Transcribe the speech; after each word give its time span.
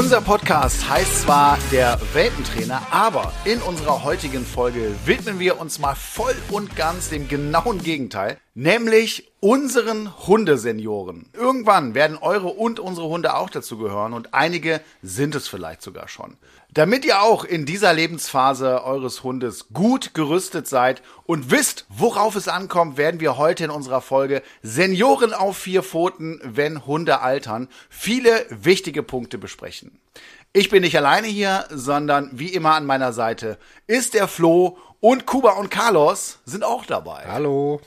Unser 0.00 0.22
Podcast 0.22 0.88
heißt 0.88 1.20
zwar 1.20 1.58
der 1.70 2.00
Welpentrainer, 2.14 2.80
aber 2.90 3.34
in 3.44 3.60
unserer 3.60 4.02
heutigen 4.02 4.46
Folge 4.46 4.94
widmen 5.04 5.38
wir 5.38 5.60
uns 5.60 5.78
mal 5.78 5.94
voll 5.94 6.34
und 6.50 6.74
ganz 6.74 7.10
dem 7.10 7.28
genauen 7.28 7.82
Gegenteil, 7.82 8.38
nämlich 8.60 9.32
unseren 9.40 10.26
Hundesenioren. 10.26 11.30
Irgendwann 11.32 11.94
werden 11.94 12.18
eure 12.18 12.48
und 12.48 12.78
unsere 12.78 13.08
Hunde 13.08 13.34
auch 13.34 13.48
dazu 13.48 13.78
gehören 13.78 14.12
und 14.12 14.34
einige 14.34 14.82
sind 15.02 15.34
es 15.34 15.48
vielleicht 15.48 15.80
sogar 15.80 16.08
schon. 16.08 16.36
Damit 16.70 17.06
ihr 17.06 17.22
auch 17.22 17.44
in 17.44 17.64
dieser 17.64 17.94
Lebensphase 17.94 18.84
eures 18.84 19.22
Hundes 19.22 19.68
gut 19.72 20.12
gerüstet 20.12 20.68
seid 20.68 21.00
und 21.24 21.50
wisst, 21.50 21.86
worauf 21.88 22.36
es 22.36 22.48
ankommt, 22.48 22.98
werden 22.98 23.18
wir 23.18 23.38
heute 23.38 23.64
in 23.64 23.70
unserer 23.70 24.02
Folge 24.02 24.42
Senioren 24.62 25.32
auf 25.32 25.56
vier 25.56 25.82
Pfoten, 25.82 26.38
wenn 26.44 26.84
Hunde 26.84 27.22
altern, 27.22 27.66
viele 27.88 28.44
wichtige 28.50 29.02
Punkte 29.02 29.38
besprechen. 29.38 29.98
Ich 30.52 30.68
bin 30.68 30.82
nicht 30.82 30.98
alleine 30.98 31.28
hier, 31.28 31.64
sondern 31.70 32.28
wie 32.34 32.52
immer 32.52 32.74
an 32.74 32.84
meiner 32.84 33.14
Seite 33.14 33.56
ist 33.86 34.12
der 34.12 34.28
Flo 34.28 34.76
und 35.00 35.24
Kuba 35.24 35.52
und 35.52 35.70
Carlos 35.70 36.40
sind 36.44 36.62
auch 36.62 36.84
dabei. 36.84 37.24
Hallo. 37.26 37.80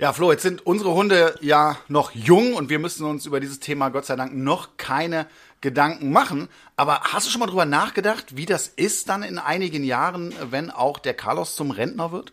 Ja, 0.00 0.12
Flo, 0.12 0.32
jetzt 0.32 0.42
sind 0.42 0.66
unsere 0.66 0.92
Hunde 0.92 1.36
ja 1.40 1.76
noch 1.86 2.10
jung 2.10 2.54
und 2.54 2.68
wir 2.68 2.80
müssen 2.80 3.06
uns 3.06 3.26
über 3.26 3.38
dieses 3.38 3.60
Thema 3.60 3.90
Gott 3.90 4.04
sei 4.04 4.16
Dank 4.16 4.34
noch 4.34 4.70
keine 4.76 5.26
Gedanken 5.60 6.10
machen. 6.10 6.48
Aber 6.74 7.02
hast 7.02 7.28
du 7.28 7.30
schon 7.30 7.38
mal 7.38 7.46
drüber 7.46 7.64
nachgedacht, 7.64 8.36
wie 8.36 8.44
das 8.44 8.66
ist 8.66 9.08
dann 9.08 9.22
in 9.22 9.38
einigen 9.38 9.84
Jahren, 9.84 10.34
wenn 10.50 10.72
auch 10.72 10.98
der 10.98 11.14
Carlos 11.14 11.54
zum 11.54 11.70
Rentner 11.70 12.10
wird? 12.10 12.32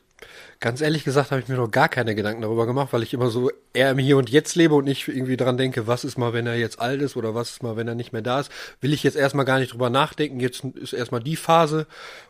Ganz 0.60 0.82
ehrlich 0.82 1.04
gesagt 1.04 1.30
habe 1.30 1.40
ich 1.40 1.48
mir 1.50 1.56
noch 1.56 1.70
gar 1.70 1.88
keine 1.88 2.16
Gedanken 2.16 2.42
darüber 2.42 2.66
gemacht, 2.66 2.94
weil 2.94 3.04
ich 3.04 3.14
immer 3.14 3.30
so 3.30 3.52
eher 3.74 3.92
im 3.92 4.00
Hier 4.00 4.18
und 4.18 4.32
Jetzt 4.32 4.56
lebe 4.56 4.74
und 4.74 4.86
nicht 4.86 5.08
irgendwie 5.08 5.38
dran 5.38 5.58
denke, 5.58 5.86
was 5.86 6.04
ist 6.04 6.18
mal, 6.18 6.34
wenn 6.34 6.48
er 6.48 6.56
jetzt 6.56 6.80
alt 6.80 7.00
ist 7.00 7.16
oder 7.16 7.36
was 7.36 7.52
ist 7.52 7.64
mal, 7.64 7.76
wenn 7.78 7.88
er 7.88 7.96
nicht 7.96 8.12
mehr 8.12 8.24
da 8.24 8.40
ist. 8.40 8.52
Will 8.80 8.92
ich 8.92 9.04
jetzt 9.04 9.18
erstmal 9.18 9.46
gar 9.46 9.60
nicht 9.60 9.74
drüber 9.74 9.92
nachdenken. 9.92 10.40
Jetzt 10.40 10.64
ist 10.64 10.94
erstmal 10.94 11.22
die 11.22 11.36
Phase 11.36 11.86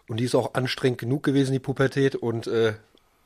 und 0.09 0.17
die 0.17 0.25
ist 0.25 0.35
auch 0.35 0.55
anstrengend 0.55 0.99
genug 0.99 1.23
gewesen, 1.23 1.53
die 1.53 1.59
Pubertät 1.59 2.15
und 2.17 2.47
äh, 2.47 2.73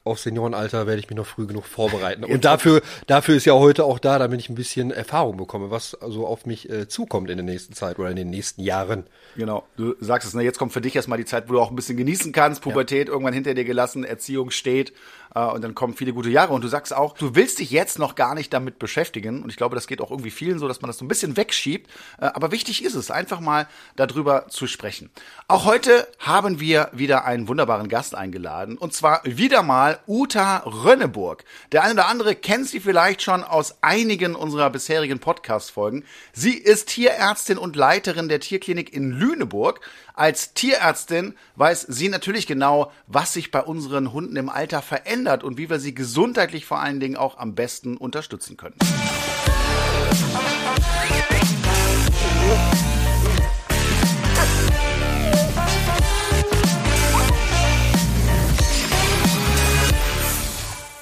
auf 0.05 0.19
Seniorenalter 0.19 0.85
werde 0.85 0.99
ich 0.99 1.09
mich 1.09 1.17
noch 1.17 1.25
früh 1.25 1.47
genug 1.47 1.65
vorbereiten. 1.65 2.23
Und 2.23 2.45
dafür, 2.45 2.81
dafür 3.07 3.35
ist 3.35 3.45
ja 3.45 3.53
heute 3.53 3.83
auch 3.83 3.97
da, 3.97 4.19
damit 4.19 4.39
ich 4.39 4.49
ein 4.49 4.55
bisschen 4.55 4.91
Erfahrung 4.91 5.35
bekomme, 5.37 5.71
was 5.71 5.95
also 5.95 6.27
auf 6.27 6.45
mich 6.45 6.69
äh, 6.69 6.87
zukommt 6.87 7.31
in 7.31 7.37
der 7.37 7.43
nächsten 7.43 7.73
Zeit 7.73 7.97
oder 7.97 8.11
in 8.11 8.15
den 8.15 8.29
nächsten 8.29 8.61
Jahren. 8.61 9.05
Genau, 9.35 9.65
du 9.77 9.95
sagst 9.99 10.27
es, 10.27 10.35
ne? 10.35 10.43
jetzt 10.43 10.59
kommt 10.59 10.73
für 10.73 10.81
dich 10.81 10.95
erstmal 10.95 11.17
die 11.17 11.25
Zeit, 11.25 11.49
wo 11.49 11.53
du 11.53 11.59
auch 11.59 11.71
ein 11.71 11.75
bisschen 11.75 11.97
genießen 11.97 12.31
kannst, 12.33 12.61
Pubertät 12.61 13.07
ja. 13.07 13.13
irgendwann 13.13 13.33
hinter 13.33 13.55
dir 13.55 13.65
gelassen, 13.65 14.03
Erziehung 14.03 14.51
steht 14.51 14.93
äh, 15.33 15.43
und 15.43 15.63
dann 15.63 15.73
kommen 15.75 15.95
viele 15.95 16.13
gute 16.13 16.29
Jahre. 16.29 16.53
Und 16.53 16.63
du 16.63 16.67
sagst 16.67 16.95
auch, 16.95 17.17
du 17.17 17.33
willst 17.35 17.57
dich 17.57 17.71
jetzt 17.71 17.99
noch 17.99 18.15
gar 18.15 18.35
nicht 18.35 18.53
damit 18.53 18.79
beschäftigen. 18.79 19.43
Und 19.43 19.49
ich 19.49 19.57
glaube, 19.57 19.75
das 19.75 19.87
geht 19.87 20.01
auch 20.01 20.11
irgendwie 20.11 20.31
vielen 20.31 20.59
so, 20.59 20.67
dass 20.67 20.81
man 20.81 20.89
das 20.89 20.97
so 20.97 21.05
ein 21.05 21.07
bisschen 21.07 21.35
wegschiebt. 21.35 21.89
Äh, 22.19 22.25
aber 22.25 22.51
wichtig 22.51 22.83
ist 22.83 22.95
es, 22.95 23.09
einfach 23.11 23.39
mal 23.39 23.67
darüber 23.95 24.47
zu 24.49 24.67
sprechen. 24.67 25.09
Auch 25.47 25.65
heute 25.65 26.07
haben 26.19 26.59
wir 26.59 26.89
wieder 26.93 27.25
einen 27.25 27.47
wunderbaren 27.47 27.89
Gast 27.89 28.15
eingeladen. 28.15 28.77
Und 28.77 28.93
zwar 28.93 29.21
wieder 29.23 29.63
mal 29.63 29.94
Uta 30.07 30.57
Rönneburg. 30.65 31.43
Der 31.71 31.83
eine 31.83 31.93
oder 31.93 32.07
andere 32.07 32.35
kennt 32.35 32.67
sie 32.67 32.79
vielleicht 32.79 33.21
schon 33.21 33.43
aus 33.43 33.75
einigen 33.81 34.35
unserer 34.35 34.69
bisherigen 34.69 35.19
Podcast-Folgen. 35.19 36.03
Sie 36.33 36.53
ist 36.53 36.89
Tierärztin 36.89 37.57
und 37.57 37.75
Leiterin 37.75 38.29
der 38.29 38.39
Tierklinik 38.39 38.93
in 38.93 39.11
Lüneburg. 39.11 39.81
Als 40.13 40.53
Tierärztin 40.53 41.35
weiß 41.55 41.81
sie 41.89 42.09
natürlich 42.09 42.47
genau, 42.47 42.91
was 43.07 43.33
sich 43.33 43.51
bei 43.51 43.61
unseren 43.61 44.13
Hunden 44.13 44.35
im 44.35 44.49
Alter 44.49 44.81
verändert 44.81 45.43
und 45.43 45.57
wie 45.57 45.69
wir 45.69 45.79
sie 45.79 45.93
gesundheitlich 45.93 46.65
vor 46.65 46.79
allen 46.79 46.99
Dingen 46.99 47.17
auch 47.17 47.37
am 47.37 47.55
besten 47.55 47.97
unterstützen 47.97 48.57
können. 48.57 48.75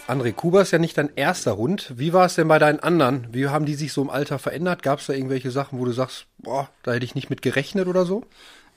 André, 0.05 0.33
Kuba 0.33 0.61
ist 0.61 0.71
ja 0.71 0.79
nicht 0.79 0.97
dein 0.97 1.15
erster 1.15 1.55
Hund. 1.55 1.93
Wie 1.95 2.11
war 2.11 2.25
es 2.25 2.35
denn 2.35 2.49
bei 2.49 2.59
deinen 2.59 2.81
anderen? 2.81 3.27
Wie 3.31 3.47
haben 3.47 3.65
die 3.65 3.75
sich 3.75 3.93
so 3.93 4.01
im 4.01 4.09
Alter 4.09 4.37
verändert? 4.37 4.83
Gab 4.83 4.99
es 4.99 5.05
da 5.05 5.13
irgendwelche 5.13 5.49
Sachen, 5.49 5.79
wo 5.79 5.85
du 5.85 5.93
sagst, 5.93 6.25
boah, 6.39 6.69
da 6.83 6.91
hätte 6.91 7.05
ich 7.05 7.15
nicht 7.15 7.29
mit 7.29 7.41
gerechnet 7.41 7.87
oder 7.87 8.05
so? 8.05 8.25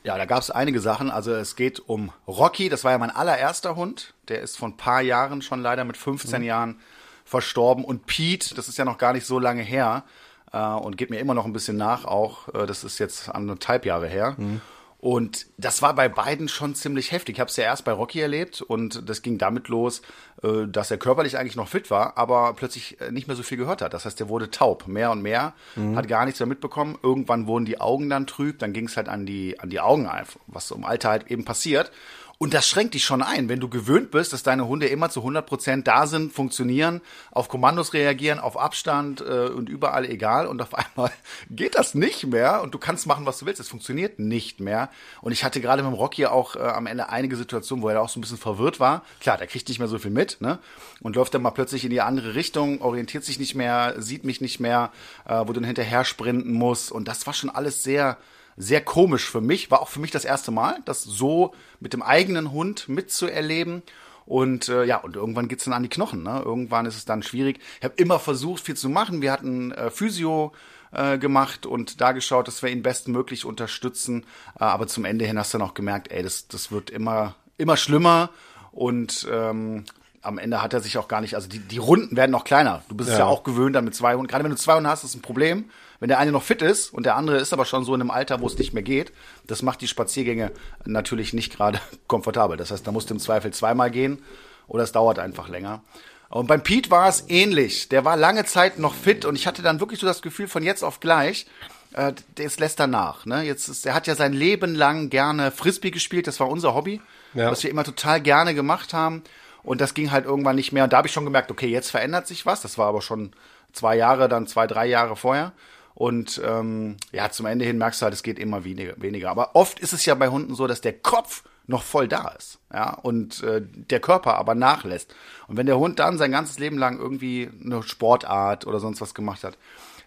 Ja, 0.04 0.16
da 0.16 0.24
gab 0.24 0.40
es 0.40 0.52
einige 0.52 0.78
Sachen. 0.78 1.10
Also 1.10 1.34
es 1.34 1.56
geht 1.56 1.80
um 1.80 2.12
Rocky, 2.28 2.68
das 2.68 2.84
war 2.84 2.92
ja 2.92 2.98
mein 2.98 3.10
allererster 3.10 3.74
Hund. 3.74 4.14
Der 4.28 4.40
ist 4.40 4.56
vor 4.56 4.68
ein 4.68 4.76
paar 4.76 5.02
Jahren 5.02 5.42
schon 5.42 5.62
leider 5.62 5.82
mit 5.82 5.96
15 5.96 6.40
mhm. 6.40 6.46
Jahren 6.46 6.80
verstorben. 7.24 7.84
Und 7.84 8.06
Pete, 8.06 8.54
das 8.54 8.68
ist 8.68 8.78
ja 8.78 8.84
noch 8.84 8.98
gar 8.98 9.12
nicht 9.12 9.26
so 9.26 9.40
lange 9.40 9.62
her 9.62 10.04
äh, 10.52 10.58
und 10.58 10.96
geht 10.96 11.10
mir 11.10 11.18
immer 11.18 11.34
noch 11.34 11.44
ein 11.44 11.52
bisschen 11.52 11.76
nach 11.76 12.04
auch. 12.04 12.54
Äh, 12.54 12.66
das 12.66 12.84
ist 12.84 13.00
jetzt 13.00 13.28
anderthalb 13.28 13.84
Jahre 13.84 14.06
her. 14.06 14.36
Mhm. 14.38 14.60
Und 15.06 15.46
das 15.56 15.82
war 15.82 15.94
bei 15.94 16.08
beiden 16.08 16.48
schon 16.48 16.74
ziemlich 16.74 17.12
heftig. 17.12 17.36
Ich 17.36 17.40
habe 17.40 17.48
es 17.48 17.56
ja 17.56 17.62
erst 17.62 17.84
bei 17.84 17.92
Rocky 17.92 18.18
erlebt 18.18 18.60
und 18.60 19.08
das 19.08 19.22
ging 19.22 19.38
damit 19.38 19.68
los, 19.68 20.02
äh, 20.42 20.66
dass 20.66 20.90
er 20.90 20.96
körperlich 20.96 21.38
eigentlich 21.38 21.54
noch 21.54 21.68
fit 21.68 21.92
war, 21.92 22.18
aber 22.18 22.54
plötzlich 22.54 23.00
äh, 23.00 23.12
nicht 23.12 23.28
mehr 23.28 23.36
so 23.36 23.44
viel 23.44 23.56
gehört 23.56 23.82
hat. 23.82 23.94
Das 23.94 24.04
heißt, 24.04 24.20
er 24.20 24.28
wurde 24.28 24.50
taub, 24.50 24.88
mehr 24.88 25.12
und 25.12 25.22
mehr, 25.22 25.52
mhm. 25.76 25.94
hat 25.96 26.08
gar 26.08 26.24
nichts 26.24 26.40
mehr 26.40 26.48
mitbekommen. 26.48 26.98
Irgendwann 27.04 27.46
wurden 27.46 27.66
die 27.66 27.80
Augen 27.80 28.10
dann 28.10 28.26
trüb, 28.26 28.58
dann 28.58 28.72
ging 28.72 28.86
es 28.86 28.96
halt 28.96 29.08
an 29.08 29.26
die, 29.26 29.60
an 29.60 29.70
die 29.70 29.78
Augen, 29.78 30.10
was 30.48 30.72
im 30.72 30.82
Alter 30.82 31.10
halt 31.10 31.30
eben 31.30 31.44
passiert. 31.44 31.92
Und 32.38 32.52
das 32.52 32.68
schränkt 32.68 32.92
dich 32.92 33.04
schon 33.04 33.22
ein, 33.22 33.48
wenn 33.48 33.60
du 33.60 33.68
gewöhnt 33.68 34.10
bist, 34.10 34.34
dass 34.34 34.42
deine 34.42 34.68
Hunde 34.68 34.86
immer 34.88 35.08
zu 35.08 35.20
100 35.20 35.46
Prozent 35.46 35.86
da 35.86 36.06
sind, 36.06 36.34
funktionieren, 36.34 37.00
auf 37.30 37.48
Kommandos 37.48 37.94
reagieren, 37.94 38.38
auf 38.38 38.58
Abstand 38.58 39.22
äh, 39.22 39.48
und 39.48 39.70
überall 39.70 40.04
egal. 40.04 40.46
Und 40.46 40.60
auf 40.60 40.74
einmal 40.74 41.10
geht 41.50 41.76
das 41.76 41.94
nicht 41.94 42.26
mehr 42.26 42.62
und 42.62 42.74
du 42.74 42.78
kannst 42.78 43.06
machen, 43.06 43.24
was 43.24 43.38
du 43.38 43.46
willst. 43.46 43.60
Es 43.60 43.68
funktioniert 43.68 44.18
nicht 44.18 44.60
mehr. 44.60 44.90
Und 45.22 45.32
ich 45.32 45.44
hatte 45.44 45.62
gerade 45.62 45.82
mit 45.82 45.90
dem 45.90 45.96
Rocky 45.96 46.26
auch 46.26 46.56
äh, 46.56 46.60
am 46.60 46.86
Ende 46.86 47.08
einige 47.08 47.36
Situationen, 47.36 47.82
wo 47.82 47.88
er 47.88 48.02
auch 48.02 48.10
so 48.10 48.18
ein 48.18 48.22
bisschen 48.22 48.36
verwirrt 48.36 48.80
war. 48.80 49.02
Klar, 49.20 49.38
der 49.38 49.46
kriegt 49.46 49.68
nicht 49.68 49.78
mehr 49.78 49.88
so 49.88 49.98
viel 49.98 50.10
mit, 50.10 50.40
ne? 50.40 50.58
Und 51.00 51.16
läuft 51.16 51.32
dann 51.32 51.42
mal 51.42 51.50
plötzlich 51.52 51.84
in 51.84 51.90
die 51.90 52.02
andere 52.02 52.34
Richtung, 52.34 52.82
orientiert 52.82 53.24
sich 53.24 53.38
nicht 53.38 53.54
mehr, 53.54 53.94
sieht 53.98 54.24
mich 54.24 54.42
nicht 54.42 54.60
mehr, 54.60 54.92
äh, 55.24 55.40
wo 55.40 55.46
du 55.46 55.54
dann 55.54 55.64
hinterher 55.64 56.04
sprinten 56.04 56.52
musst. 56.52 56.92
Und 56.92 57.08
das 57.08 57.26
war 57.26 57.32
schon 57.32 57.48
alles 57.48 57.82
sehr 57.82 58.18
sehr 58.56 58.82
komisch 58.82 59.30
für 59.30 59.40
mich. 59.40 59.70
War 59.70 59.82
auch 59.82 59.88
für 59.88 60.00
mich 60.00 60.10
das 60.10 60.24
erste 60.24 60.50
Mal, 60.50 60.80
das 60.84 61.02
so 61.02 61.54
mit 61.80 61.92
dem 61.92 62.02
eigenen 62.02 62.52
Hund 62.52 62.88
mitzuerleben. 62.88 63.82
Und 64.24 64.68
äh, 64.68 64.84
ja, 64.84 64.96
und 64.96 65.14
irgendwann 65.14 65.48
geht's 65.48 65.64
dann 65.64 65.74
an 65.74 65.84
die 65.84 65.88
Knochen. 65.88 66.22
Ne? 66.22 66.42
Irgendwann 66.44 66.86
ist 66.86 66.96
es 66.96 67.04
dann 67.04 67.22
schwierig. 67.22 67.60
Ich 67.78 67.84
habe 67.84 67.94
immer 67.96 68.18
versucht, 68.18 68.64
viel 68.64 68.76
zu 68.76 68.88
machen. 68.88 69.22
Wir 69.22 69.30
hatten 69.30 69.70
äh, 69.72 69.90
Physio 69.90 70.52
äh, 70.92 71.18
gemacht 71.18 71.64
und 71.64 72.00
da 72.00 72.12
geschaut, 72.12 72.48
dass 72.48 72.62
wir 72.62 72.70
ihn 72.70 72.82
bestmöglich 72.82 73.44
unterstützen. 73.44 74.24
Äh, 74.58 74.64
aber 74.64 74.88
zum 74.88 75.04
Ende 75.04 75.24
hin 75.24 75.38
hast 75.38 75.54
du 75.54 75.58
dann 75.58 75.68
auch 75.68 75.74
gemerkt, 75.74 76.10
ey, 76.10 76.22
das, 76.22 76.48
das 76.48 76.72
wird 76.72 76.90
immer, 76.90 77.36
immer 77.56 77.76
schlimmer. 77.76 78.30
Und 78.72 79.28
ähm, 79.30 79.84
am 80.22 80.38
Ende 80.38 80.60
hat 80.60 80.74
er 80.74 80.80
sich 80.80 80.98
auch 80.98 81.06
gar 81.06 81.20
nicht, 81.20 81.36
also 81.36 81.48
die, 81.48 81.60
die 81.60 81.78
Runden 81.78 82.16
werden 82.16 82.32
noch 82.32 82.44
kleiner. 82.44 82.82
Du 82.88 82.96
bist 82.96 83.10
ja. 83.10 83.20
ja 83.20 83.24
auch 83.26 83.44
gewöhnt 83.44 83.76
dann 83.76 83.84
mit 83.84 83.94
zwei 83.94 84.14
Hunden. 84.14 84.26
Gerade 84.26 84.42
wenn 84.42 84.50
du 84.50 84.56
zwei 84.56 84.74
Hunde 84.74 84.90
hast, 84.90 85.04
ist 85.04 85.14
ein 85.14 85.22
Problem. 85.22 85.66
Wenn 86.00 86.08
der 86.08 86.18
eine 86.18 86.32
noch 86.32 86.42
fit 86.42 86.62
ist 86.62 86.92
und 86.92 87.06
der 87.06 87.16
andere 87.16 87.38
ist 87.38 87.52
aber 87.52 87.64
schon 87.64 87.84
so 87.84 87.94
in 87.94 88.00
einem 88.00 88.10
Alter, 88.10 88.40
wo 88.40 88.46
es 88.46 88.58
nicht 88.58 88.74
mehr 88.74 88.82
geht, 88.82 89.12
das 89.46 89.62
macht 89.62 89.80
die 89.80 89.88
Spaziergänge 89.88 90.52
natürlich 90.84 91.32
nicht 91.32 91.54
gerade 91.54 91.80
komfortabel. 92.06 92.56
Das 92.56 92.70
heißt, 92.70 92.86
da 92.86 92.92
musst 92.92 93.10
du 93.10 93.14
im 93.14 93.20
Zweifel 93.20 93.52
zweimal 93.52 93.90
gehen 93.90 94.22
oder 94.68 94.82
es 94.82 94.92
dauert 94.92 95.18
einfach 95.18 95.48
länger. 95.48 95.82
Und 96.28 96.48
beim 96.48 96.62
Pete 96.62 96.90
war 96.90 97.08
es 97.08 97.24
ähnlich. 97.28 97.88
Der 97.88 98.04
war 98.04 98.16
lange 98.16 98.44
Zeit 98.44 98.78
noch 98.78 98.94
fit 98.94 99.24
und 99.24 99.36
ich 99.36 99.46
hatte 99.46 99.62
dann 99.62 99.80
wirklich 99.80 100.00
so 100.00 100.06
das 100.06 100.22
Gefühl 100.22 100.48
von 100.48 100.62
jetzt 100.62 100.82
auf 100.82 101.00
gleich, 101.00 101.46
äh, 101.92 102.12
das 102.34 102.58
lässt 102.58 102.80
er 102.80 102.88
nach. 102.88 103.26
Ne? 103.26 103.42
Jetzt 103.42 103.68
ist, 103.68 103.86
er 103.86 103.94
hat 103.94 104.06
ja 104.06 104.14
sein 104.14 104.32
Leben 104.32 104.74
lang 104.74 105.08
gerne 105.08 105.50
Frisbee 105.50 105.90
gespielt, 105.90 106.26
das 106.26 106.40
war 106.40 106.48
unser 106.48 106.74
Hobby, 106.74 107.00
ja. 107.34 107.50
was 107.50 107.62
wir 107.62 107.70
immer 107.70 107.84
total 107.84 108.20
gerne 108.20 108.54
gemacht 108.54 108.92
haben. 108.92 109.22
Und 109.62 109.80
das 109.80 109.94
ging 109.94 110.12
halt 110.12 110.26
irgendwann 110.26 110.54
nicht 110.54 110.72
mehr. 110.72 110.84
Und 110.84 110.92
da 110.92 110.98
habe 110.98 111.08
ich 111.08 111.12
schon 111.12 111.24
gemerkt, 111.24 111.50
okay, 111.50 111.66
jetzt 111.66 111.90
verändert 111.90 112.28
sich 112.28 112.46
was. 112.46 112.60
Das 112.60 112.78
war 112.78 112.86
aber 112.86 113.02
schon 113.02 113.32
zwei 113.72 113.96
Jahre, 113.96 114.28
dann 114.28 114.46
zwei, 114.46 114.68
drei 114.68 114.86
Jahre 114.86 115.16
vorher. 115.16 115.52
Und 115.96 116.42
ähm, 116.44 116.98
ja, 117.10 117.30
zum 117.30 117.46
Ende 117.46 117.64
hin 117.64 117.78
merkst 117.78 118.02
du 118.02 118.04
halt, 118.04 118.12
es 118.12 118.22
geht 118.22 118.38
immer 118.38 118.64
weniger, 118.64 119.00
weniger. 119.00 119.30
Aber 119.30 119.56
oft 119.56 119.80
ist 119.80 119.94
es 119.94 120.04
ja 120.04 120.14
bei 120.14 120.28
Hunden 120.28 120.54
so, 120.54 120.66
dass 120.66 120.82
der 120.82 120.92
Kopf 120.92 121.42
noch 121.66 121.82
voll 121.82 122.06
da 122.06 122.28
ist, 122.28 122.58
ja, 122.72 122.92
und 122.92 123.42
äh, 123.42 123.62
der 123.64 124.00
Körper 124.00 124.36
aber 124.36 124.54
nachlässt. 124.54 125.14
Und 125.48 125.56
wenn 125.56 125.64
der 125.64 125.78
Hund 125.78 125.98
dann 125.98 126.18
sein 126.18 126.32
ganzes 126.32 126.58
Leben 126.58 126.76
lang 126.76 126.98
irgendwie 126.98 127.48
eine 127.64 127.82
Sportart 127.82 128.66
oder 128.66 128.78
sonst 128.78 129.00
was 129.00 129.14
gemacht 129.14 129.42
hat, 129.42 129.56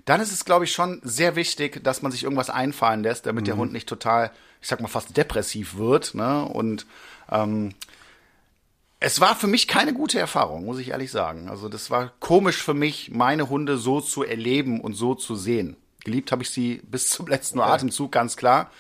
dann 0.05 0.21
ist 0.21 0.31
es, 0.31 0.45
glaube 0.45 0.65
ich, 0.65 0.71
schon 0.71 1.01
sehr 1.03 1.35
wichtig, 1.35 1.83
dass 1.83 2.03
man 2.03 2.11
sich 2.11 2.23
irgendwas 2.23 2.51
einfallen 2.51 3.01
lässt, 3.01 3.25
damit 3.25 3.43
mhm. 3.43 3.45
der 3.45 3.57
Hund 3.57 3.73
nicht 3.73 3.89
total, 3.89 4.31
ich 4.61 4.67
sag 4.67 4.79
mal, 4.81 4.87
fast 4.87 5.17
depressiv 5.17 5.75
wird, 5.75 6.13
ne? 6.13 6.45
Und 6.45 6.85
ähm, 7.31 7.73
es 8.99 9.21
war 9.21 9.35
für 9.35 9.47
mich 9.47 9.67
keine 9.67 9.93
gute 9.93 10.19
Erfahrung, 10.19 10.65
muss 10.65 10.79
ich 10.79 10.89
ehrlich 10.89 11.11
sagen. 11.11 11.49
Also 11.49 11.69
das 11.69 11.89
war 11.89 12.11
komisch 12.19 12.61
für 12.61 12.73
mich, 12.73 13.11
meine 13.11 13.49
Hunde 13.49 13.77
so 13.77 14.01
zu 14.01 14.23
erleben 14.23 14.81
und 14.81 14.93
so 14.93 15.15
zu 15.15 15.35
sehen. 15.35 15.77
Geliebt 16.03 16.31
habe 16.31 16.43
ich 16.43 16.49
sie 16.49 16.81
bis 16.83 17.09
zum 17.09 17.27
letzten 17.27 17.59
okay. 17.59 17.69
Atemzug, 17.71 18.11
ganz 18.11 18.35
klar. 18.35 18.71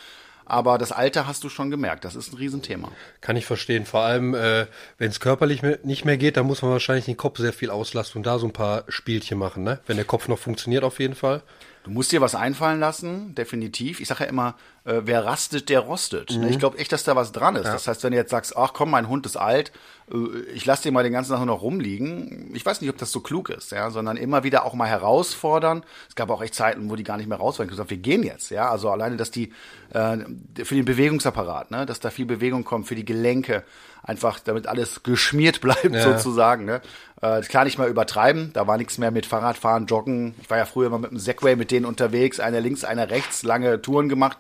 Aber 0.45 0.79
das 0.79 0.91
Alter 0.91 1.27
hast 1.27 1.43
du 1.43 1.49
schon 1.49 1.69
gemerkt, 1.69 2.05
das 2.05 2.15
ist 2.15 2.33
ein 2.33 2.37
Riesenthema. 2.37 2.91
Kann 3.21 3.35
ich 3.35 3.45
verstehen. 3.45 3.85
Vor 3.85 4.01
allem, 4.01 4.33
äh, 4.33 4.65
wenn 4.97 5.11
es 5.11 5.19
körperlich 5.19 5.61
nicht 5.83 6.05
mehr 6.05 6.17
geht, 6.17 6.37
dann 6.37 6.47
muss 6.47 6.63
man 6.63 6.71
wahrscheinlich 6.71 7.05
den 7.05 7.17
Kopf 7.17 7.37
sehr 7.37 7.53
viel 7.53 7.69
auslasten 7.69 8.19
und 8.19 8.25
da 8.25 8.39
so 8.39 8.47
ein 8.47 8.53
paar 8.53 8.83
Spielchen 8.87 9.37
machen, 9.37 9.63
ne? 9.63 9.79
Wenn 9.85 9.97
der 9.97 10.05
Kopf 10.05 10.27
noch 10.27 10.39
funktioniert, 10.39 10.83
auf 10.83 10.99
jeden 10.99 11.13
Fall. 11.13 11.43
Du 11.83 11.91
musst 11.91 12.11
dir 12.11 12.19
was 12.19 12.33
einfallen 12.33 12.79
lassen, 12.79 13.35
definitiv. 13.35 13.99
Ich 13.99 14.07
sage 14.07 14.23
ja 14.23 14.29
immer, 14.29 14.55
äh, 14.89 15.05
wer 15.05 15.23
rastet, 15.23 15.69
der 15.69 15.81
rostet. 15.81 16.31
Mhm. 16.31 16.47
Ich 16.47 16.57
glaube 16.57 16.79
echt, 16.79 16.91
dass 16.91 17.03
da 17.03 17.15
was 17.15 17.31
dran 17.31 17.55
ist. 17.55 17.65
Ja. 17.65 17.73
Das 17.73 17.87
heißt, 17.87 18.03
wenn 18.03 18.11
du 18.11 18.17
jetzt 18.17 18.31
sagst, 18.31 18.57
ach 18.57 18.73
komm, 18.73 18.89
mein 18.89 19.07
Hund 19.07 19.25
ist 19.25 19.37
alt, 19.37 19.71
äh, 20.11 20.39
ich 20.53 20.65
lasse 20.65 20.83
den 20.83 20.93
mal 20.93 21.03
den 21.03 21.13
ganzen 21.13 21.31
Tag 21.31 21.39
nur 21.39 21.45
noch 21.45 21.61
rumliegen. 21.61 22.51
Ich 22.55 22.65
weiß 22.65 22.81
nicht, 22.81 22.89
ob 22.89 22.97
das 22.97 23.11
so 23.11 23.19
klug 23.19 23.49
ist, 23.49 23.71
ja, 23.71 23.91
sondern 23.91 24.17
immer 24.17 24.43
wieder 24.43 24.65
auch 24.65 24.73
mal 24.73 24.87
herausfordern. 24.87 25.83
Es 26.07 26.15
gab 26.15 26.31
auch 26.31 26.41
echt 26.41 26.55
Zeiten, 26.55 26.89
wo 26.89 26.95
die 26.95 27.03
gar 27.03 27.17
nicht 27.17 27.27
mehr 27.27 27.37
raus 27.37 27.59
waren. 27.59 27.67
Ich 27.67 27.71
gesagt, 27.71 27.91
wir 27.91 27.97
gehen 27.97 28.23
jetzt, 28.23 28.49
ja. 28.49 28.69
Also 28.69 28.89
alleine, 28.89 29.15
dass 29.15 29.29
die 29.29 29.53
äh, 29.93 30.17
für 30.63 30.75
den 30.75 30.85
Bewegungsapparat, 30.85 31.69
ne, 31.69 31.85
dass 31.85 31.99
da 31.99 32.09
viel 32.09 32.25
Bewegung 32.25 32.63
kommt, 32.63 32.87
für 32.87 32.95
die 32.95 33.05
Gelenke, 33.05 33.63
einfach 34.01 34.39
damit 34.39 34.65
alles 34.65 35.03
geschmiert 35.03 35.61
bleibt 35.61 35.93
ja. 35.93 36.01
sozusagen. 36.01 36.65
Ne? 36.65 36.81
Äh, 37.21 37.41
klar 37.41 37.65
nicht 37.65 37.77
mal 37.77 37.89
übertreiben, 37.89 38.51
da 38.53 38.65
war 38.65 38.77
nichts 38.77 38.97
mehr 38.97 39.11
mit 39.11 39.27
Fahrradfahren, 39.27 39.85
Joggen. 39.85 40.33
Ich 40.41 40.49
war 40.49 40.57
ja 40.57 40.65
früher 40.65 40.87
immer 40.87 40.99
mit 40.99 41.11
dem 41.11 41.19
Segway 41.19 41.55
mit 41.55 41.69
denen 41.69 41.85
unterwegs, 41.85 42.39
einer 42.39 42.59
links, 42.59 42.83
einer 42.83 43.11
rechts, 43.11 43.43
lange 43.43 43.81
Touren 43.81 44.09
gemacht 44.09 44.39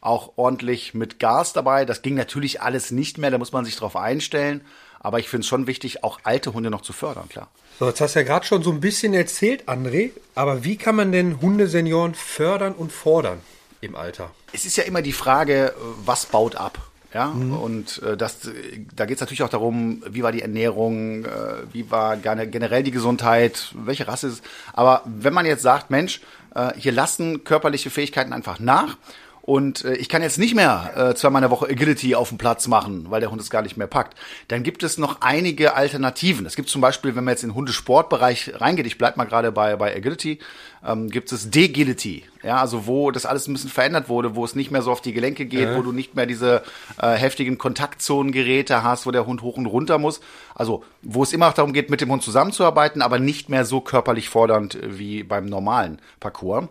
auch 0.00 0.32
ordentlich 0.36 0.94
mit 0.94 1.18
Gas 1.18 1.52
dabei. 1.52 1.84
Das 1.84 2.02
ging 2.02 2.14
natürlich 2.14 2.60
alles 2.60 2.90
nicht 2.90 3.18
mehr, 3.18 3.30
da 3.30 3.38
muss 3.38 3.52
man 3.52 3.64
sich 3.64 3.76
drauf 3.76 3.96
einstellen. 3.96 4.62
Aber 5.00 5.18
ich 5.18 5.28
finde 5.28 5.42
es 5.42 5.48
schon 5.48 5.66
wichtig, 5.66 6.02
auch 6.02 6.20
alte 6.24 6.52
Hunde 6.52 6.70
noch 6.70 6.82
zu 6.82 6.92
fördern, 6.92 7.28
klar. 7.28 7.48
So, 7.78 7.86
jetzt 7.86 8.00
hast 8.00 8.16
du 8.16 8.20
ja 8.20 8.26
gerade 8.26 8.44
schon 8.44 8.62
so 8.62 8.70
ein 8.70 8.80
bisschen 8.80 9.14
erzählt, 9.14 9.68
André. 9.68 10.10
Aber 10.34 10.64
wie 10.64 10.76
kann 10.76 10.96
man 10.96 11.12
denn 11.12 11.40
Hundesenioren 11.40 12.14
fördern 12.14 12.72
und 12.72 12.90
fordern 12.90 13.40
im 13.80 13.94
Alter? 13.94 14.30
Es 14.52 14.64
ist 14.64 14.76
ja 14.76 14.84
immer 14.84 15.02
die 15.02 15.12
Frage, 15.12 15.74
was 16.04 16.26
baut 16.26 16.56
ab? 16.56 16.78
Ja, 17.14 17.28
mhm. 17.28 17.54
und 17.54 18.02
äh, 18.02 18.18
das, 18.18 18.40
da 18.94 19.06
geht 19.06 19.16
es 19.16 19.20
natürlich 19.20 19.42
auch 19.42 19.48
darum, 19.48 20.02
wie 20.06 20.22
war 20.22 20.30
die 20.30 20.42
Ernährung, 20.42 21.24
äh, 21.24 21.28
wie 21.72 21.90
war 21.90 22.18
generell 22.18 22.82
die 22.82 22.90
Gesundheit, 22.90 23.72
welche 23.74 24.06
Rasse 24.06 24.28
ist. 24.28 24.44
Aber 24.74 25.02
wenn 25.06 25.32
man 25.32 25.46
jetzt 25.46 25.62
sagt, 25.62 25.88
Mensch, 25.90 26.20
äh, 26.54 26.72
hier 26.76 26.92
lassen 26.92 27.44
körperliche 27.44 27.88
Fähigkeiten 27.88 28.34
einfach 28.34 28.58
nach 28.58 28.98
und 29.48 29.86
äh, 29.86 29.94
ich 29.94 30.10
kann 30.10 30.20
jetzt 30.20 30.38
nicht 30.38 30.54
mehr 30.54 30.92
äh, 30.94 31.14
zweimal 31.14 31.40
in 31.40 31.48
der 31.48 31.50
Woche 31.50 31.70
Agility 31.70 32.14
auf 32.14 32.28
dem 32.28 32.36
Platz 32.36 32.68
machen, 32.68 33.06
weil 33.08 33.20
der 33.20 33.30
Hund 33.30 33.40
es 33.40 33.48
gar 33.48 33.62
nicht 33.62 33.78
mehr 33.78 33.86
packt, 33.86 34.14
dann 34.48 34.62
gibt 34.62 34.82
es 34.82 34.98
noch 34.98 35.22
einige 35.22 35.74
Alternativen. 35.74 36.44
Es 36.44 36.54
gibt 36.54 36.68
zum 36.68 36.82
Beispiel, 36.82 37.16
wenn 37.16 37.24
man 37.24 37.32
jetzt 37.32 37.44
in 37.44 37.48
den 37.48 37.54
Hundesportbereich 37.54 38.60
reingeht, 38.60 38.86
ich 38.86 38.98
bleib 38.98 39.16
mal 39.16 39.24
gerade 39.24 39.50
bei, 39.50 39.74
bei 39.76 39.96
Agility, 39.96 40.38
ähm, 40.86 41.08
gibt 41.08 41.32
es 41.32 41.48
Degility. 41.50 42.24
Ja, 42.42 42.58
also 42.58 42.86
wo 42.86 43.10
das 43.10 43.24
alles 43.24 43.48
ein 43.48 43.54
bisschen 43.54 43.70
verändert 43.70 44.10
wurde, 44.10 44.36
wo 44.36 44.44
es 44.44 44.54
nicht 44.54 44.70
mehr 44.70 44.82
so 44.82 44.92
auf 44.92 45.00
die 45.00 45.14
Gelenke 45.14 45.46
geht, 45.46 45.68
äh. 45.68 45.76
wo 45.76 45.80
du 45.80 45.92
nicht 45.92 46.14
mehr 46.14 46.26
diese 46.26 46.62
äh, 47.00 47.14
heftigen 47.14 47.56
Kontaktzonengeräte 47.56 48.82
hast, 48.82 49.06
wo 49.06 49.12
der 49.12 49.24
Hund 49.24 49.40
hoch 49.40 49.56
und 49.56 49.64
runter 49.64 49.96
muss. 49.96 50.20
Also 50.54 50.84
wo 51.00 51.22
es 51.22 51.32
immer 51.32 51.48
auch 51.48 51.54
darum 51.54 51.72
geht, 51.72 51.88
mit 51.88 52.02
dem 52.02 52.10
Hund 52.10 52.22
zusammenzuarbeiten, 52.22 53.00
aber 53.00 53.18
nicht 53.18 53.48
mehr 53.48 53.64
so 53.64 53.80
körperlich 53.80 54.28
fordernd 54.28 54.78
wie 54.82 55.22
beim 55.22 55.46
normalen 55.46 56.00
Parcours. 56.20 56.68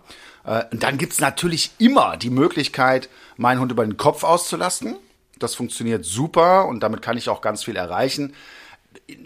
Äh, 0.48 0.64
dann 0.72 0.98
gibt's 0.98 1.20
natürlich 1.20 1.72
immer 1.78 2.18
die 2.18 2.32
Möglichkeit, 2.32 3.10
meinen 3.36 3.60
Hund 3.60 3.72
über 3.72 3.86
den 3.86 3.98
Kopf 3.98 4.24
auszulasten. 4.24 4.96
Das 5.38 5.54
funktioniert 5.54 6.04
super 6.04 6.66
und 6.66 6.82
damit 6.82 7.04
kann 7.04 7.18
ich 7.18 7.30
auch 7.30 7.42
ganz 7.42 7.66
viel 7.66 7.76
erreichen. 7.76 8.34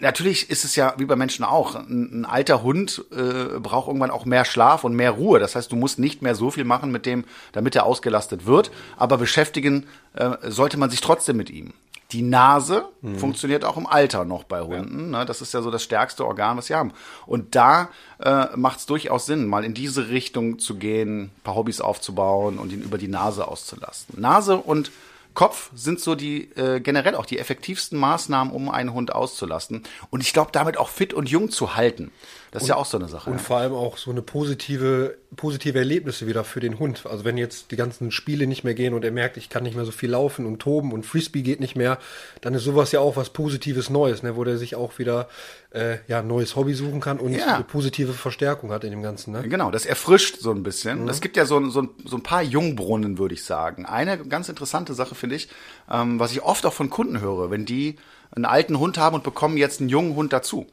Natürlich 0.00 0.50
ist 0.50 0.64
es 0.64 0.76
ja 0.76 0.94
wie 0.98 1.04
bei 1.04 1.16
Menschen 1.16 1.44
auch. 1.44 1.74
Ein, 1.74 2.20
ein 2.20 2.24
alter 2.24 2.62
Hund 2.62 3.04
äh, 3.10 3.58
braucht 3.58 3.88
irgendwann 3.88 4.10
auch 4.10 4.24
mehr 4.24 4.44
Schlaf 4.44 4.84
und 4.84 4.94
mehr 4.94 5.12
Ruhe. 5.12 5.38
Das 5.38 5.54
heißt, 5.56 5.70
du 5.72 5.76
musst 5.76 5.98
nicht 5.98 6.22
mehr 6.22 6.34
so 6.34 6.50
viel 6.50 6.64
machen 6.64 6.90
mit 6.90 7.06
dem, 7.06 7.24
damit 7.52 7.76
er 7.76 7.86
ausgelastet 7.86 8.46
wird. 8.46 8.70
Aber 8.96 9.18
beschäftigen 9.18 9.86
äh, 10.14 10.30
sollte 10.42 10.78
man 10.78 10.90
sich 10.90 11.00
trotzdem 11.00 11.36
mit 11.36 11.50
ihm. 11.50 11.72
Die 12.12 12.22
Nase 12.22 12.84
mhm. 13.00 13.16
funktioniert 13.16 13.64
auch 13.64 13.78
im 13.78 13.86
Alter 13.86 14.24
noch 14.24 14.44
bei 14.44 14.60
Hunden. 14.60 15.12
Ja. 15.12 15.20
Ne? 15.20 15.26
Das 15.26 15.40
ist 15.40 15.54
ja 15.54 15.62
so 15.62 15.70
das 15.70 15.82
stärkste 15.82 16.26
Organ, 16.26 16.58
was 16.58 16.66
sie 16.66 16.74
haben. 16.74 16.92
Und 17.26 17.54
da 17.54 17.88
äh, 18.18 18.48
macht 18.54 18.80
es 18.80 18.86
durchaus 18.86 19.26
Sinn, 19.26 19.46
mal 19.46 19.64
in 19.64 19.72
diese 19.72 20.10
Richtung 20.10 20.58
zu 20.58 20.76
gehen, 20.76 21.30
paar 21.42 21.54
Hobbys 21.54 21.80
aufzubauen 21.80 22.58
und 22.58 22.70
ihn 22.70 22.82
über 22.82 22.98
die 22.98 23.08
Nase 23.08 23.48
auszulasten. 23.48 24.20
Nase 24.20 24.58
und 24.58 24.92
Kopf 25.34 25.70
sind 25.74 26.00
so 26.00 26.14
die 26.14 26.50
äh, 26.56 26.80
generell 26.80 27.14
auch 27.14 27.26
die 27.26 27.38
effektivsten 27.38 27.98
Maßnahmen, 27.98 28.52
um 28.52 28.68
einen 28.68 28.92
Hund 28.92 29.14
auszulasten. 29.14 29.82
Und 30.10 30.20
ich 30.20 30.32
glaube, 30.32 30.50
damit 30.52 30.76
auch 30.76 30.88
fit 30.88 31.14
und 31.14 31.28
jung 31.28 31.50
zu 31.50 31.74
halten. 31.74 32.12
Das 32.52 32.64
ist 32.64 32.68
ja 32.68 32.76
auch 32.76 32.84
so 32.84 32.98
eine 32.98 33.08
Sache. 33.08 33.30
Und 33.30 33.38
ja. 33.38 33.42
vor 33.42 33.56
allem 33.56 33.72
auch 33.72 33.96
so 33.96 34.10
eine 34.10 34.20
positive, 34.20 35.16
positive 35.36 35.78
Erlebnisse 35.78 36.26
wieder 36.26 36.44
für 36.44 36.60
den 36.60 36.78
Hund. 36.78 37.06
Also 37.06 37.24
wenn 37.24 37.38
jetzt 37.38 37.70
die 37.70 37.76
ganzen 37.76 38.10
Spiele 38.10 38.46
nicht 38.46 38.62
mehr 38.62 38.74
gehen 38.74 38.92
und 38.92 39.06
er 39.06 39.10
merkt, 39.10 39.38
ich 39.38 39.48
kann 39.48 39.62
nicht 39.62 39.74
mehr 39.74 39.86
so 39.86 39.90
viel 39.90 40.10
laufen 40.10 40.44
und 40.44 40.58
toben 40.58 40.92
und 40.92 41.06
Frisbee 41.06 41.40
geht 41.40 41.60
nicht 41.60 41.76
mehr, 41.76 41.98
dann 42.42 42.52
ist 42.52 42.64
sowas 42.64 42.92
ja 42.92 43.00
auch 43.00 43.16
was 43.16 43.30
Positives 43.30 43.88
Neues, 43.88 44.22
ne? 44.22 44.36
wo 44.36 44.44
der 44.44 44.58
sich 44.58 44.74
auch 44.74 44.98
wieder 44.98 45.30
äh, 45.70 45.96
ja 46.08 46.18
ein 46.18 46.26
neues 46.26 46.54
Hobby 46.54 46.74
suchen 46.74 47.00
kann 47.00 47.18
und 47.20 47.32
ja. 47.32 47.54
eine 47.54 47.64
positive 47.64 48.12
Verstärkung 48.12 48.70
hat 48.70 48.84
in 48.84 48.90
dem 48.90 49.02
Ganzen. 49.02 49.32
Ne? 49.32 49.48
Genau, 49.48 49.70
das 49.70 49.86
erfrischt 49.86 50.36
so 50.38 50.50
ein 50.50 50.62
bisschen. 50.62 51.08
Es 51.08 51.16
mhm. 51.16 51.22
gibt 51.22 51.38
ja 51.38 51.46
so, 51.46 51.70
so, 51.70 51.88
so 52.04 52.16
ein 52.16 52.22
paar 52.22 52.42
Jungbrunnen, 52.42 53.16
würde 53.16 53.32
ich 53.32 53.44
sagen. 53.44 53.86
Eine 53.86 54.18
ganz 54.18 54.50
interessante 54.50 54.92
Sache 54.92 55.14
finde 55.14 55.36
ich, 55.36 55.48
ähm, 55.90 56.20
was 56.20 56.32
ich 56.32 56.42
oft 56.42 56.66
auch 56.66 56.74
von 56.74 56.90
Kunden 56.90 57.22
höre, 57.22 57.50
wenn 57.50 57.64
die 57.64 57.96
einen 58.30 58.44
alten 58.44 58.78
Hund 58.78 58.98
haben 58.98 59.14
und 59.14 59.24
bekommen 59.24 59.56
jetzt 59.56 59.80
einen 59.80 59.88
jungen 59.88 60.16
Hund 60.16 60.34
dazu 60.34 60.66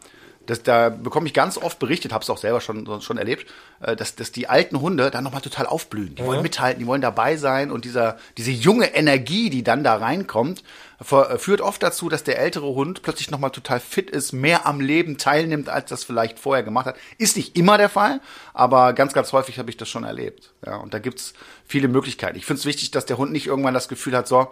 das, 0.49 0.63
da 0.63 0.89
bekomme 0.89 1.27
ich 1.27 1.33
ganz 1.33 1.57
oft 1.57 1.77
berichtet, 1.77 2.11
habe 2.11 2.23
es 2.23 2.29
auch 2.29 2.39
selber 2.39 2.59
schon, 2.59 3.01
schon 3.01 3.17
erlebt, 3.17 3.45
äh, 3.81 3.95
dass, 3.95 4.15
dass 4.15 4.31
die 4.31 4.49
alten 4.49 4.81
Hunde 4.81 5.11
dann 5.11 5.23
nochmal 5.23 5.41
total 5.41 5.67
aufblühen. 5.67 6.15
Die 6.15 6.21
ja. 6.21 6.27
wollen 6.27 6.41
mithalten, 6.41 6.79
die 6.79 6.87
wollen 6.87 7.01
dabei 7.01 7.37
sein 7.37 7.69
und 7.69 7.85
dieser, 7.85 8.17
diese 8.37 8.49
junge 8.49 8.95
Energie, 8.95 9.51
die 9.51 9.63
dann 9.63 9.83
da 9.83 9.95
reinkommt, 9.95 10.63
äh, 10.99 11.37
führt 11.37 11.61
oft 11.61 11.83
dazu, 11.83 12.09
dass 12.09 12.23
der 12.23 12.39
ältere 12.39 12.65
Hund 12.65 13.03
plötzlich 13.03 13.29
nochmal 13.29 13.51
total 13.51 13.79
fit 13.79 14.09
ist, 14.09 14.33
mehr 14.33 14.65
am 14.65 14.81
Leben 14.81 15.19
teilnimmt, 15.19 15.69
als 15.69 15.89
das 15.89 16.03
vielleicht 16.03 16.39
vorher 16.39 16.63
gemacht 16.63 16.87
hat. 16.87 16.95
Ist 17.19 17.37
nicht 17.37 17.55
immer 17.55 17.77
der 17.77 17.89
Fall, 17.89 18.19
aber 18.53 18.93
ganz, 18.93 19.13
ganz 19.13 19.31
häufig 19.31 19.59
habe 19.59 19.69
ich 19.69 19.77
das 19.77 19.87
schon 19.87 20.03
erlebt. 20.03 20.51
Ja, 20.65 20.77
und 20.77 20.95
da 20.95 20.99
gibt's 20.99 21.33
viele 21.67 21.87
Möglichkeiten. 21.87 22.37
Ich 22.37 22.45
finde 22.45 22.59
es 22.59 22.65
wichtig, 22.65 22.89
dass 22.89 23.05
der 23.05 23.17
Hund 23.17 23.31
nicht 23.31 23.45
irgendwann 23.45 23.75
das 23.75 23.87
Gefühl 23.87 24.17
hat, 24.17 24.27
so, 24.27 24.49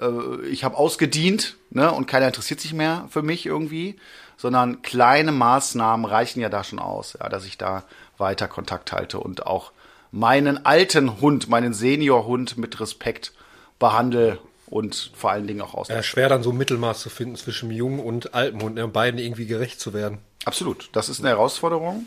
äh, 0.00 0.46
ich 0.46 0.64
habe 0.64 0.76
ausgedient 0.76 1.56
ne, 1.70 1.92
und 1.92 2.06
keiner 2.06 2.28
interessiert 2.28 2.60
sich 2.60 2.72
mehr 2.72 3.06
für 3.10 3.22
mich 3.22 3.46
irgendwie, 3.46 3.96
sondern 4.36 4.82
kleine 4.82 5.32
Maßnahmen 5.32 6.06
reichen 6.06 6.40
ja 6.40 6.48
da 6.48 6.64
schon 6.64 6.78
aus, 6.78 7.16
ja, 7.20 7.28
dass 7.28 7.46
ich 7.46 7.58
da 7.58 7.84
weiter 8.18 8.48
Kontakt 8.48 8.92
halte 8.92 9.18
und 9.18 9.46
auch 9.46 9.72
meinen 10.10 10.64
alten 10.64 11.20
Hund, 11.20 11.48
meinen 11.48 11.74
Seniorhund 11.74 12.56
mit 12.56 12.78
Respekt 12.80 13.32
behandle 13.78 14.38
und 14.66 15.12
vor 15.14 15.30
allen 15.30 15.46
Dingen 15.46 15.60
auch 15.60 15.74
aus. 15.74 15.88
Ja, 15.88 16.02
schwer 16.02 16.28
dann 16.28 16.42
so 16.42 16.50
ein 16.50 16.56
Mittelmaß 16.56 17.00
zu 17.00 17.10
finden 17.10 17.36
zwischen 17.36 17.70
jungen 17.70 18.00
und 18.00 18.34
alten 18.34 18.62
Hund, 18.62 18.76
ne, 18.76 18.86
beiden 18.88 19.18
irgendwie 19.18 19.46
gerecht 19.46 19.80
zu 19.80 19.92
werden. 19.92 20.18
Absolut, 20.44 20.88
das 20.92 21.08
ist 21.08 21.20
eine 21.20 21.30
Herausforderung. 21.30 22.06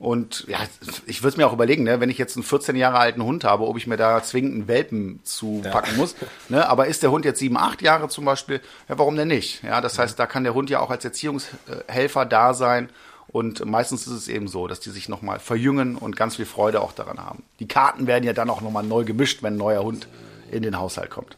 Und 0.00 0.46
ja, 0.48 0.60
ich 1.04 1.22
würde 1.22 1.28
es 1.28 1.36
mir 1.36 1.46
auch 1.46 1.52
überlegen, 1.52 1.84
ne, 1.84 2.00
wenn 2.00 2.08
ich 2.08 2.16
jetzt 2.16 2.34
einen 2.34 2.42
14 2.42 2.74
Jahre 2.74 2.98
alten 2.98 3.22
Hund 3.22 3.44
habe, 3.44 3.66
ob 3.66 3.76
ich 3.76 3.86
mir 3.86 3.98
da 3.98 4.22
zwingend 4.22 4.54
einen 4.54 4.68
Welpen 4.68 5.20
zu 5.24 5.60
packen 5.70 5.90
ja. 5.92 5.96
muss. 5.98 6.16
Ne, 6.48 6.66
aber 6.66 6.86
ist 6.86 7.02
der 7.02 7.10
Hund 7.10 7.26
jetzt 7.26 7.38
sieben, 7.38 7.58
acht 7.58 7.82
Jahre 7.82 8.08
zum 8.08 8.24
Beispiel, 8.24 8.62
ja, 8.88 8.98
warum 8.98 9.14
denn 9.14 9.28
nicht? 9.28 9.62
Ja, 9.62 9.82
das 9.82 9.98
heißt, 9.98 10.18
da 10.18 10.24
kann 10.26 10.42
der 10.42 10.54
Hund 10.54 10.70
ja 10.70 10.80
auch 10.80 10.88
als 10.88 11.04
Erziehungshelfer 11.04 12.24
da 12.24 12.54
sein. 12.54 12.88
Und 13.28 13.62
meistens 13.66 14.06
ist 14.06 14.14
es 14.14 14.28
eben 14.28 14.48
so, 14.48 14.66
dass 14.68 14.80
die 14.80 14.88
sich 14.88 15.10
nochmal 15.10 15.38
verjüngen 15.38 15.96
und 15.96 16.16
ganz 16.16 16.36
viel 16.36 16.46
Freude 16.46 16.80
auch 16.80 16.92
daran 16.92 17.18
haben. 17.18 17.42
Die 17.60 17.68
Karten 17.68 18.06
werden 18.06 18.24
ja 18.24 18.32
dann 18.32 18.48
auch 18.48 18.62
nochmal 18.62 18.82
neu 18.82 19.04
gemischt, 19.04 19.42
wenn 19.42 19.54
ein 19.54 19.58
neuer 19.58 19.82
Hund 19.82 20.08
in 20.50 20.62
den 20.62 20.78
Haushalt 20.78 21.10
kommt. 21.10 21.36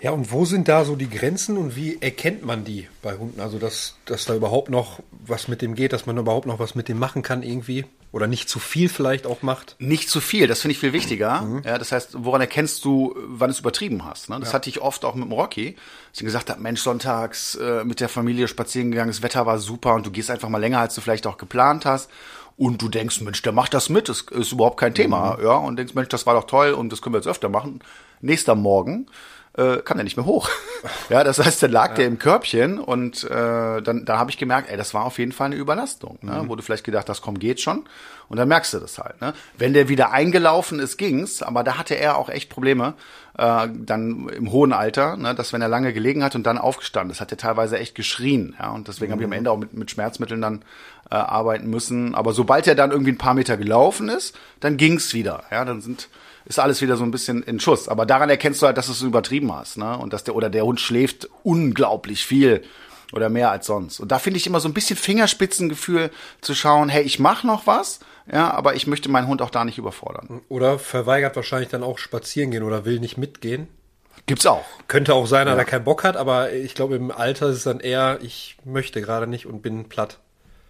Ja, 0.00 0.12
und 0.12 0.30
wo 0.30 0.44
sind 0.44 0.68
da 0.68 0.84
so 0.84 0.94
die 0.94 1.10
Grenzen 1.10 1.56
und 1.56 1.74
wie 1.74 2.00
erkennt 2.00 2.44
man 2.44 2.64
die 2.64 2.88
bei 3.02 3.16
Hunden? 3.16 3.40
Also, 3.40 3.58
dass, 3.58 3.96
dass 4.04 4.26
da 4.26 4.34
überhaupt 4.34 4.70
noch 4.70 5.00
was 5.10 5.48
mit 5.48 5.60
dem 5.60 5.74
geht, 5.74 5.92
dass 5.92 6.06
man 6.06 6.16
überhaupt 6.16 6.46
noch 6.46 6.60
was 6.60 6.76
mit 6.76 6.88
dem 6.88 6.98
machen 6.98 7.22
kann 7.22 7.42
irgendwie? 7.42 7.84
Oder 8.12 8.26
nicht 8.26 8.48
zu 8.48 8.58
viel 8.58 8.88
vielleicht 8.88 9.26
auch 9.26 9.42
macht? 9.42 9.76
Nicht 9.80 10.08
zu 10.08 10.20
viel, 10.20 10.46
das 10.46 10.60
finde 10.60 10.72
ich 10.72 10.78
viel 10.78 10.92
wichtiger. 10.92 11.42
Mhm. 11.42 11.62
Ja, 11.64 11.78
das 11.78 11.92
heißt, 11.92 12.10
woran 12.24 12.40
erkennst 12.40 12.84
du, 12.84 13.14
wann 13.26 13.50
es 13.50 13.58
übertrieben 13.58 14.04
hast? 14.04 14.30
Ne? 14.30 14.38
Das 14.40 14.50
ja. 14.50 14.54
hatte 14.54 14.70
ich 14.70 14.80
oft 14.80 15.04
auch 15.04 15.14
mit 15.14 15.24
dem 15.24 15.32
Rocky, 15.32 15.74
dass 16.12 16.20
ich 16.20 16.24
gesagt 16.24 16.48
habe, 16.48 16.60
Mensch, 16.60 16.80
sonntags 16.80 17.56
äh, 17.56 17.84
mit 17.84 18.00
der 18.00 18.08
Familie 18.08 18.48
spazieren 18.48 18.92
gegangen, 18.92 19.10
das 19.10 19.22
Wetter 19.22 19.44
war 19.46 19.58
super 19.58 19.94
und 19.94 20.06
du 20.06 20.10
gehst 20.10 20.30
einfach 20.30 20.48
mal 20.48 20.58
länger, 20.58 20.78
als 20.78 20.94
du 20.94 21.00
vielleicht 21.00 21.26
auch 21.26 21.36
geplant 21.36 21.84
hast. 21.84 22.08
Und 22.56 22.82
du 22.82 22.88
denkst, 22.88 23.20
Mensch, 23.20 23.42
der 23.42 23.52
macht 23.52 23.74
das 23.74 23.88
mit, 23.88 24.08
das 24.08 24.22
ist 24.22 24.52
überhaupt 24.52 24.80
kein 24.80 24.94
Thema. 24.94 25.36
Mhm. 25.36 25.44
Ja, 25.44 25.56
und 25.56 25.76
denkst, 25.76 25.94
Mensch, 25.94 26.08
das 26.08 26.24
war 26.24 26.34
doch 26.34 26.44
toll 26.44 26.72
und 26.72 26.90
das 26.90 27.02
können 27.02 27.14
wir 27.14 27.18
jetzt 27.18 27.28
öfter 27.28 27.48
machen. 27.48 27.80
Nächster 28.20 28.54
Morgen 28.54 29.06
äh, 29.58 29.78
kam 29.78 29.96
der 29.96 30.04
nicht 30.04 30.16
mehr 30.16 30.26
hoch. 30.26 30.48
ja, 31.10 31.24
das 31.24 31.38
heißt, 31.38 31.62
dann 31.62 31.72
lag 31.72 31.90
ja. 31.90 31.94
der 31.96 32.06
im 32.06 32.18
Körbchen 32.18 32.78
und 32.78 33.24
äh, 33.24 33.82
dann 33.82 34.04
da 34.04 34.18
habe 34.18 34.30
ich 34.30 34.38
gemerkt, 34.38 34.70
ey, 34.70 34.76
das 34.76 34.94
war 34.94 35.04
auf 35.04 35.18
jeden 35.18 35.32
Fall 35.32 35.46
eine 35.46 35.56
Überlastung, 35.56 36.18
ne? 36.22 36.42
Mhm. 36.42 36.48
du 36.48 36.62
vielleicht 36.62 36.84
gedacht 36.84 37.08
hast, 37.08 37.20
komm, 37.20 37.38
geht 37.38 37.60
schon. 37.60 37.84
Und 38.28 38.36
dann 38.36 38.48
merkst 38.48 38.74
du 38.74 38.78
das 38.78 38.98
halt. 38.98 39.20
Ne? 39.20 39.32
Wenn 39.56 39.72
der 39.72 39.88
wieder 39.88 40.12
eingelaufen 40.12 40.80
ist, 40.80 40.98
ging's, 40.98 41.42
aber 41.42 41.64
da 41.64 41.78
hatte 41.78 41.94
er 41.94 42.18
auch 42.18 42.28
echt 42.28 42.50
Probleme, 42.50 42.92
äh, 43.38 43.68
dann 43.72 44.28
im 44.28 44.52
hohen 44.52 44.72
Alter, 44.72 45.16
ne? 45.16 45.34
dass 45.34 45.52
wenn 45.52 45.62
er 45.62 45.68
lange 45.68 45.94
gelegen 45.94 46.22
hat 46.22 46.34
und 46.34 46.46
dann 46.46 46.58
aufgestanden 46.58 47.10
ist, 47.10 47.22
hat 47.22 47.32
er 47.32 47.38
teilweise 47.38 47.78
echt 47.78 47.94
geschrien. 47.94 48.54
Ja? 48.58 48.70
Und 48.70 48.88
deswegen 48.88 49.10
mhm. 49.10 49.12
habe 49.14 49.22
ich 49.22 49.28
am 49.28 49.32
Ende 49.32 49.50
auch 49.50 49.56
mit, 49.56 49.72
mit 49.72 49.90
Schmerzmitteln 49.90 50.42
dann 50.42 50.62
äh, 51.10 51.14
arbeiten 51.14 51.70
müssen. 51.70 52.14
Aber 52.14 52.34
sobald 52.34 52.66
er 52.66 52.74
dann 52.74 52.90
irgendwie 52.90 53.12
ein 53.12 53.18
paar 53.18 53.34
Meter 53.34 53.56
gelaufen 53.56 54.10
ist, 54.10 54.38
dann 54.60 54.76
ging's 54.76 55.14
wieder. 55.14 55.44
Ja, 55.50 55.64
dann 55.64 55.80
sind 55.80 56.08
ist 56.48 56.58
alles 56.58 56.80
wieder 56.80 56.96
so 56.96 57.04
ein 57.04 57.10
bisschen 57.10 57.42
in 57.44 57.60
Schuss. 57.60 57.88
Aber 57.88 58.06
daran 58.06 58.30
erkennst 58.30 58.62
du 58.62 58.66
halt, 58.66 58.76
dass 58.76 58.86
du 58.86 58.92
es 58.92 59.02
übertrieben 59.02 59.54
hast, 59.54 59.76
ne? 59.76 59.96
Und 59.98 60.12
dass 60.12 60.24
der 60.24 60.34
oder 60.34 60.50
der 60.50 60.64
Hund 60.64 60.80
schläft 60.80 61.28
unglaublich 61.44 62.24
viel. 62.24 62.62
oder 63.12 63.28
mehr 63.28 63.50
als 63.50 63.66
sonst. 63.66 64.00
Und 64.00 64.12
da 64.12 64.18
finde 64.18 64.38
ich 64.38 64.46
immer 64.46 64.60
so 64.60 64.68
ein 64.68 64.74
bisschen 64.74 64.96
Fingerspitzengefühl 64.96 66.10
zu 66.40 66.54
schauen, 66.54 66.88
hey, 66.88 67.02
ich 67.02 67.18
mache 67.18 67.46
noch 67.46 67.66
was, 67.66 68.00
ja, 68.30 68.50
aber 68.50 68.74
ich 68.74 68.86
möchte 68.86 69.08
meinen 69.08 69.28
Hund 69.28 69.40
auch 69.40 69.50
da 69.50 69.64
nicht 69.64 69.78
überfordern. 69.78 70.42
Oder 70.48 70.78
verweigert 70.78 71.34
wahrscheinlich 71.36 71.70
dann 71.70 71.82
auch 71.82 71.98
spazieren 71.98 72.50
gehen 72.50 72.62
oder 72.62 72.84
will 72.84 73.00
nicht 73.00 73.16
mitgehen. 73.16 73.68
Gibt's 74.26 74.44
auch. 74.44 74.66
Könnte 74.88 75.14
auch 75.14 75.26
sein, 75.26 75.46
dass 75.46 75.56
er 75.56 75.64
keinen 75.64 75.84
Bock 75.84 76.04
hat, 76.04 76.18
aber 76.18 76.52
ich 76.52 76.74
glaube, 76.74 76.96
im 76.96 77.10
Alter 77.10 77.48
ist 77.48 77.58
es 77.58 77.64
dann 77.64 77.80
eher, 77.80 78.18
ich 78.20 78.58
möchte 78.64 79.00
gerade 79.00 79.26
nicht 79.26 79.46
und 79.46 79.62
bin 79.62 79.88
platt. 79.88 80.18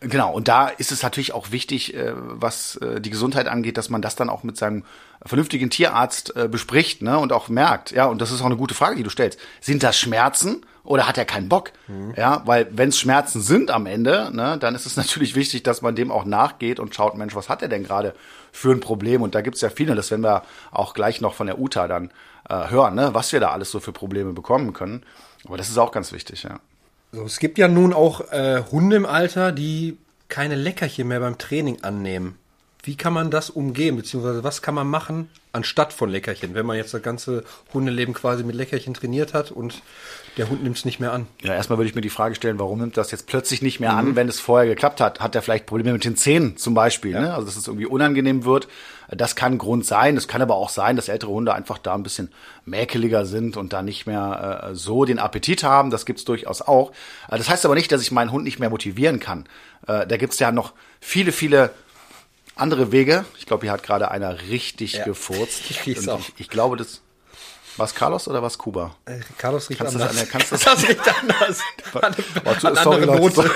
Genau, 0.00 0.32
und 0.32 0.46
da 0.46 0.68
ist 0.68 0.92
es 0.92 1.02
natürlich 1.02 1.32
auch 1.32 1.50
wichtig, 1.50 1.92
äh, 1.94 2.12
was 2.14 2.76
äh, 2.76 3.00
die 3.00 3.10
Gesundheit 3.10 3.48
angeht, 3.48 3.76
dass 3.76 3.90
man 3.90 4.00
das 4.00 4.14
dann 4.14 4.30
auch 4.30 4.44
mit 4.44 4.56
seinem 4.56 4.84
vernünftigen 5.24 5.70
Tierarzt 5.70 6.34
äh, 6.36 6.48
bespricht 6.48 7.02
ne, 7.02 7.18
und 7.18 7.32
auch 7.32 7.48
merkt. 7.48 7.90
Ja, 7.90 8.06
und 8.06 8.20
das 8.20 8.30
ist 8.30 8.40
auch 8.40 8.46
eine 8.46 8.56
gute 8.56 8.74
Frage, 8.74 8.96
die 8.96 9.02
du 9.02 9.10
stellst. 9.10 9.38
Sind 9.60 9.82
das 9.82 9.98
Schmerzen 9.98 10.64
oder 10.84 11.08
hat 11.08 11.18
er 11.18 11.24
keinen 11.24 11.48
Bock? 11.48 11.72
Mhm. 11.86 12.14
Ja, 12.16 12.42
weil 12.46 12.68
wenn 12.70 12.90
es 12.90 12.98
Schmerzen 12.98 13.40
sind 13.40 13.70
am 13.70 13.86
Ende, 13.86 14.30
ne, 14.32 14.56
dann 14.58 14.74
ist 14.74 14.86
es 14.86 14.96
natürlich 14.96 15.34
wichtig, 15.34 15.62
dass 15.62 15.82
man 15.82 15.94
dem 15.94 16.10
auch 16.10 16.24
nachgeht 16.24 16.80
und 16.80 16.94
schaut, 16.94 17.16
Mensch, 17.16 17.34
was 17.34 17.48
hat 17.48 17.62
er 17.62 17.68
denn 17.68 17.84
gerade 17.84 18.14
für 18.52 18.72
ein 18.72 18.80
Problem? 18.80 19.22
Und 19.22 19.34
da 19.34 19.40
gibt's 19.40 19.60
ja 19.60 19.70
viele, 19.70 19.94
das 19.94 20.10
werden 20.10 20.22
wir 20.22 20.42
auch 20.70 20.94
gleich 20.94 21.20
noch 21.20 21.34
von 21.34 21.46
der 21.46 21.58
UTA 21.58 21.88
dann 21.88 22.10
äh, 22.48 22.70
hören, 22.70 22.94
ne, 22.94 23.10
was 23.12 23.32
wir 23.32 23.40
da 23.40 23.50
alles 23.50 23.70
so 23.70 23.80
für 23.80 23.92
Probleme 23.92 24.32
bekommen 24.32 24.72
können. 24.72 25.02
Aber 25.46 25.56
das 25.56 25.68
ist 25.68 25.78
auch 25.78 25.92
ganz 25.92 26.12
wichtig, 26.12 26.44
ja. 26.44 26.60
So, 27.12 27.24
es 27.24 27.38
gibt 27.38 27.56
ja 27.56 27.68
nun 27.68 27.94
auch 27.94 28.32
äh, 28.32 28.62
Hunde 28.70 28.96
im 28.96 29.06
Alter, 29.06 29.50
die 29.50 29.96
keine 30.28 30.56
Leckerchen 30.56 31.08
mehr 31.08 31.20
beim 31.20 31.38
Training 31.38 31.82
annehmen. 31.82 32.38
Wie 32.88 32.96
kann 32.96 33.12
man 33.12 33.30
das 33.30 33.50
umgehen, 33.50 33.96
beziehungsweise 33.96 34.44
was 34.44 34.62
kann 34.62 34.74
man 34.74 34.88
machen 34.88 35.28
anstatt 35.52 35.92
von 35.92 36.08
Leckerchen, 36.08 36.54
wenn 36.54 36.64
man 36.64 36.78
jetzt 36.78 36.94
das 36.94 37.02
ganze 37.02 37.44
Hundeleben 37.74 38.14
quasi 38.14 38.44
mit 38.44 38.56
Leckerchen 38.56 38.94
trainiert 38.94 39.34
hat 39.34 39.50
und 39.50 39.82
der 40.38 40.48
Hund 40.48 40.62
nimmt 40.62 40.78
es 40.78 40.86
nicht 40.86 40.98
mehr 40.98 41.12
an? 41.12 41.26
Ja, 41.42 41.52
erstmal 41.52 41.78
würde 41.78 41.90
ich 41.90 41.94
mir 41.94 42.00
die 42.00 42.08
Frage 42.08 42.34
stellen, 42.34 42.58
warum 42.58 42.78
nimmt 42.78 42.96
das 42.96 43.10
jetzt 43.10 43.26
plötzlich 43.26 43.60
nicht 43.60 43.78
mehr 43.78 43.92
mhm. 43.92 43.98
an, 43.98 44.16
wenn 44.16 44.26
es 44.26 44.40
vorher 44.40 44.66
geklappt 44.66 45.02
hat? 45.02 45.20
Hat 45.20 45.34
er 45.34 45.42
vielleicht 45.42 45.66
Probleme 45.66 45.92
mit 45.92 46.04
den 46.06 46.16
Zähnen 46.16 46.56
zum 46.56 46.72
Beispiel? 46.72 47.12
Ja. 47.12 47.20
Ne? 47.20 47.34
Also 47.34 47.44
dass 47.44 47.56
es 47.56 47.66
irgendwie 47.66 47.84
unangenehm 47.84 48.46
wird. 48.46 48.68
Das 49.10 49.36
kann 49.36 49.58
Grund 49.58 49.84
sein. 49.84 50.16
Es 50.16 50.26
kann 50.26 50.40
aber 50.40 50.54
auch 50.54 50.70
sein, 50.70 50.96
dass 50.96 51.08
ältere 51.08 51.30
Hunde 51.30 51.52
einfach 51.52 51.76
da 51.76 51.94
ein 51.94 52.02
bisschen 52.02 52.30
mäkeliger 52.64 53.26
sind 53.26 53.58
und 53.58 53.74
da 53.74 53.82
nicht 53.82 54.06
mehr 54.06 54.70
äh, 54.70 54.74
so 54.74 55.04
den 55.04 55.18
Appetit 55.18 55.62
haben. 55.62 55.90
Das 55.90 56.06
gibt's 56.06 56.24
durchaus 56.24 56.62
auch. 56.62 56.92
Äh, 57.30 57.36
das 57.36 57.50
heißt 57.50 57.66
aber 57.66 57.74
nicht, 57.74 57.92
dass 57.92 58.00
ich 58.00 58.12
meinen 58.12 58.32
Hund 58.32 58.44
nicht 58.44 58.58
mehr 58.58 58.70
motivieren 58.70 59.20
kann. 59.20 59.44
Äh, 59.86 60.06
da 60.06 60.16
gibt's 60.16 60.38
ja 60.38 60.52
noch 60.52 60.72
viele, 61.00 61.32
viele 61.32 61.70
andere 62.60 62.92
Wege. 62.92 63.24
Ich 63.38 63.46
glaube, 63.46 63.64
hier 63.64 63.72
hat 63.72 63.82
gerade 63.82 64.10
einer 64.10 64.42
richtig 64.48 64.94
ja. 64.94 65.04
gefurzt. 65.04 65.62
Ich, 65.70 65.86
ich, 65.86 66.08
ich, 66.36 66.48
glaube, 66.48 66.76
das 66.76 67.02
was 67.78 67.94
Carlos 67.94 68.26
oder 68.26 68.42
was 68.42 68.58
Kuba? 68.58 68.96
Äh, 69.04 69.20
Carlos 69.38 69.70
riecht 69.70 69.80
kannst 69.80 69.94
anders. 69.94 70.16
Das, 70.16 70.28
kannst 70.28 70.52
das, 70.52 70.60
das 70.64 70.88
riecht 70.88 71.00
anders. 71.20 71.62
Hat, 72.64 72.82
sorry, 72.82 73.04
Leute. 73.04 73.50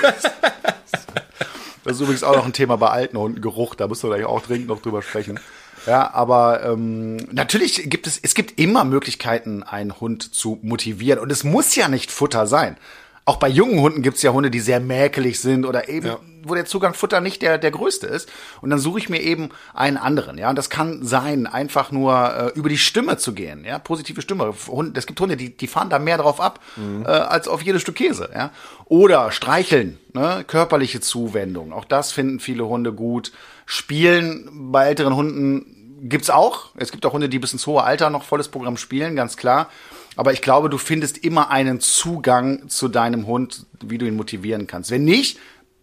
Das 1.85 1.97
ist 1.97 2.01
übrigens 2.01 2.23
auch 2.23 2.37
noch 2.37 2.45
ein 2.45 2.53
Thema 2.53 2.77
bei 2.77 2.91
alten 2.91 3.19
Hunden, 3.19 3.41
Geruch. 3.41 3.75
Da 3.75 3.89
müssen 3.89 4.09
wir 4.09 4.17
gleich 4.17 4.27
auch 4.27 4.41
dringend 4.41 4.69
noch 4.69 4.81
drüber 4.81 5.03
sprechen. 5.03 5.41
Ja, 5.87 6.15
aber 6.15 6.63
ähm, 6.63 7.17
natürlich 7.33 7.91
gibt 7.91 8.07
es, 8.07 8.21
es 8.23 8.35
gibt 8.35 8.61
immer 8.61 8.85
Möglichkeiten, 8.85 9.65
einen 9.65 9.99
Hund 9.99 10.33
zu 10.33 10.61
motivieren. 10.63 11.19
Und 11.19 11.33
es 11.33 11.43
muss 11.43 11.75
ja 11.75 11.89
nicht 11.89 12.13
Futter 12.13 12.47
sein. 12.47 12.77
Auch 13.25 13.37
bei 13.37 13.49
jungen 13.49 13.81
Hunden 13.81 14.03
gibt 14.03 14.17
es 14.17 14.23
ja 14.23 14.33
Hunde, 14.33 14.51
die 14.51 14.59
sehr 14.59 14.81
mäkelig 14.81 15.39
sind 15.39 15.65
oder 15.65 15.89
eben, 15.89 16.09
ja. 16.09 16.19
wo 16.43 16.57
der 16.57 16.65
Zugang 16.65 16.93
Futter 16.93 17.21
nicht 17.21 17.41
der, 17.41 17.57
der 17.57 17.71
größte 17.71 18.09
ist. 18.09 18.29
Und 18.61 18.71
dann 18.71 18.81
suche 18.81 18.99
ich 18.99 19.09
mir 19.09 19.21
eben 19.21 19.51
einen 19.75 19.97
anderen. 19.97 20.39
Ja, 20.39 20.51
und 20.51 20.57
das 20.57 20.71
kann 20.71 21.05
sein, 21.05 21.47
einfach 21.47 21.93
nur 21.93 22.35
äh, 22.35 22.59
über 22.59 22.69
die 22.69 22.79
Stimme 22.79 23.19
zu 23.19 23.33
gehen. 23.33 23.65
Ja, 23.65 23.79
positive 23.79 24.23
Stimme. 24.23 24.53
Hunde, 24.67 24.99
es 24.99 25.07
gibt 25.07 25.21
Hunde, 25.21 25.37
die, 25.37 25.57
die 25.57 25.69
fahren 25.69 25.89
da 25.89 26.01
mehr 26.01 26.19
drauf 26.19 26.41
ab 26.41 26.59
mhm. 26.75 27.05
äh, 27.05 27.11
als 27.11 27.47
auf 27.47 27.63
jedes 27.63 27.83
Stück 27.83 27.95
Käse. 27.95 28.29
Ja, 28.35 28.51
oder 28.87 29.31
streicheln, 29.31 30.01
ne? 30.15 30.45
körperliche 30.45 31.01
Zuwendung. 31.01 31.73
Auch 31.73 31.85
das 31.85 32.11
finden 32.11 32.41
viele 32.41 32.67
Hunde 32.67 32.93
gut. 32.93 33.31
Spielen 33.67 34.73
bei 34.73 34.87
älteren 34.87 35.15
Hunden 35.15 35.82
gibt's 36.03 36.31
auch. 36.31 36.71
Es 36.77 36.91
gibt 36.91 37.07
auch 37.07 37.13
Hunde, 37.13 37.29
die 37.29 37.39
bis 37.39 37.53
ins 37.53 37.67
hohe 37.67 37.83
Alter 37.83 38.11
noch 38.11 38.25
volles 38.25 38.49
Programm 38.49 38.77
spielen, 38.77 39.17
ganz 39.17 39.37
klar. 39.37 39.69
Aber 40.17 40.33
ich 40.33 40.43
glaube, 40.43 40.69
du 40.69 40.77
findest 40.77 41.19
immer 41.19 41.51
einen 41.51 41.81
Zugang 41.81 42.69
zu 42.69 42.89
deinem 42.89 43.27
Hund, 43.27 43.67
wie 43.81 43.99
du 43.99 44.07
ihn 44.07 44.17
motivieren 44.17 44.67
kannst. 44.67 44.91
Wenn 44.91 45.05
nicht, 45.05 45.39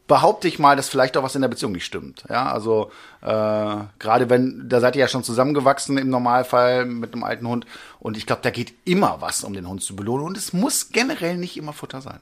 behaupte 0.08 0.48
ich 0.48 0.60
mal, 0.60 0.76
dass 0.76 0.90
vielleicht 0.90 1.16
auch 1.16 1.24
was 1.24 1.36
in 1.36 1.42
der 1.42 1.48
Beziehung 1.48 1.72
nicht 1.72 1.86
stimmt. 1.86 2.24
Ja, 2.30 2.52
also 2.52 2.92
äh, 3.22 3.76
gerade 4.00 4.30
wenn, 4.30 4.68
da 4.68 4.82
seid 4.82 4.96
ihr 4.96 5.02
ja 5.02 5.08
schon 5.08 5.24
zusammengewachsen 5.24 5.98
im 5.98 6.10
Normalfall 6.10 6.86
mit 6.86 7.14
einem 7.14 7.24
alten 7.24 7.48
Hund 7.48 7.66
und 8.00 8.18
ich 8.18 8.26
glaube, 8.26 8.42
da 8.42 8.50
geht 8.50 8.74
immer 8.86 9.18
was, 9.22 9.44
um 9.44 9.54
den 9.54 9.70
Hund 9.70 9.84
zu 9.84 9.96
belohnen 9.96 10.26
und 10.26 10.36
es 10.36 10.52
muss 10.52 10.90
generell 10.90 11.38
nicht 11.38 11.58
immer 11.58 11.74
Futter 11.74 12.02
sein. 12.02 12.20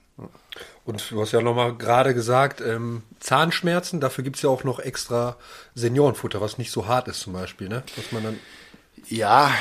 Und 0.88 1.12
du 1.12 1.20
hast 1.20 1.34
ja 1.34 1.42
nochmal 1.42 1.76
gerade 1.76 2.14
gesagt, 2.14 2.62
ähm, 2.62 3.04
Zahnschmerzen, 3.20 4.00
dafür 4.00 4.24
gibt's 4.24 4.42
ja 4.42 4.50
auch 4.50 4.64
noch 4.64 4.80
extra 4.80 5.36
Seniorenfutter, 5.76 6.40
was 6.40 6.58
nicht 6.58 6.72
so 6.72 6.88
hart 6.88 7.10
ist 7.10 7.20
zum 7.20 7.34
Beispiel, 7.34 7.68
ne? 7.68 7.84
Was 7.98 8.14
man 8.14 8.24
dann 8.24 8.40
ja, 9.10 9.52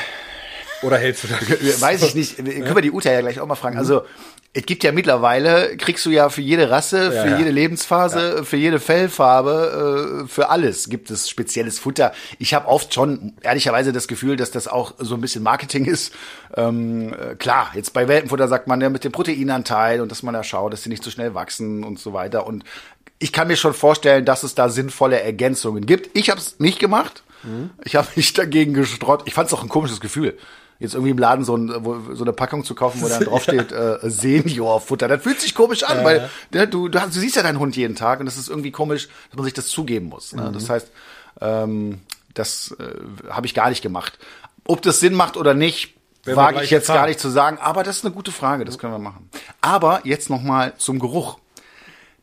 oder 0.87 0.99
hältst 0.99 1.25
du 1.25 1.29
das? 1.29 1.81
Weiß 1.81 2.03
ich 2.03 2.15
nicht. 2.15 2.37
Können 2.37 2.75
wir 2.75 2.83
die 2.83 2.93
Uta 2.93 3.11
ja 3.11 3.21
gleich 3.21 3.41
auch 3.41 3.47
mal 3.47 3.55
fragen. 3.57 3.77
Also, 3.77 4.03
es 4.57 4.65
gibt 4.65 4.85
ja 4.85 4.93
mittlerweile, 4.93 5.77
kriegst 5.77 6.07
du 6.07 6.11
ja 6.11 6.31
für 6.31 6.41
jede 6.41 6.71
Rasse, 6.71 7.13
für 7.13 7.29
ja, 7.29 7.39
jede 7.39 7.51
Lebensphase, 7.51 8.37
ja. 8.37 8.43
für 8.43 8.57
jede 8.57 8.81
Fellfarbe, 8.81 10.23
äh, 10.25 10.29
für 10.29 10.49
alles 10.49 10.89
gibt 10.89 11.11
es 11.11 11.29
spezielles 11.29 11.79
Futter. 11.79 12.13
Ich 12.39 12.55
habe 12.55 12.67
oft 12.67 12.95
schon 12.95 13.35
ehrlicherweise 13.43 13.93
das 13.93 14.09
Gefühl, 14.09 14.37
dass 14.37 14.53
das 14.53 14.67
auch 14.67 14.95
so 14.97 15.15
ein 15.15 15.21
bisschen 15.21 15.43
Marketing 15.43 15.85
ist. 15.87 16.15
Ähm, 16.57 17.13
äh, 17.13 17.35
klar, 17.35 17.71
jetzt 17.75 17.93
bei 17.93 18.09
Welpenfutter 18.09 18.49
sagt 18.49 18.67
man 18.67 18.81
ja 18.81 18.89
mit 18.89 19.05
dem 19.05 19.13
Proteinanteil 19.13 20.01
und 20.01 20.11
dass 20.11 20.23
man 20.23 20.33
da 20.33 20.43
schaut, 20.43 20.73
dass 20.73 20.85
sie 20.85 20.89
nicht 20.89 21.05
zu 21.05 21.11
so 21.11 21.15
schnell 21.15 21.35
wachsen 21.35 21.85
und 21.85 21.99
so 21.99 22.15
weiter. 22.15 22.47
Und 22.47 22.65
ich 23.19 23.35
kann 23.35 23.49
mir 23.49 23.57
schon 23.57 23.75
vorstellen, 23.75 24.25
dass 24.25 24.43
es 24.43 24.55
da 24.55 24.71
sinnvolle 24.71 25.21
Ergänzungen 25.21 25.85
gibt. 25.85 26.17
Ich 26.17 26.31
habe 26.31 26.41
es 26.41 26.59
nicht 26.61 26.79
gemacht. 26.79 27.25
Mhm. 27.43 27.73
Ich 27.85 27.95
habe 27.95 28.09
mich 28.17 28.33
dagegen 28.33 28.73
gestrott. 28.73 29.25
Ich 29.27 29.35
fand 29.35 29.49
es 29.49 29.53
auch 29.53 29.63
ein 29.63 29.69
komisches 29.69 30.01
Gefühl 30.01 30.39
jetzt 30.79 30.95
irgendwie 30.95 31.11
im 31.11 31.19
Laden 31.19 31.45
so, 31.45 31.57
ein, 31.57 31.69
so 31.69 32.25
eine 32.25 32.33
Packung 32.33 32.65
zu 32.65 32.75
kaufen, 32.75 33.01
wo 33.03 33.09
dann 33.09 33.25
draufsteht 33.25 33.71
ja. 33.71 33.97
äh, 33.97 34.11
Seniorfutter. 34.11 35.09
Das 35.09 35.23
fühlt 35.23 35.41
sich 35.41 35.55
komisch 35.55 35.83
an, 35.83 35.99
ja. 35.99 36.05
weil 36.05 36.31
ne, 36.53 36.69
du, 36.69 36.89
du, 36.89 36.99
du 36.99 37.11
siehst 37.11 37.37
ja 37.37 37.43
deinen 37.43 37.59
Hund 37.59 37.77
jeden 37.77 37.97
Tag 37.97 38.21
und 38.21 38.27
es 38.27 38.37
ist 38.37 38.49
irgendwie 38.49 38.71
komisch, 38.71 39.09
dass 39.31 39.37
man 39.37 39.45
sich 39.45 39.55
das 39.55 39.69
zugeben 39.69 40.07
muss. 40.09 40.33
Ne? 40.35 40.43
Mhm. 40.43 40.53
Das 40.53 40.69
heißt, 40.69 40.91
ähm, 41.41 42.01
das 42.35 42.75
äh, 42.79 43.31
habe 43.31 43.47
ich 43.47 43.55
gar 43.55 43.71
nicht 43.71 43.83
gemacht. 43.83 44.19
Ob 44.65 44.83
das 44.83 45.01
Sinn 45.01 45.15
macht 45.15 45.37
oder 45.37 45.55
nicht, 45.55 45.95
wage 46.25 46.63
ich 46.63 46.71
jetzt 46.71 46.89
gar 46.89 47.07
nicht 47.07 47.21
zu 47.21 47.29
sagen. 47.29 47.59
Aber 47.59 47.83
das 47.83 47.99
ist 47.99 48.05
eine 48.05 48.15
gute 48.15 48.33
Frage, 48.33 48.65
das 48.65 48.79
können 48.79 48.93
wir 48.93 48.99
machen. 48.99 49.31
Aber 49.61 50.01
jetzt 50.05 50.29
noch 50.29 50.43
mal 50.43 50.75
zum 50.77 50.99
Geruch. 50.99 51.39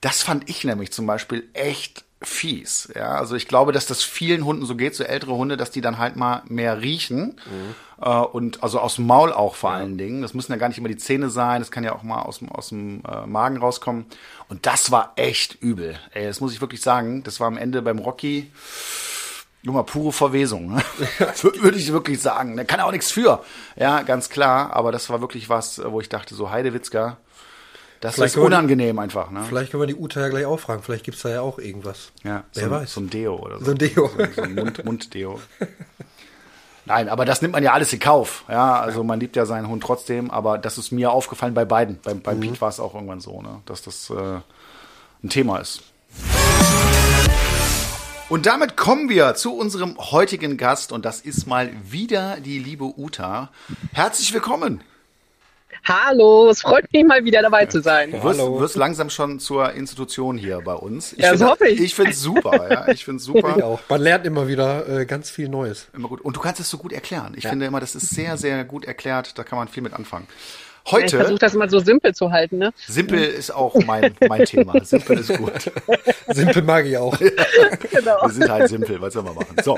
Das 0.01 0.21
fand 0.21 0.49
ich 0.49 0.65
nämlich 0.65 0.91
zum 0.91 1.05
Beispiel 1.05 1.49
echt 1.53 2.03
fies. 2.23 2.91
Ja, 2.95 3.15
also 3.15 3.35
ich 3.35 3.47
glaube, 3.47 3.71
dass 3.71 3.85
das 3.85 4.03
vielen 4.03 4.45
Hunden 4.45 4.65
so 4.65 4.75
geht, 4.75 4.95
so 4.95 5.03
ältere 5.03 5.33
Hunde, 5.33 5.57
dass 5.57 5.71
die 5.71 5.81
dann 5.81 5.97
halt 5.97 6.15
mal 6.15 6.43
mehr 6.47 6.81
riechen 6.81 7.39
mhm. 7.45 7.75
äh, 8.01 8.09
und 8.09 8.63
also 8.63 8.79
aus 8.79 8.95
dem 8.95 9.07
Maul 9.07 9.33
auch 9.33 9.55
vor 9.55 9.71
ja. 9.71 9.77
allen 9.77 9.97
Dingen. 9.97 10.21
Das 10.21 10.33
müssen 10.33 10.51
ja 10.51 10.57
gar 10.57 10.67
nicht 10.67 10.77
immer 10.77 10.89
die 10.89 10.97
Zähne 10.97 11.29
sein, 11.29 11.61
das 11.61 11.71
kann 11.71 11.83
ja 11.83 11.93
auch 11.93 12.03
mal 12.03 12.21
aus 12.21 12.39
dem 12.39 12.49
aus 12.49 12.69
dem 12.69 13.03
äh, 13.05 13.25
Magen 13.25 13.57
rauskommen. 13.57 14.05
Und 14.49 14.65
das 14.65 14.91
war 14.91 15.13
echt 15.15 15.61
übel. 15.61 15.99
Ey, 16.11 16.25
das 16.25 16.39
muss 16.39 16.53
ich 16.53 16.61
wirklich 16.61 16.81
sagen. 16.81 17.23
Das 17.23 17.39
war 17.39 17.47
am 17.47 17.57
Ende 17.57 17.81
beim 17.81 17.99
Rocky 17.99 18.51
nur 19.63 19.75
mal 19.75 19.83
pure 19.83 20.11
Verwesung, 20.11 20.75
ne? 20.75 20.83
würde 21.41 21.77
ich 21.77 21.91
wirklich 21.91 22.21
sagen. 22.21 22.57
Da 22.57 22.63
kann 22.63 22.79
er 22.79 22.85
auch 22.85 22.91
nichts 22.91 23.11
für. 23.11 23.43
Ja, 23.75 24.01
ganz 24.01 24.29
klar. 24.29 24.73
Aber 24.73 24.91
das 24.91 25.09
war 25.09 25.21
wirklich 25.21 25.49
was, 25.49 25.81
wo 25.83 26.01
ich 26.01 26.09
dachte, 26.09 26.35
so 26.35 26.51
Heidewitzka, 26.51 27.17
das 28.03 28.15
vielleicht 28.15 28.35
ist 28.35 28.41
unangenehm 28.41 28.97
die, 28.97 29.01
einfach. 29.01 29.31
Ne? 29.31 29.45
Vielleicht 29.47 29.71
können 29.71 29.83
wir 29.83 29.87
die 29.87 29.95
Uta 29.95 30.19
ja 30.19 30.27
gleich 30.27 30.45
auch 30.45 30.59
fragen. 30.59 30.83
Vielleicht 30.83 31.05
gibt's 31.05 31.21
da 31.21 31.29
ja 31.29 31.39
auch 31.39 31.57
irgendwas. 31.57 32.11
Ja, 32.23 32.43
Wer 32.53 32.65
so, 32.65 32.71
weiß. 32.71 32.93
So 32.93 33.01
ein 33.01 33.09
Deo 33.09 33.35
oder 33.37 33.59
so. 33.59 33.65
So 33.65 33.71
ein 33.71 33.77
Deo. 33.77 34.09
So, 34.09 34.25
so 34.35 34.41
ein 34.41 34.55
Mund, 34.55 34.83
Munddeo. 34.83 35.39
Nein, 36.85 37.07
aber 37.07 37.23
das 37.23 37.41
nimmt 37.41 37.53
man 37.53 37.63
ja 37.63 37.71
alles 37.71 37.93
in 37.93 38.01
Kauf. 38.01 38.43
Ja, 38.49 38.77
also 38.81 39.05
man 39.05 39.21
liebt 39.21 39.37
ja 39.37 39.45
seinen 39.45 39.69
Hund 39.69 39.83
trotzdem, 39.83 40.31
aber 40.31 40.57
das 40.57 40.77
ist 40.77 40.91
mir 40.91 41.13
aufgefallen 41.13 41.53
bei 41.53 41.63
beiden. 41.63 41.99
Beim, 42.03 42.19
beim 42.19 42.37
mhm. 42.37 42.41
Pete 42.41 42.59
war 42.61 42.67
es 42.67 42.81
auch 42.81 42.93
irgendwann 42.93 43.21
so, 43.21 43.41
ne, 43.41 43.61
dass 43.65 43.83
das 43.83 44.09
äh, 44.09 44.41
ein 45.23 45.29
Thema 45.29 45.59
ist. 45.59 45.83
Und 48.27 48.45
damit 48.45 48.75
kommen 48.75 49.07
wir 49.07 49.33
zu 49.35 49.55
unserem 49.55 49.97
heutigen 49.97 50.57
Gast 50.57 50.91
und 50.91 51.05
das 51.05 51.21
ist 51.21 51.47
mal 51.47 51.71
wieder 51.89 52.41
die 52.41 52.59
liebe 52.59 52.83
Uta. 52.83 53.49
Herzlich 53.93 54.33
willkommen. 54.33 54.83
Hallo, 55.85 56.49
es 56.49 56.61
freut 56.61 56.91
mich 56.93 57.03
mal 57.03 57.25
wieder 57.25 57.41
dabei 57.41 57.65
zu 57.65 57.81
sein. 57.81 58.11
Du 58.11 58.23
wirst, 58.23 58.39
wirst 58.39 58.75
langsam 58.77 59.09
schon 59.09 59.39
zur 59.39 59.73
Institution 59.73 60.37
hier 60.37 60.61
bei 60.61 60.75
uns. 60.75 61.11
Ich 61.11 61.19
ja, 61.19 61.33
das 61.33 61.41
hoffe 61.41 61.67
ich. 61.67 61.81
Ich 61.81 61.93
finde 61.93 62.11
es 62.11 62.21
super, 62.21 62.71
ja. 62.71 62.87
Ich 62.93 63.03
finde 63.03 63.21
super. 63.21 63.55
Ich 63.57 63.63
auch. 63.63 63.81
Man 63.89 63.99
lernt 63.99 64.25
immer 64.25 64.47
wieder 64.47 64.87
äh, 64.87 65.05
ganz 65.05 65.29
viel 65.29 65.49
Neues. 65.49 65.87
Immer 65.93 66.07
gut. 66.07 66.21
Und 66.21 66.37
du 66.37 66.39
kannst 66.39 66.61
es 66.61 66.69
so 66.69 66.77
gut 66.77 66.93
erklären. 66.93 67.33
Ich 67.35 67.43
ja. 67.43 67.49
finde 67.49 67.65
immer, 67.65 67.81
das 67.81 67.95
ist 67.95 68.11
sehr, 68.11 68.37
sehr 68.37 68.63
gut 68.63 68.85
erklärt. 68.85 69.37
Da 69.37 69.43
kann 69.43 69.57
man 69.57 69.67
viel 69.67 69.83
mit 69.83 69.91
anfangen. 69.93 70.27
Heute. 70.91 71.05
Ich 71.05 71.15
versuche 71.15 71.39
das 71.39 71.53
immer 71.53 71.69
so 71.69 71.79
simpel 71.79 72.13
zu 72.13 72.31
halten, 72.31 72.57
ne? 72.57 72.73
Simpel 72.87 73.23
ist 73.23 73.51
auch 73.51 73.73
mein, 73.85 74.13
mein 74.27 74.43
Thema. 74.43 74.73
Simpel 74.83 75.19
ist 75.19 75.37
gut. 75.37 75.71
Simpel 76.27 76.61
mag 76.61 76.85
ich 76.85 76.97
auch. 76.97 77.17
genau. 77.91 78.21
Wir 78.21 78.29
sind 78.29 78.49
halt 78.49 78.67
simpel, 78.67 78.99
was 78.99 79.13
soll 79.13 79.23
man 79.23 79.35
machen? 79.35 79.55
So. 79.63 79.77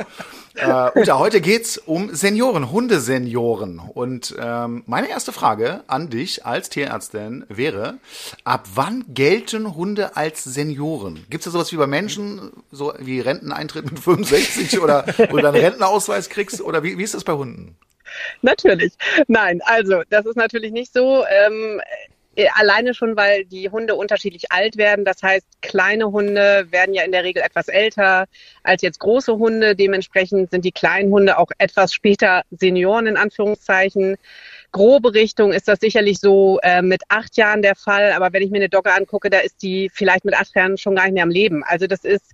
Äh, 0.56 1.00
Uta, 1.00 1.20
heute 1.20 1.42
geht's 1.42 1.78
um 1.78 2.16
Senioren, 2.16 2.72
Hundesenioren. 2.72 3.80
Und 3.80 4.36
ähm, 4.40 4.84
meine 4.88 5.10
erste 5.10 5.32
Frage 5.32 5.84
an 5.88 6.10
dich 6.10 6.46
als 6.46 6.70
Tierärztin 6.70 7.46
wäre, 7.50 8.00
ab 8.44 8.68
wann 8.74 9.06
gelten 9.10 9.76
Hunde 9.76 10.18
als 10.18 10.44
Senioren? 10.44 11.24
Gibt's 11.30 11.46
da 11.46 11.52
sowas 11.52 11.72
wie 11.72 11.78
bei 11.78 11.88
Menschen, 11.88 12.52
so 12.72 12.94
wie 13.00 13.20
Renteneintritt 13.20 13.86
mit 13.86 14.00
65 14.00 14.80
oder, 14.80 15.06
oder 15.32 15.50
einen 15.50 15.64
Rentenausweis 15.64 16.30
kriegst? 16.30 16.62
Oder 16.62 16.82
wie, 16.82 16.98
wie 16.98 17.04
ist 17.04 17.14
das 17.14 17.24
bei 17.24 17.34
Hunden? 17.34 17.76
Natürlich. 18.42 18.94
Nein, 19.28 19.62
also 19.66 20.04
das 20.10 20.26
ist 20.26 20.36
natürlich 20.36 20.72
nicht 20.72 20.94
so. 20.94 21.26
Ähm, 21.26 21.82
äh, 22.36 22.48
alleine 22.54 22.94
schon, 22.94 23.16
weil 23.16 23.46
die 23.46 23.70
Hunde 23.70 23.96
unterschiedlich 23.96 24.52
alt 24.52 24.78
werden. 24.78 25.06
Das 25.06 25.24
heißt, 25.24 25.46
kleine 25.62 26.12
Hunde 26.12 26.68
werden 26.70 26.94
ja 26.94 27.04
in 27.04 27.12
der 27.12 27.24
Regel 27.24 27.42
etwas 27.42 27.68
älter 27.70 28.26
als 28.64 28.82
jetzt 28.82 29.00
große 29.00 29.38
Hunde. 29.38 29.76
Dementsprechend 29.76 30.52
sind 30.52 30.66
die 30.66 30.72
kleinen 30.72 31.12
Hunde 31.12 31.38
auch 31.38 31.50
etwas 31.58 31.94
später 31.94 32.44
Senioren 32.52 33.08
in 33.08 33.18
Anführungszeichen. 33.18 34.18
Grobe 34.72 35.14
Richtung 35.14 35.54
ist 35.54 35.70
das 35.70 35.80
sicherlich 35.80 36.20
so 36.20 36.60
äh, 36.62 36.82
mit 36.82 37.04
acht 37.08 37.38
Jahren 37.38 37.62
der 37.62 37.76
Fall. 37.76 38.12
Aber 38.12 38.34
wenn 38.34 38.44
ich 38.44 38.52
mir 38.52 38.58
eine 38.58 38.70
Dogge 38.70 38.94
angucke, 38.94 39.30
da 39.30 39.40
ist 39.40 39.62
die 39.62 39.90
vielleicht 39.94 40.26
mit 40.26 40.36
acht 40.36 40.54
Jahren 40.56 40.78
schon 40.78 40.96
gar 40.96 41.06
nicht 41.06 41.14
mehr 41.14 41.24
am 41.24 41.30
Leben. 41.30 41.64
Also 41.64 41.88
das 41.88 42.04
ist 42.04 42.34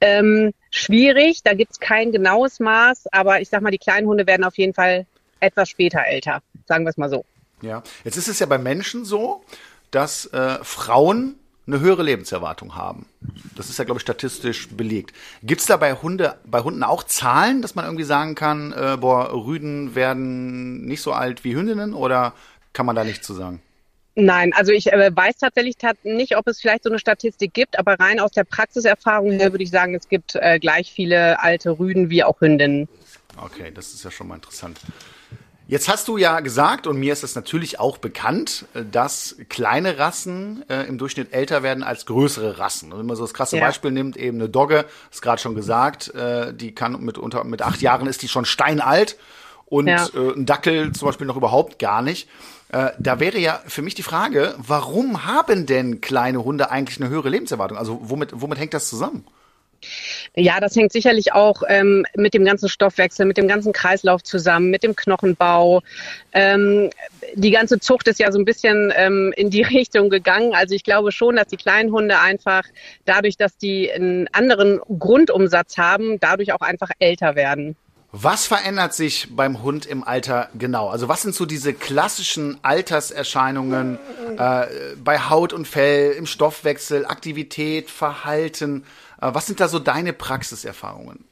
ähm, 0.00 0.52
schwierig. 0.70 1.44
Da 1.44 1.54
gibt 1.54 1.72
es 1.72 1.80
kein 1.80 2.10
genaues 2.10 2.58
Maß. 2.58 3.06
Aber 3.12 3.40
ich 3.40 3.48
sag 3.48 3.62
mal, 3.62 3.70
die 3.70 3.78
kleinen 3.78 4.08
Hunde 4.08 4.26
werden 4.26 4.44
auf 4.44 4.58
jeden 4.58 4.74
Fall 4.74 5.06
etwas 5.40 5.68
später 5.68 6.00
älter. 6.06 6.42
Sagen 6.66 6.84
wir 6.84 6.90
es 6.90 6.96
mal 6.96 7.10
so. 7.10 7.24
Ja, 7.62 7.82
jetzt 8.04 8.16
ist 8.16 8.28
es 8.28 8.38
ja 8.38 8.46
bei 8.46 8.58
Menschen 8.58 9.04
so, 9.04 9.44
dass 9.90 10.26
äh, 10.26 10.58
Frauen 10.62 11.36
eine 11.66 11.80
höhere 11.80 12.02
Lebenserwartung 12.02 12.76
haben. 12.76 13.06
Das 13.56 13.70
ist 13.70 13.78
ja, 13.78 13.84
glaube 13.84 13.98
ich, 13.98 14.02
statistisch 14.02 14.68
belegt. 14.68 15.14
Gibt 15.42 15.60
es 15.60 15.66
da 15.66 15.76
bei, 15.76 15.94
Hunde, 15.94 16.38
bei 16.44 16.60
Hunden 16.60 16.82
auch 16.84 17.02
Zahlen, 17.02 17.60
dass 17.60 17.74
man 17.74 17.84
irgendwie 17.84 18.04
sagen 18.04 18.34
kann, 18.34 18.72
äh, 18.72 18.96
boah, 19.00 19.32
Rüden 19.32 19.94
werden 19.94 20.84
nicht 20.84 21.02
so 21.02 21.12
alt 21.12 21.42
wie 21.42 21.56
Hündinnen 21.56 21.92
oder 21.92 22.34
kann 22.72 22.86
man 22.86 22.94
da 22.94 23.04
nichts 23.04 23.26
zu 23.26 23.34
sagen? 23.34 23.60
Nein, 24.14 24.52
also 24.54 24.72
ich 24.72 24.92
äh, 24.92 25.10
weiß 25.14 25.38
tatsächlich 25.38 25.76
nicht, 26.04 26.36
ob 26.36 26.46
es 26.46 26.60
vielleicht 26.60 26.84
so 26.84 26.90
eine 26.90 26.98
Statistik 26.98 27.52
gibt, 27.52 27.78
aber 27.78 28.00
rein 28.00 28.18
aus 28.20 28.30
der 28.30 28.44
Praxiserfahrung 28.44 29.32
her 29.32 29.52
würde 29.52 29.64
ich 29.64 29.70
sagen, 29.70 29.94
es 29.94 30.08
gibt 30.08 30.36
äh, 30.36 30.58
gleich 30.58 30.90
viele 30.90 31.40
alte 31.42 31.78
Rüden 31.78 32.08
wie 32.08 32.24
auch 32.24 32.40
Hündinnen. 32.40 32.88
Okay, 33.36 33.70
das 33.74 33.92
ist 33.92 34.04
ja 34.04 34.10
schon 34.10 34.28
mal 34.28 34.36
interessant. 34.36 34.80
Jetzt 35.68 35.88
hast 35.88 36.06
du 36.06 36.16
ja 36.16 36.40
gesagt, 36.40 36.86
und 36.86 36.96
mir 36.96 37.12
ist 37.12 37.24
es 37.24 37.34
natürlich 37.34 37.80
auch 37.80 37.98
bekannt, 37.98 38.66
äh, 38.74 38.84
dass 38.84 39.36
kleine 39.48 39.98
Rassen 39.98 40.64
äh, 40.68 40.82
im 40.86 40.96
Durchschnitt 40.96 41.32
älter 41.32 41.62
werden 41.62 41.82
als 41.82 42.06
größere 42.06 42.58
Rassen. 42.58 42.92
Und 42.92 43.00
wenn 43.00 43.06
man 43.06 43.16
so 43.16 43.24
das 43.24 43.34
krasse 43.34 43.56
ja. 43.56 43.66
Beispiel 43.66 43.90
nimmt, 43.90 44.16
eben 44.16 44.38
eine 44.38 44.48
Dogge, 44.48 44.84
ist 45.10 45.22
gerade 45.22 45.40
schon 45.40 45.56
gesagt, 45.56 46.14
äh, 46.14 46.54
die 46.54 46.72
kann 46.72 47.00
mit 47.00 47.18
unter 47.18 47.42
mit 47.44 47.62
acht 47.62 47.82
Jahren 47.82 48.06
ist 48.06 48.22
die 48.22 48.28
schon 48.28 48.44
steinalt 48.44 49.16
und 49.64 49.88
ja. 49.88 50.06
äh, 50.14 50.34
ein 50.36 50.46
Dackel 50.46 50.92
zum 50.92 51.06
Beispiel 51.06 51.26
noch 51.26 51.36
überhaupt 51.36 51.80
gar 51.80 52.00
nicht. 52.00 52.28
Äh, 52.68 52.90
da 52.98 53.18
wäre 53.18 53.38
ja 53.38 53.60
für 53.66 53.82
mich 53.82 53.94
die 53.94 54.02
Frage, 54.02 54.54
warum 54.58 55.24
haben 55.24 55.66
denn 55.66 56.00
kleine 56.00 56.44
Hunde 56.44 56.70
eigentlich 56.70 57.00
eine 57.00 57.10
höhere 57.10 57.28
Lebenserwartung? 57.28 57.76
Also 57.76 57.98
womit, 58.02 58.30
womit 58.34 58.58
hängt 58.58 58.74
das 58.74 58.88
zusammen? 58.88 59.24
Ja, 60.38 60.60
das 60.60 60.76
hängt 60.76 60.92
sicherlich 60.92 61.32
auch 61.32 61.62
ähm, 61.66 62.04
mit 62.14 62.34
dem 62.34 62.44
ganzen 62.44 62.68
Stoffwechsel, 62.68 63.24
mit 63.24 63.38
dem 63.38 63.48
ganzen 63.48 63.72
Kreislauf 63.72 64.22
zusammen, 64.22 64.68
mit 64.68 64.82
dem 64.82 64.94
Knochenbau. 64.94 65.82
Ähm, 66.34 66.90
die 67.34 67.50
ganze 67.50 67.80
Zucht 67.80 68.06
ist 68.06 68.20
ja 68.20 68.30
so 68.30 68.38
ein 68.38 68.44
bisschen 68.44 68.92
ähm, 68.96 69.32
in 69.34 69.48
die 69.48 69.62
Richtung 69.76 70.10
gegangen. 70.10 70.54
Also 70.54 70.74
ich 70.74 70.84
glaube 70.84 71.10
schon, 71.10 71.36
dass 71.36 71.46
die 71.46 71.56
kleinen 71.56 71.90
Hunde 71.90 72.18
einfach 72.18 72.64
dadurch, 73.06 73.38
dass 73.38 73.56
die 73.56 73.90
einen 73.90 74.28
anderen 74.32 74.78
Grundumsatz 74.98 75.78
haben, 75.78 76.20
dadurch 76.20 76.52
auch 76.52 76.60
einfach 76.60 76.90
älter 76.98 77.34
werden. 77.34 77.74
Was 78.12 78.46
verändert 78.46 78.94
sich 78.94 79.28
beim 79.30 79.62
Hund 79.62 79.86
im 79.86 80.04
Alter 80.04 80.50
genau? 80.56 80.88
Also 80.88 81.08
was 81.08 81.22
sind 81.22 81.34
so 81.34 81.46
diese 81.46 81.72
klassischen 81.72 82.58
Alterserscheinungen 82.62 83.98
äh, 84.38 84.66
bei 85.02 85.18
Haut 85.18 85.54
und 85.54 85.66
Fell, 85.66 86.12
im 86.12 86.26
Stoffwechsel, 86.26 87.06
Aktivität, 87.06 87.90
Verhalten? 87.90 88.84
Äh, 89.20 89.30
was 89.32 89.46
sind 89.46 89.60
da 89.60 89.68
so 89.68 89.78
deine 89.78 90.12
Praxiserfahrungen? 90.12 91.24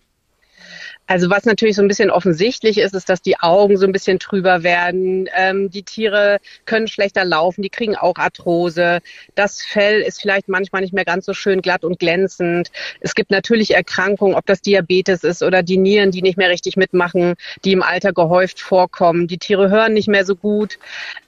Also 1.06 1.28
was 1.28 1.44
natürlich 1.44 1.76
so 1.76 1.82
ein 1.82 1.88
bisschen 1.88 2.10
offensichtlich 2.10 2.78
ist, 2.78 2.94
ist, 2.94 3.10
dass 3.10 3.20
die 3.20 3.38
Augen 3.38 3.76
so 3.76 3.84
ein 3.84 3.92
bisschen 3.92 4.18
trüber 4.18 4.62
werden. 4.62 5.28
Ähm, 5.36 5.70
die 5.70 5.82
Tiere 5.82 6.38
können 6.64 6.88
schlechter 6.88 7.26
laufen, 7.26 7.60
die 7.60 7.68
kriegen 7.68 7.94
auch 7.94 8.16
Arthrose. 8.16 9.00
Das 9.34 9.62
Fell 9.62 10.00
ist 10.00 10.22
vielleicht 10.22 10.48
manchmal 10.48 10.80
nicht 10.80 10.94
mehr 10.94 11.04
ganz 11.04 11.26
so 11.26 11.34
schön 11.34 11.60
glatt 11.60 11.84
und 11.84 11.98
glänzend. 11.98 12.70
Es 13.00 13.14
gibt 13.14 13.30
natürlich 13.30 13.74
Erkrankungen, 13.74 14.34
ob 14.34 14.46
das 14.46 14.62
Diabetes 14.62 15.24
ist 15.24 15.42
oder 15.42 15.62
die 15.62 15.76
Nieren, 15.76 16.10
die 16.10 16.22
nicht 16.22 16.38
mehr 16.38 16.48
richtig 16.48 16.76
mitmachen, 16.76 17.34
die 17.66 17.72
im 17.72 17.82
Alter 17.82 18.14
gehäuft 18.14 18.60
vorkommen. 18.60 19.26
Die 19.26 19.38
Tiere 19.38 19.68
hören 19.68 19.92
nicht 19.92 20.08
mehr 20.08 20.24
so 20.24 20.34
gut. 20.34 20.78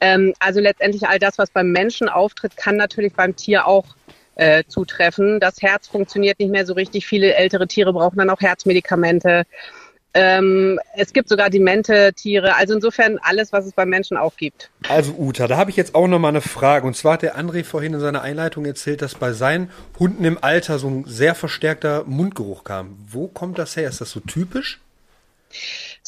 Ähm, 0.00 0.32
also 0.38 0.60
letztendlich 0.60 1.06
all 1.06 1.18
das, 1.18 1.36
was 1.36 1.50
beim 1.50 1.70
Menschen 1.70 2.08
auftritt, 2.08 2.56
kann 2.56 2.76
natürlich 2.76 3.12
beim 3.12 3.36
Tier 3.36 3.66
auch 3.66 3.84
äh, 4.36 4.64
zutreffen. 4.68 5.40
Das 5.40 5.60
Herz 5.60 5.88
funktioniert 5.88 6.38
nicht 6.38 6.50
mehr 6.50 6.64
so 6.64 6.74
richtig. 6.74 7.06
Viele 7.06 7.34
ältere 7.34 7.66
Tiere 7.66 7.92
brauchen 7.92 8.18
dann 8.18 8.30
auch 8.30 8.40
Herzmedikamente. 8.40 9.44
Ähm, 10.14 10.80
es 10.94 11.12
gibt 11.12 11.28
sogar 11.28 11.50
demente 11.50 12.14
Tiere. 12.14 12.56
Also 12.56 12.74
insofern 12.74 13.18
alles, 13.20 13.52
was 13.52 13.66
es 13.66 13.72
beim 13.72 13.90
Menschen 13.90 14.16
auch 14.16 14.36
gibt. 14.36 14.70
Also 14.88 15.12
Uta, 15.12 15.46
da 15.46 15.58
habe 15.58 15.70
ich 15.70 15.76
jetzt 15.76 15.94
auch 15.94 16.06
noch 16.06 16.18
mal 16.18 16.28
eine 16.28 16.40
Frage. 16.40 16.86
Und 16.86 16.96
zwar 16.96 17.14
hat 17.14 17.22
der 17.22 17.36
André 17.36 17.64
vorhin 17.64 17.92
in 17.92 18.00
seiner 18.00 18.22
Einleitung 18.22 18.64
erzählt, 18.64 19.02
dass 19.02 19.14
bei 19.14 19.32
seinen 19.32 19.70
Hunden 19.98 20.24
im 20.24 20.42
Alter 20.42 20.78
so 20.78 20.88
ein 20.88 21.04
sehr 21.06 21.34
verstärkter 21.34 22.04
Mundgeruch 22.04 22.64
kam. 22.64 22.96
Wo 23.10 23.28
kommt 23.28 23.58
das 23.58 23.76
her? 23.76 23.88
Ist 23.88 24.00
das 24.00 24.10
so 24.10 24.20
typisch? 24.20 24.80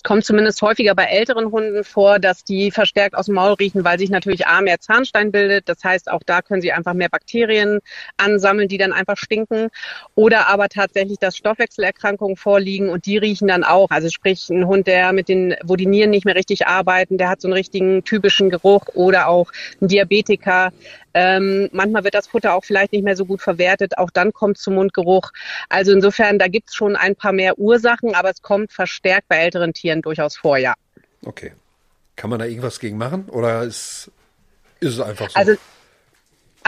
Kommt 0.08 0.24
zumindest 0.24 0.62
häufiger 0.62 0.94
bei 0.94 1.04
älteren 1.04 1.50
Hunden 1.50 1.84
vor, 1.84 2.18
dass 2.18 2.42
die 2.42 2.70
verstärkt 2.70 3.14
aus 3.14 3.26
dem 3.26 3.34
Maul 3.34 3.52
riechen, 3.52 3.84
weil 3.84 3.98
sich 3.98 4.08
natürlich 4.08 4.46
A 4.46 4.62
mehr 4.62 4.80
Zahnstein 4.80 5.30
bildet. 5.32 5.68
Das 5.68 5.84
heißt, 5.84 6.10
auch 6.10 6.22
da 6.24 6.40
können 6.40 6.62
sie 6.62 6.72
einfach 6.72 6.94
mehr 6.94 7.10
Bakterien 7.10 7.80
ansammeln, 8.16 8.68
die 8.68 8.78
dann 8.78 8.94
einfach 8.94 9.18
stinken. 9.18 9.68
Oder 10.14 10.48
aber 10.48 10.70
tatsächlich, 10.70 11.18
dass 11.18 11.36
Stoffwechselerkrankungen 11.36 12.38
vorliegen 12.38 12.88
und 12.88 13.04
die 13.04 13.18
riechen 13.18 13.48
dann 13.48 13.64
auch. 13.64 13.90
Also 13.90 14.08
sprich, 14.08 14.48
ein 14.48 14.66
Hund, 14.66 14.86
der 14.86 15.12
mit 15.12 15.28
den, 15.28 15.54
wo 15.62 15.76
die 15.76 15.84
Nieren 15.84 16.08
nicht 16.08 16.24
mehr 16.24 16.36
richtig 16.36 16.66
arbeiten, 16.66 17.18
der 17.18 17.28
hat 17.28 17.42
so 17.42 17.48
einen 17.48 17.52
richtigen 17.52 18.02
typischen 18.02 18.48
Geruch 18.48 18.86
oder 18.94 19.28
auch 19.28 19.52
ein 19.82 19.88
Diabetiker, 19.88 20.72
ähm, 21.20 21.68
manchmal 21.72 22.04
wird 22.04 22.14
das 22.14 22.28
Futter 22.28 22.54
auch 22.54 22.64
vielleicht 22.64 22.92
nicht 22.92 23.02
mehr 23.02 23.16
so 23.16 23.24
gut 23.24 23.40
verwertet. 23.40 23.98
Auch 23.98 24.10
dann 24.10 24.32
kommt 24.32 24.56
zum 24.56 24.74
Mundgeruch. 24.74 25.32
Also 25.68 25.90
insofern, 25.90 26.38
da 26.38 26.46
gibt 26.46 26.68
es 26.68 26.76
schon 26.76 26.94
ein 26.94 27.16
paar 27.16 27.32
mehr 27.32 27.58
Ursachen, 27.58 28.14
aber 28.14 28.30
es 28.30 28.40
kommt 28.40 28.72
verstärkt 28.72 29.26
bei 29.26 29.38
älteren 29.38 29.74
Tieren 29.74 29.97
durchaus 30.02 30.36
vor, 30.36 30.56
ja. 30.56 30.74
Okay. 31.24 31.52
Kann 32.16 32.30
man 32.30 32.38
da 32.38 32.46
irgendwas 32.46 32.80
gegen 32.80 32.98
machen 32.98 33.28
oder 33.28 33.62
ist, 33.62 34.10
ist 34.80 34.94
es 34.94 35.00
einfach 35.00 35.30
so? 35.30 35.38
Also 35.38 35.56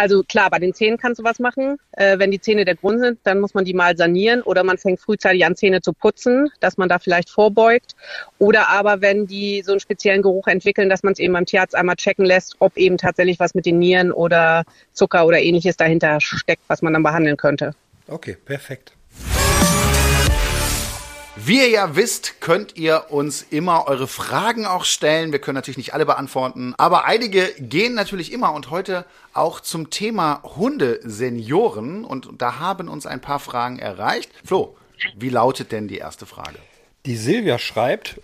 also 0.00 0.22
klar, 0.22 0.48
bei 0.48 0.58
den 0.58 0.72
Zähnen 0.72 0.96
kannst 0.96 1.18
du 1.18 1.24
was 1.24 1.38
machen. 1.38 1.76
Äh, 1.92 2.18
wenn 2.18 2.30
die 2.30 2.40
Zähne 2.40 2.64
der 2.64 2.74
Grund 2.74 3.00
sind, 3.00 3.18
dann 3.24 3.38
muss 3.38 3.52
man 3.52 3.66
die 3.66 3.74
mal 3.74 3.96
sanieren 3.98 4.40
oder 4.40 4.64
man 4.64 4.78
fängt 4.78 4.98
frühzeitig 4.98 5.44
an, 5.44 5.56
Zähne 5.56 5.82
zu 5.82 5.92
putzen, 5.92 6.50
dass 6.60 6.78
man 6.78 6.88
da 6.88 6.98
vielleicht 6.98 7.28
vorbeugt. 7.28 7.94
Oder 8.38 8.68
aber 8.68 9.02
wenn 9.02 9.26
die 9.26 9.62
so 9.62 9.72
einen 9.72 9.80
speziellen 9.80 10.22
Geruch 10.22 10.46
entwickeln, 10.46 10.88
dass 10.88 11.02
man 11.02 11.12
es 11.12 11.18
eben 11.18 11.34
beim 11.34 11.44
Tierarzt 11.44 11.74
einmal 11.74 11.96
checken 11.96 12.24
lässt, 12.24 12.56
ob 12.60 12.78
eben 12.78 12.96
tatsächlich 12.96 13.38
was 13.40 13.54
mit 13.54 13.66
den 13.66 13.78
Nieren 13.78 14.10
oder 14.10 14.64
Zucker 14.94 15.26
oder 15.26 15.38
ähnliches 15.38 15.76
dahinter 15.76 16.18
steckt, 16.20 16.62
was 16.68 16.80
man 16.80 16.94
dann 16.94 17.02
behandeln 17.02 17.36
könnte. 17.36 17.74
Okay, 18.06 18.36
perfekt. 18.42 18.92
Wie 21.42 21.58
ihr 21.58 21.70
ja 21.70 21.96
wisst, 21.96 22.42
könnt 22.42 22.76
ihr 22.76 23.06
uns 23.08 23.40
immer 23.48 23.86
eure 23.86 24.06
Fragen 24.06 24.66
auch 24.66 24.84
stellen. 24.84 25.32
Wir 25.32 25.38
können 25.38 25.54
natürlich 25.54 25.78
nicht 25.78 25.94
alle 25.94 26.04
beantworten, 26.04 26.74
aber 26.76 27.06
einige 27.06 27.48
gehen 27.58 27.94
natürlich 27.94 28.30
immer 28.30 28.52
und 28.52 28.70
heute 28.70 29.06
auch 29.32 29.60
zum 29.60 29.88
Thema 29.88 30.42
Hundesenioren 30.42 32.04
und 32.04 32.28
da 32.36 32.58
haben 32.58 32.88
uns 32.88 33.06
ein 33.06 33.22
paar 33.22 33.38
Fragen 33.38 33.78
erreicht. 33.78 34.30
Flo, 34.44 34.76
wie 35.16 35.30
lautet 35.30 35.72
denn 35.72 35.88
die 35.88 35.96
erste 35.96 36.26
Frage? 36.26 36.58
Die 37.06 37.16
Silvia 37.16 37.58
schreibt, 37.58 38.20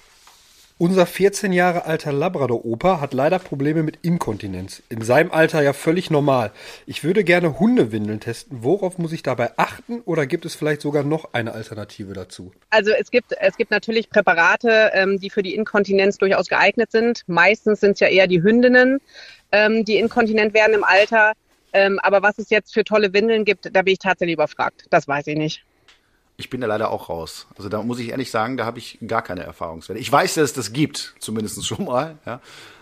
unser 0.78 1.06
14 1.06 1.52
Jahre 1.52 1.86
alter 1.86 2.12
Labrador-Opa 2.12 3.00
hat 3.00 3.14
leider 3.14 3.38
Probleme 3.38 3.82
mit 3.82 3.98
Inkontinenz. 4.02 4.82
In 4.88 5.02
seinem 5.02 5.30
Alter 5.30 5.62
ja 5.62 5.72
völlig 5.72 6.10
normal. 6.10 6.52
Ich 6.86 7.02
würde 7.02 7.24
gerne 7.24 7.58
Hundewindeln 7.58 8.20
testen. 8.20 8.58
Worauf 8.62 8.98
muss 8.98 9.12
ich 9.12 9.22
dabei 9.22 9.52
achten 9.56 10.00
oder 10.04 10.26
gibt 10.26 10.44
es 10.44 10.54
vielleicht 10.54 10.82
sogar 10.82 11.02
noch 11.02 11.32
eine 11.32 11.52
Alternative 11.52 12.12
dazu? 12.12 12.52
Also 12.70 12.90
es 12.90 13.10
gibt, 13.10 13.32
es 13.40 13.56
gibt 13.56 13.70
natürlich 13.70 14.10
Präparate, 14.10 14.90
ähm, 14.92 15.18
die 15.18 15.30
für 15.30 15.42
die 15.42 15.54
Inkontinenz 15.54 16.18
durchaus 16.18 16.48
geeignet 16.48 16.92
sind. 16.92 17.22
Meistens 17.26 17.80
sind 17.80 17.92
es 17.92 18.00
ja 18.00 18.08
eher 18.08 18.26
die 18.26 18.42
Hündinnen, 18.42 19.00
ähm, 19.52 19.84
die 19.84 19.96
inkontinent 19.96 20.52
werden 20.52 20.74
im 20.74 20.84
Alter. 20.84 21.32
Ähm, 21.72 21.98
aber 22.02 22.22
was 22.22 22.38
es 22.38 22.50
jetzt 22.50 22.74
für 22.74 22.84
tolle 22.84 23.12
Windeln 23.12 23.44
gibt, 23.44 23.74
da 23.74 23.82
bin 23.82 23.92
ich 23.94 23.98
tatsächlich 23.98 24.34
überfragt. 24.34 24.86
Das 24.90 25.08
weiß 25.08 25.26
ich 25.28 25.36
nicht. 25.36 25.64
Ich 26.38 26.50
bin 26.50 26.60
da 26.60 26.66
leider 26.66 26.90
auch 26.90 27.08
raus. 27.08 27.46
Also 27.56 27.68
da 27.68 27.82
muss 27.82 27.98
ich 27.98 28.10
ehrlich 28.10 28.30
sagen, 28.30 28.56
da 28.56 28.66
habe 28.66 28.78
ich 28.78 28.98
gar 29.06 29.22
keine 29.22 29.42
Erfahrungswerte. 29.42 30.00
Ich 30.00 30.12
weiß, 30.12 30.34
dass 30.34 30.44
es 30.44 30.52
das 30.52 30.72
gibt, 30.72 31.14
zumindest 31.18 31.64
schon 31.66 31.84
mal, 31.84 32.16
ja. 32.26 32.40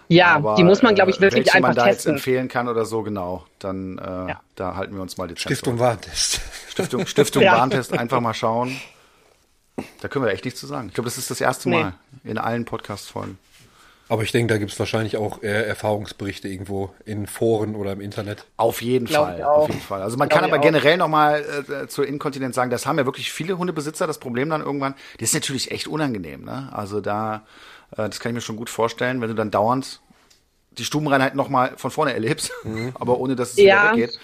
Ja, 0.08 0.34
Aber, 0.34 0.54
die 0.56 0.64
muss 0.64 0.82
man, 0.82 0.94
glaube 0.94 1.10
ich, 1.10 1.20
wirklich 1.20 1.54
einfach 1.54 1.70
man 1.70 1.76
da 1.76 1.84
testen. 1.84 2.12
jetzt 2.12 2.18
empfehlen 2.18 2.48
kann 2.48 2.68
oder 2.68 2.84
so, 2.84 3.02
genau, 3.02 3.46
dann 3.58 3.98
äh, 3.98 4.02
ja. 4.02 4.40
da 4.54 4.76
halten 4.76 4.94
wir 4.94 5.02
uns 5.02 5.16
mal 5.16 5.28
die 5.28 5.36
Stiftung 5.36 5.78
Warntest. 5.78 6.40
Stiftung, 6.68 7.06
Stiftung 7.06 7.42
ja. 7.44 7.56
Warntest, 7.56 7.96
einfach 7.96 8.20
mal 8.20 8.34
schauen. 8.34 8.76
Da 10.00 10.08
können 10.08 10.24
wir 10.24 10.32
echt 10.32 10.44
nichts 10.44 10.60
zu 10.60 10.66
sagen. 10.66 10.88
Ich 10.88 10.94
glaube, 10.94 11.06
das 11.06 11.18
ist 11.18 11.30
das 11.30 11.40
erste 11.40 11.68
Mal 11.68 11.94
nee. 12.22 12.30
in 12.30 12.38
allen 12.38 12.64
Podcast-Folgen. 12.64 13.38
Aber 14.08 14.22
ich 14.22 14.32
denke, 14.32 14.52
da 14.52 14.58
gibt 14.58 14.70
es 14.70 14.78
wahrscheinlich 14.78 15.16
auch 15.16 15.42
äh, 15.42 15.64
Erfahrungsberichte 15.66 16.48
irgendwo 16.48 16.92
in 17.06 17.26
Foren 17.26 17.74
oder 17.74 17.92
im 17.92 18.00
Internet. 18.02 18.44
Auf 18.58 18.82
jeden 18.82 19.06
Glaub 19.06 19.26
Fall, 19.26 19.42
auf 19.42 19.68
jeden 19.68 19.80
Fall. 19.80 20.02
Also 20.02 20.18
man 20.18 20.28
Glaub 20.28 20.42
kann 20.42 20.50
aber 20.50 20.58
generell 20.60 20.98
nochmal 20.98 21.42
äh, 21.68 21.86
zur 21.88 22.06
Inkontinenz 22.06 22.54
sagen, 22.54 22.70
das 22.70 22.84
haben 22.86 22.98
ja 22.98 23.06
wirklich 23.06 23.32
viele 23.32 23.56
Hundebesitzer 23.56 24.06
das 24.06 24.18
Problem 24.18 24.50
dann 24.50 24.60
irgendwann. 24.60 24.94
Das 25.18 25.30
ist 25.30 25.34
natürlich 25.34 25.70
echt 25.70 25.88
unangenehm, 25.88 26.44
ne? 26.44 26.68
Also 26.72 27.00
da, 27.00 27.46
äh, 27.92 28.08
das 28.08 28.20
kann 28.20 28.30
ich 28.30 28.34
mir 28.34 28.40
schon 28.42 28.56
gut 28.56 28.68
vorstellen, 28.68 29.22
wenn 29.22 29.28
du 29.28 29.34
dann 29.34 29.50
dauernd 29.50 30.00
die 30.72 30.84
Stubenreinheit 30.84 31.34
nochmal 31.34 31.72
von 31.76 31.90
vorne 31.90 32.12
erlebst, 32.12 32.52
mhm. 32.64 32.92
aber 33.00 33.18
ohne 33.18 33.36
dass 33.36 33.52
es 33.52 33.56
ja. 33.56 33.94
wieder 33.94 34.02
weggeht. 34.02 34.20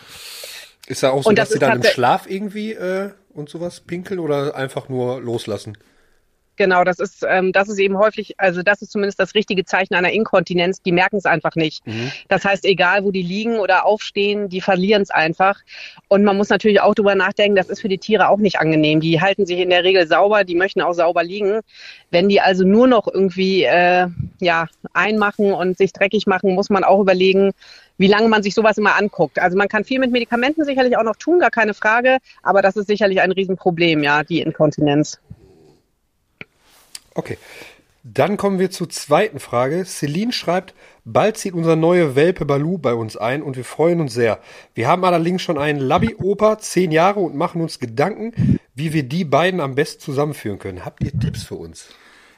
Ist 0.88 1.02
da 1.02 1.10
auch 1.10 1.22
so, 1.22 1.30
dass 1.30 1.48
das 1.48 1.54
sie 1.54 1.58
dann 1.58 1.78
im 1.78 1.84
Schlaf 1.84 2.28
irgendwie 2.28 2.72
äh, 2.72 3.10
und 3.32 3.48
sowas 3.48 3.80
pinkeln 3.80 4.18
oder 4.18 4.56
einfach 4.56 4.88
nur 4.88 5.20
loslassen? 5.20 5.78
Genau, 6.60 6.84
das 6.84 6.98
ist, 6.98 7.24
ähm, 7.26 7.52
das 7.52 7.70
ist 7.70 7.78
eben 7.78 7.96
häufig, 7.96 8.34
also 8.36 8.62
das 8.62 8.82
ist 8.82 8.92
zumindest 8.92 9.18
das 9.18 9.34
richtige 9.34 9.64
Zeichen 9.64 9.94
einer 9.94 10.12
Inkontinenz. 10.12 10.82
Die 10.82 10.92
merken 10.92 11.16
es 11.16 11.24
einfach 11.24 11.54
nicht. 11.54 11.86
Mhm. 11.86 12.12
Das 12.28 12.44
heißt, 12.44 12.66
egal 12.66 13.02
wo 13.02 13.12
die 13.12 13.22
liegen 13.22 13.58
oder 13.58 13.86
aufstehen, 13.86 14.50
die 14.50 14.60
verlieren 14.60 15.00
es 15.00 15.08
einfach. 15.10 15.58
Und 16.08 16.22
man 16.22 16.36
muss 16.36 16.50
natürlich 16.50 16.82
auch 16.82 16.94
drüber 16.94 17.14
nachdenken, 17.14 17.56
das 17.56 17.70
ist 17.70 17.80
für 17.80 17.88
die 17.88 17.96
Tiere 17.96 18.28
auch 18.28 18.36
nicht 18.36 18.60
angenehm. 18.60 19.00
Die 19.00 19.22
halten 19.22 19.46
sich 19.46 19.58
in 19.58 19.70
der 19.70 19.84
Regel 19.84 20.06
sauber, 20.06 20.44
die 20.44 20.54
möchten 20.54 20.82
auch 20.82 20.92
sauber 20.92 21.24
liegen. 21.24 21.60
Wenn 22.10 22.28
die 22.28 22.42
also 22.42 22.62
nur 22.62 22.86
noch 22.86 23.08
irgendwie 23.08 23.62
äh, 23.62 24.08
ja 24.42 24.66
einmachen 24.92 25.54
und 25.54 25.78
sich 25.78 25.94
dreckig 25.94 26.26
machen, 26.26 26.54
muss 26.54 26.68
man 26.68 26.84
auch 26.84 27.00
überlegen, 27.00 27.52
wie 27.96 28.08
lange 28.08 28.28
man 28.28 28.42
sich 28.42 28.54
sowas 28.54 28.76
immer 28.76 28.98
anguckt. 28.98 29.38
Also 29.38 29.56
man 29.56 29.68
kann 29.68 29.84
viel 29.84 29.98
mit 29.98 30.12
Medikamenten 30.12 30.66
sicherlich 30.66 30.98
auch 30.98 31.04
noch 31.04 31.16
tun, 31.16 31.38
gar 31.38 31.50
keine 31.50 31.72
Frage, 31.72 32.18
aber 32.42 32.60
das 32.60 32.76
ist 32.76 32.88
sicherlich 32.88 33.22
ein 33.22 33.32
Riesenproblem, 33.32 34.02
ja, 34.02 34.24
die 34.24 34.42
Inkontinenz. 34.42 35.18
Okay. 37.20 37.36
Dann 38.02 38.38
kommen 38.38 38.58
wir 38.58 38.70
zur 38.70 38.88
zweiten 38.88 39.40
Frage. 39.40 39.84
Celine 39.84 40.32
schreibt, 40.32 40.72
bald 41.04 41.36
zieht 41.36 41.52
unser 41.52 41.76
neuer 41.76 42.16
Welpe 42.16 42.46
Balu 42.46 42.78
bei 42.78 42.94
uns 42.94 43.18
ein 43.18 43.42
und 43.42 43.58
wir 43.58 43.64
freuen 43.64 44.00
uns 44.00 44.14
sehr. 44.14 44.40
Wir 44.72 44.88
haben 44.88 45.04
allerdings 45.04 45.42
schon 45.42 45.58
einen 45.58 45.80
Labby-Opa, 45.80 46.58
zehn 46.60 46.92
Jahre 46.92 47.20
und 47.20 47.34
machen 47.34 47.60
uns 47.60 47.78
Gedanken, 47.78 48.58
wie 48.74 48.94
wir 48.94 49.02
die 49.02 49.26
beiden 49.26 49.60
am 49.60 49.74
besten 49.74 50.00
zusammenführen 50.00 50.58
können. 50.58 50.86
Habt 50.86 51.04
ihr 51.04 51.12
Tipps 51.12 51.42
für 51.42 51.56
uns? 51.56 51.88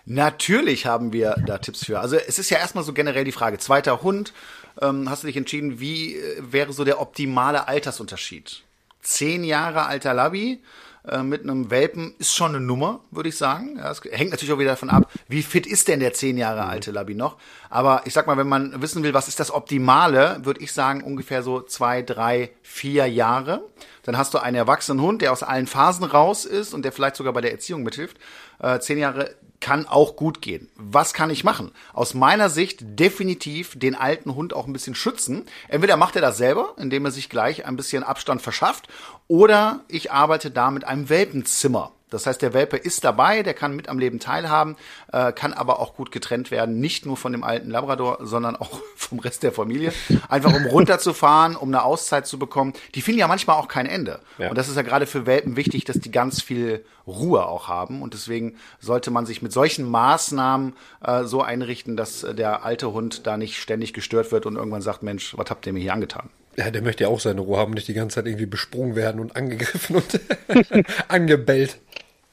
Natürlich 0.05 0.87
haben 0.87 1.13
wir 1.13 1.37
da 1.47 1.59
Tipps 1.59 1.85
für. 1.85 2.01
Also 2.01 2.17
es 2.17 2.41
ist 2.41 2.51
ja 2.51 2.59
erstmal 2.59 2.83
so 2.83 2.93
generell 2.93 3.23
die 3.23 3.31
Frage, 3.31 3.59
zweiter 3.59 4.03
Hund, 4.03 4.33
ähm, 4.81 5.09
hast 5.09 5.23
du 5.23 5.29
dich 5.29 5.37
entschieden, 5.37 5.79
wie 5.79 6.17
äh, 6.17 6.43
wäre 6.51 6.73
so 6.73 6.83
der 6.83 7.01
optimale 7.01 7.69
Altersunterschied? 7.69 8.65
Zehn 9.01 9.45
Jahre 9.45 9.87
alter 9.87 10.13
Labby, 10.13 10.61
äh, 11.09 11.23
mit 11.23 11.43
einem 11.43 11.71
Welpen 11.71 12.15
ist 12.19 12.35
schon 12.35 12.55
eine 12.55 12.65
Nummer, 12.65 13.01
würde 13.11 13.29
ich 13.29 13.37
sagen. 13.37 13.77
Ja, 13.77 13.91
es 13.91 14.01
hängt 14.05 14.31
natürlich 14.31 14.53
auch 14.53 14.59
wieder 14.59 14.71
davon 14.71 14.91
ab, 14.91 15.11
wie 15.29 15.43
fit 15.43 15.67
ist 15.67 15.89
denn 15.89 16.01
der 16.01 16.13
zehn 16.13 16.39
Jahre 16.39 16.65
alte 16.67 16.93
Labi 16.93 17.15
noch. 17.15 17.39
Aber 17.71 18.03
ich 18.05 18.13
sag 18.13 18.27
mal, 18.29 18.37
wenn 18.37 18.49
man 18.49 18.81
wissen 18.81 19.03
will, 19.03 19.13
was 19.13 19.27
ist 19.27 19.41
das 19.41 19.51
Optimale, 19.51 20.41
würde 20.45 20.61
ich 20.61 20.73
sagen 20.73 21.03
ungefähr 21.03 21.43
so 21.43 21.61
zwei, 21.61 22.03
drei, 22.03 22.51
vier 22.63 23.07
Jahre. 23.07 23.65
Dann 24.05 24.17
hast 24.17 24.35
du 24.35 24.39
einen 24.39 24.57
erwachsenen 24.57 25.01
Hund, 25.01 25.23
der 25.23 25.33
aus 25.33 25.43
allen 25.43 25.67
Phasen 25.67 26.05
raus 26.05 26.45
ist 26.45 26.75
und 26.75 26.85
der 26.85 26.93
vielleicht 26.93 27.17
sogar 27.17 27.33
bei 27.33 27.41
der 27.41 27.53
Erziehung 27.53 27.83
mithilft. 27.83 28.17
Äh, 28.63 28.79
zehn 28.81 28.99
Jahre 28.99 29.35
kann 29.61 29.87
auch 29.87 30.17
gut 30.17 30.43
gehen. 30.43 30.69
Was 30.77 31.15
kann 31.15 31.31
ich 31.31 31.45
machen? 31.45 31.71
Aus 31.93 32.15
meiner 32.15 32.51
Sicht 32.51 32.81
definitiv 32.83 33.79
den 33.79 33.95
alten 33.95 34.35
Hund 34.35 34.55
auch 34.55 34.67
ein 34.67 34.73
bisschen 34.73 34.97
schützen. 34.97 35.47
Entweder 35.69 35.97
macht 35.97 36.17
er 36.17 36.23
das 36.23 36.37
selber, 36.37 36.75
indem 36.79 37.05
er 37.05 37.13
sich 37.13 37.31
gleich 37.31 37.65
ein 37.65 37.77
bisschen 37.77 38.03
Abstand 38.03 38.43
verschafft, 38.43 38.89
oder 39.29 39.81
ich 39.89 40.11
arbeite 40.11 40.51
da 40.51 40.71
mit 40.71 40.85
einem 40.85 41.09
Welpenzimmer. 41.09 41.93
Das 42.13 42.27
heißt, 42.27 42.43
der 42.43 42.53
Welpe 42.53 42.77
ist 42.77 43.05
dabei, 43.05 43.43
der 43.43 43.55
kann 43.55 43.75
mit 43.75 43.89
am 43.89 43.99
Leben 43.99 44.21
teilhaben, 44.21 44.77
äh, 45.13 45.33
kann 45.33 45.53
aber 45.53 45.81
auch 45.81 45.95
gut 45.95 46.13
getrennt 46.13 46.51
werden, 46.51 46.81
nicht 46.81 47.07
nur 47.07 47.17
von 47.17 47.33
dem 47.33 47.45
alten 47.45 47.71
Labrador, 47.71 48.19
sondern 48.23 48.57
auch 48.57 48.81
vom 48.97 49.19
Rest 49.19 49.43
der 49.43 49.53
Familie. 49.53 49.93
Einfach 50.29 50.53
um 50.55 50.67
runterzufahren, 50.67 51.57
um 51.57 51.69
eine 51.69 51.85
Auszeit 51.85 52.27
zu 52.27 52.39
bekommen. 52.39 52.73
Die 52.95 53.03
finden 53.03 53.21
ja 53.21 53.29
manchmal 53.29 53.57
auch 53.57 53.69
kein 53.69 53.87
Ende. 53.87 54.21
Ja. 54.39 54.51
Und 54.51 54.59
das 54.59 54.69
ist 54.69 54.77
ja 54.77 54.83
gerade 54.83 55.07
für 55.07 55.27
Welpen 55.27 55.57
wichtig, 55.57 55.85
dass 55.85 55.99
die 55.99 56.11
ganz 56.11 56.43
viel 56.43 56.85
Ruhe 57.07 57.47
auch 57.47 57.69
haben. 57.69 58.03
Und 58.03 58.15
deswegen 58.15 58.57
sollte 58.81 59.11
man 59.11 59.27
sich 59.27 59.43
mit 59.43 59.53
solchen 59.53 59.89
Maßnahmen 59.89 60.75
äh, 61.05 61.25
so 61.25 61.43
einrichten, 61.43 61.97
dass 61.97 62.23
äh, 62.23 62.35
der 62.35 62.65
alte 62.65 62.93
Hund 62.93 63.27
da 63.27 63.37
nicht 63.37 63.59
ständig 63.59 63.93
gestört 63.93 64.33
wird 64.33 64.47
und 64.47 64.57
irgendwann 64.57 64.83
sagt, 64.83 65.03
Mensch, 65.03 65.37
was 65.37 65.51
habt 65.51 65.67
ihr 65.67 65.73
mir 65.73 65.81
hier 65.81 65.93
angetan? 65.93 66.29
Ja, 66.57 66.71
der 66.71 66.83
möchte 66.83 67.05
ja 67.05 67.09
auch 67.09 67.21
seine 67.21 67.41
Ruhe 67.41 67.57
haben, 67.57 67.73
nicht 67.73 67.89
die 67.89 67.95
ganze 67.95 68.17
Zeit 68.17 68.27
irgendwie 68.27 68.47
besprungen 68.47 68.95
werden 68.95 69.21
und 69.21 69.37
angegriffen 69.37 69.97
und 69.97 70.21
angebellt. 71.09 71.79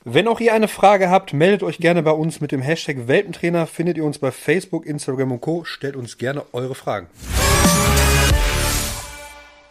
Wenn 0.06 0.30
auch 0.30 0.40
ihr 0.40 0.54
eine 0.54 0.70
Frage 0.70 1.10
habt, 1.10 1.34
meldet 1.34 1.62
euch 1.62 1.78
gerne 1.78 2.02
bei 2.04 2.12
uns 2.12 2.40
mit 2.40 2.54
dem 2.54 2.62
Hashtag 2.62 3.10
Welpentrainer. 3.10 3.68
Findet 3.68 3.98
ihr 3.98 4.06
uns 4.06 4.18
bei 4.18 4.32
Facebook, 4.32 4.86
Instagram 4.86 5.34
und 5.34 5.42
Co. 5.42 5.66
Stellt 5.66 5.98
uns 5.98 6.18
gerne 6.18 6.46
eure 6.54 6.74
Fragen. 6.74 7.08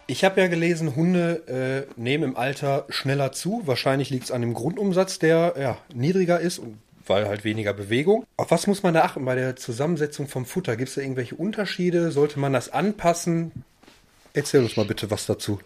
Ich 0.07 0.25
habe 0.25 0.43
ja 0.43 0.49
gelesen, 0.49 0.95
Hunde 0.97 1.87
äh, 1.97 2.01
nehmen 2.01 2.25
im 2.25 2.37
Alter 2.37 2.85
schneller 2.91 3.33
zu. 3.33 3.63
Wahrscheinlich 3.65 4.11
liegt 4.11 4.25
es 4.25 4.31
an 4.31 4.43
dem 4.43 4.53
Grundumsatz, 4.53 5.19
der 5.19 5.55
ja, 5.59 5.79
niedriger 5.95 6.39
ist, 6.39 6.61
weil 7.07 7.27
halt 7.27 7.45
weniger 7.45 7.73
Bewegung. 7.73 8.27
Auf 8.37 8.51
was 8.51 8.67
muss 8.67 8.83
man 8.83 8.93
da 8.93 9.05
achten 9.05 9.25
bei 9.25 9.35
der 9.35 9.57
Zusammensetzung 9.57 10.29
vom 10.29 10.45
Futter? 10.45 10.77
Gibt 10.77 10.91
es 10.91 10.97
da 10.97 11.01
irgendwelche 11.01 11.37
Unterschiede? 11.37 12.11
Sollte 12.11 12.39
man 12.39 12.53
das 12.53 12.71
anpassen? 12.71 13.65
Erzähl 14.35 14.63
uns 14.63 14.77
mal 14.77 14.85
bitte 14.85 15.11
was 15.11 15.25
dazu. 15.25 15.59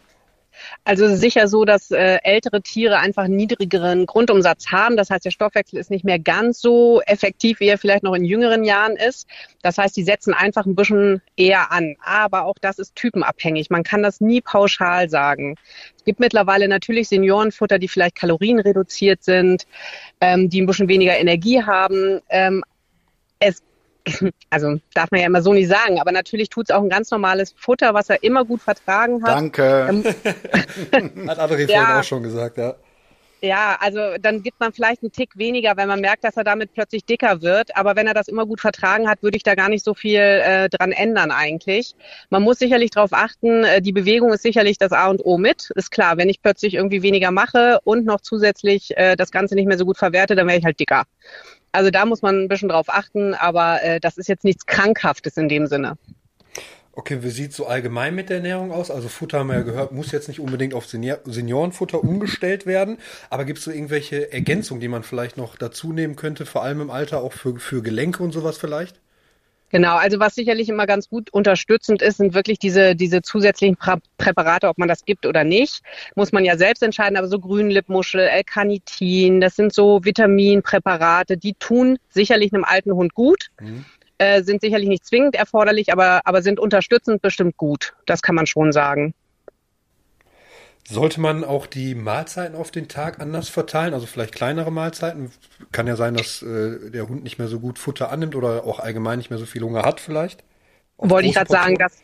Also 0.84 1.04
es 1.04 1.14
ist 1.14 1.20
sicher 1.20 1.48
so, 1.48 1.64
dass 1.64 1.90
äh, 1.90 2.18
ältere 2.22 2.62
Tiere 2.62 2.98
einfach 2.98 3.24
einen 3.24 3.36
niedrigeren 3.36 4.06
Grundumsatz 4.06 4.68
haben. 4.68 4.96
Das 4.96 5.10
heißt, 5.10 5.24
der 5.24 5.30
Stoffwechsel 5.30 5.78
ist 5.78 5.90
nicht 5.90 6.04
mehr 6.04 6.18
ganz 6.18 6.60
so 6.60 7.00
effektiv, 7.02 7.60
wie 7.60 7.68
er 7.68 7.78
vielleicht 7.78 8.02
noch 8.02 8.14
in 8.14 8.24
jüngeren 8.24 8.64
Jahren 8.64 8.96
ist. 8.96 9.26
Das 9.62 9.78
heißt, 9.78 9.96
die 9.96 10.02
setzen 10.02 10.34
einfach 10.34 10.66
ein 10.66 10.74
bisschen 10.74 11.22
eher 11.36 11.72
an. 11.72 11.96
Aber 12.02 12.44
auch 12.44 12.56
das 12.60 12.78
ist 12.78 12.96
typenabhängig. 12.96 13.70
Man 13.70 13.84
kann 13.84 14.02
das 14.02 14.20
nie 14.20 14.40
pauschal 14.40 15.08
sagen. 15.08 15.56
Es 15.96 16.04
gibt 16.04 16.20
mittlerweile 16.20 16.68
natürlich 16.68 17.08
Seniorenfutter, 17.08 17.78
die 17.78 17.88
vielleicht 17.88 18.16
kalorienreduziert 18.16 19.22
sind, 19.22 19.66
ähm, 20.20 20.48
die 20.48 20.60
ein 20.60 20.66
bisschen 20.66 20.88
weniger 20.88 21.16
Energie 21.16 21.62
haben. 21.62 22.20
Ähm, 22.28 22.64
es 23.38 23.62
also 24.50 24.78
darf 24.94 25.10
man 25.10 25.20
ja 25.20 25.26
immer 25.26 25.42
so 25.42 25.52
nicht 25.52 25.68
sagen, 25.68 26.00
aber 26.00 26.12
natürlich 26.12 26.48
tut 26.48 26.70
es 26.70 26.74
auch 26.74 26.82
ein 26.82 26.88
ganz 26.88 27.10
normales 27.10 27.54
Futter, 27.56 27.94
was 27.94 28.10
er 28.10 28.22
immer 28.22 28.44
gut 28.44 28.62
vertragen 28.62 29.22
hat. 29.22 29.36
Danke. 29.36 29.86
Ähm, 29.88 31.28
hat 31.28 31.38
Adri 31.38 31.64
ja, 31.66 31.80
vorhin 31.80 31.96
auch 31.96 32.04
schon 32.04 32.22
gesagt, 32.22 32.58
ja. 32.58 32.74
Ja, 33.44 33.76
also 33.80 33.98
dann 34.20 34.44
gibt 34.44 34.60
man 34.60 34.72
vielleicht 34.72 35.02
einen 35.02 35.10
Tick 35.10 35.36
weniger, 35.36 35.76
wenn 35.76 35.88
man 35.88 36.00
merkt, 36.00 36.22
dass 36.22 36.36
er 36.36 36.44
damit 36.44 36.74
plötzlich 36.74 37.04
dicker 37.04 37.42
wird. 37.42 37.76
Aber 37.76 37.96
wenn 37.96 38.06
er 38.06 38.14
das 38.14 38.28
immer 38.28 38.46
gut 38.46 38.60
vertragen 38.60 39.08
hat, 39.08 39.24
würde 39.24 39.36
ich 39.36 39.42
da 39.42 39.56
gar 39.56 39.68
nicht 39.68 39.84
so 39.84 39.94
viel 39.94 40.20
äh, 40.20 40.68
dran 40.68 40.92
ändern 40.92 41.32
eigentlich. 41.32 41.96
Man 42.30 42.44
muss 42.44 42.60
sicherlich 42.60 42.92
darauf 42.92 43.12
achten, 43.12 43.64
äh, 43.64 43.82
die 43.82 43.90
Bewegung 43.90 44.32
ist 44.32 44.44
sicherlich 44.44 44.78
das 44.78 44.92
A 44.92 45.08
und 45.08 45.24
O 45.24 45.38
mit. 45.38 45.72
Ist 45.74 45.90
klar, 45.90 46.18
wenn 46.18 46.28
ich 46.28 46.40
plötzlich 46.40 46.74
irgendwie 46.74 47.02
weniger 47.02 47.32
mache 47.32 47.80
und 47.82 48.04
noch 48.04 48.20
zusätzlich 48.20 48.96
äh, 48.96 49.16
das 49.16 49.32
Ganze 49.32 49.56
nicht 49.56 49.66
mehr 49.66 49.78
so 49.78 49.86
gut 49.86 49.98
verwerte, 49.98 50.36
dann 50.36 50.46
wäre 50.46 50.58
ich 50.58 50.64
halt 50.64 50.78
dicker. 50.78 51.02
Also 51.72 51.90
da 51.90 52.04
muss 52.04 52.22
man 52.22 52.42
ein 52.42 52.48
bisschen 52.48 52.68
drauf 52.68 52.86
achten, 52.88 53.34
aber 53.34 53.82
äh, 53.82 53.98
das 53.98 54.18
ist 54.18 54.28
jetzt 54.28 54.44
nichts 54.44 54.66
Krankhaftes 54.66 55.36
in 55.36 55.48
dem 55.48 55.66
Sinne. 55.66 55.96
Okay, 56.94 57.22
wie 57.22 57.30
sieht 57.30 57.54
so 57.54 57.66
allgemein 57.66 58.14
mit 58.14 58.28
der 58.28 58.36
Ernährung 58.36 58.70
aus? 58.70 58.90
Also 58.90 59.08
Futter 59.08 59.38
haben 59.38 59.46
wir 59.46 59.54
ja 59.54 59.62
gehört, 59.62 59.92
muss 59.92 60.12
jetzt 60.12 60.28
nicht 60.28 60.40
unbedingt 60.40 60.74
auf 60.74 60.86
Seniorenfutter 60.86 62.04
umgestellt 62.04 62.66
werden, 62.66 62.98
aber 63.30 63.46
gibt 63.46 63.60
es 63.60 63.64
so 63.64 63.70
irgendwelche 63.70 64.30
Ergänzungen, 64.30 64.82
die 64.82 64.88
man 64.88 65.02
vielleicht 65.02 65.38
noch 65.38 65.56
dazu 65.56 65.94
nehmen 65.94 66.16
könnte, 66.16 66.44
vor 66.44 66.62
allem 66.62 66.82
im 66.82 66.90
Alter 66.90 67.22
auch 67.22 67.32
für, 67.32 67.58
für 67.58 67.82
Gelenke 67.82 68.22
und 68.22 68.32
sowas 68.32 68.58
vielleicht? 68.58 69.00
Genau, 69.72 69.96
also 69.96 70.20
was 70.20 70.34
sicherlich 70.34 70.68
immer 70.68 70.86
ganz 70.86 71.08
gut 71.08 71.30
unterstützend 71.32 72.02
ist, 72.02 72.18
sind 72.18 72.34
wirklich 72.34 72.58
diese, 72.58 72.94
diese 72.94 73.22
zusätzlichen 73.22 73.76
Prä 73.76 73.96
Präparate, 74.18 74.68
ob 74.68 74.76
man 74.76 74.86
das 74.86 75.04
gibt 75.04 75.26
oder 75.26 75.44
nicht, 75.44 75.82
muss 76.14 76.30
man 76.30 76.44
ja 76.44 76.58
selbst 76.58 76.82
entscheiden, 76.82 77.16
aber 77.16 77.26
so 77.26 77.40
Grünlippmuschel, 77.40 78.20
L-Carnitin, 78.20 79.40
das 79.40 79.56
sind 79.56 79.72
so 79.72 80.04
Vitaminpräparate, 80.04 81.38
die 81.38 81.54
tun 81.54 81.98
sicherlich 82.10 82.52
einem 82.52 82.64
alten 82.64 82.92
Hund 82.92 83.14
gut, 83.14 83.48
mhm. 83.60 83.86
äh, 84.18 84.42
sind 84.42 84.60
sicherlich 84.60 84.88
nicht 84.88 85.06
zwingend 85.06 85.34
erforderlich, 85.34 85.90
aber, 85.90 86.20
aber 86.26 86.42
sind 86.42 86.60
unterstützend 86.60 87.22
bestimmt 87.22 87.56
gut. 87.56 87.94
Das 88.04 88.20
kann 88.20 88.34
man 88.34 88.46
schon 88.46 88.72
sagen. 88.72 89.14
Sollte 90.88 91.20
man 91.20 91.44
auch 91.44 91.66
die 91.66 91.94
Mahlzeiten 91.94 92.56
auf 92.56 92.70
den 92.70 92.88
Tag 92.88 93.20
anders 93.20 93.48
verteilen? 93.48 93.94
Also 93.94 94.06
vielleicht 94.06 94.34
kleinere 94.34 94.72
Mahlzeiten? 94.72 95.30
Kann 95.70 95.86
ja 95.86 95.96
sein, 95.96 96.14
dass 96.14 96.42
äh, 96.42 96.90
der 96.90 97.08
Hund 97.08 97.22
nicht 97.22 97.38
mehr 97.38 97.48
so 97.48 97.60
gut 97.60 97.78
Futter 97.78 98.10
annimmt 98.10 98.34
oder 98.34 98.64
auch 98.64 98.80
allgemein 98.80 99.18
nicht 99.18 99.30
mehr 99.30 99.38
so 99.38 99.46
viel 99.46 99.62
Hunger 99.62 99.82
hat 99.82 100.00
vielleicht. 100.00 100.42
Auf 100.96 101.10
Wollte 101.10 101.28
ich 101.28 101.34
gerade 101.34 101.50
sagen, 101.50 101.76
dass 101.76 102.02